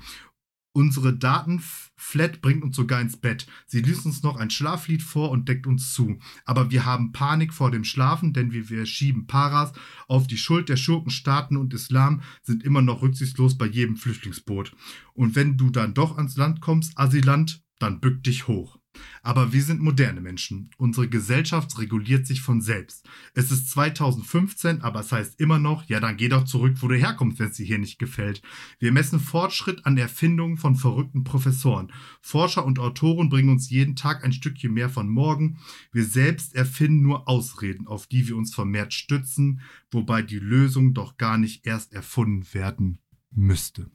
Unsere 0.76 1.16
Datenflat 1.16 2.42
bringt 2.42 2.62
uns 2.62 2.76
sogar 2.76 3.00
ins 3.00 3.16
Bett. 3.16 3.46
Sie 3.66 3.80
liest 3.80 4.04
uns 4.04 4.22
noch 4.22 4.36
ein 4.36 4.50
Schlaflied 4.50 5.02
vor 5.02 5.30
und 5.30 5.48
deckt 5.48 5.66
uns 5.66 5.94
zu. 5.94 6.18
Aber 6.44 6.70
wir 6.70 6.84
haben 6.84 7.12
Panik 7.12 7.54
vor 7.54 7.70
dem 7.70 7.82
Schlafen, 7.82 8.34
denn 8.34 8.52
wir, 8.52 8.68
wir 8.68 8.84
schieben 8.84 9.26
Paras 9.26 9.72
auf 10.06 10.26
die 10.26 10.36
Schuld 10.36 10.68
der 10.68 10.76
Schurkenstaaten 10.76 11.56
und 11.56 11.72
Islam, 11.72 12.20
sind 12.42 12.62
immer 12.62 12.82
noch 12.82 13.00
rücksichtslos 13.00 13.56
bei 13.56 13.64
jedem 13.64 13.96
Flüchtlingsboot. 13.96 14.76
Und 15.14 15.34
wenn 15.34 15.56
du 15.56 15.70
dann 15.70 15.94
doch 15.94 16.18
ans 16.18 16.36
Land 16.36 16.60
kommst, 16.60 16.98
Asylant, 16.98 17.64
dann 17.78 18.00
bück 18.00 18.22
dich 18.22 18.46
hoch. 18.46 18.78
Aber 19.22 19.52
wir 19.52 19.62
sind 19.62 19.80
moderne 19.80 20.20
Menschen. 20.20 20.70
Unsere 20.76 21.08
Gesellschaft 21.08 21.78
reguliert 21.78 22.26
sich 22.26 22.40
von 22.40 22.60
selbst. 22.60 23.08
Es 23.34 23.50
ist 23.50 23.70
2015, 23.70 24.82
aber 24.82 25.00
es 25.00 25.12
heißt 25.12 25.40
immer 25.40 25.58
noch, 25.58 25.84
ja, 25.88 26.00
dann 26.00 26.16
geh 26.16 26.28
doch 26.28 26.44
zurück, 26.44 26.76
wo 26.80 26.88
du 26.88 26.96
herkommst, 26.96 27.38
wenn 27.38 27.48
es 27.48 27.56
dir 27.56 27.66
hier 27.66 27.78
nicht 27.78 27.98
gefällt. 27.98 28.42
Wir 28.78 28.92
messen 28.92 29.20
Fortschritt 29.20 29.84
an 29.84 29.98
Erfindungen 29.98 30.56
von 30.56 30.76
verrückten 30.76 31.24
Professoren. 31.24 31.92
Forscher 32.20 32.64
und 32.64 32.78
Autoren 32.78 33.28
bringen 33.28 33.50
uns 33.50 33.70
jeden 33.70 33.96
Tag 33.96 34.24
ein 34.24 34.32
Stückchen 34.32 34.72
mehr 34.72 34.90
von 34.90 35.08
morgen. 35.08 35.58
Wir 35.92 36.04
selbst 36.04 36.54
erfinden 36.54 37.02
nur 37.02 37.28
Ausreden, 37.28 37.86
auf 37.86 38.06
die 38.06 38.28
wir 38.28 38.36
uns 38.36 38.54
vermehrt 38.54 38.94
stützen, 38.94 39.60
wobei 39.90 40.22
die 40.22 40.38
Lösung 40.38 40.94
doch 40.94 41.16
gar 41.16 41.38
nicht 41.38 41.66
erst 41.66 41.92
erfunden 41.92 42.46
werden 42.52 42.98
müsste. 43.30 43.90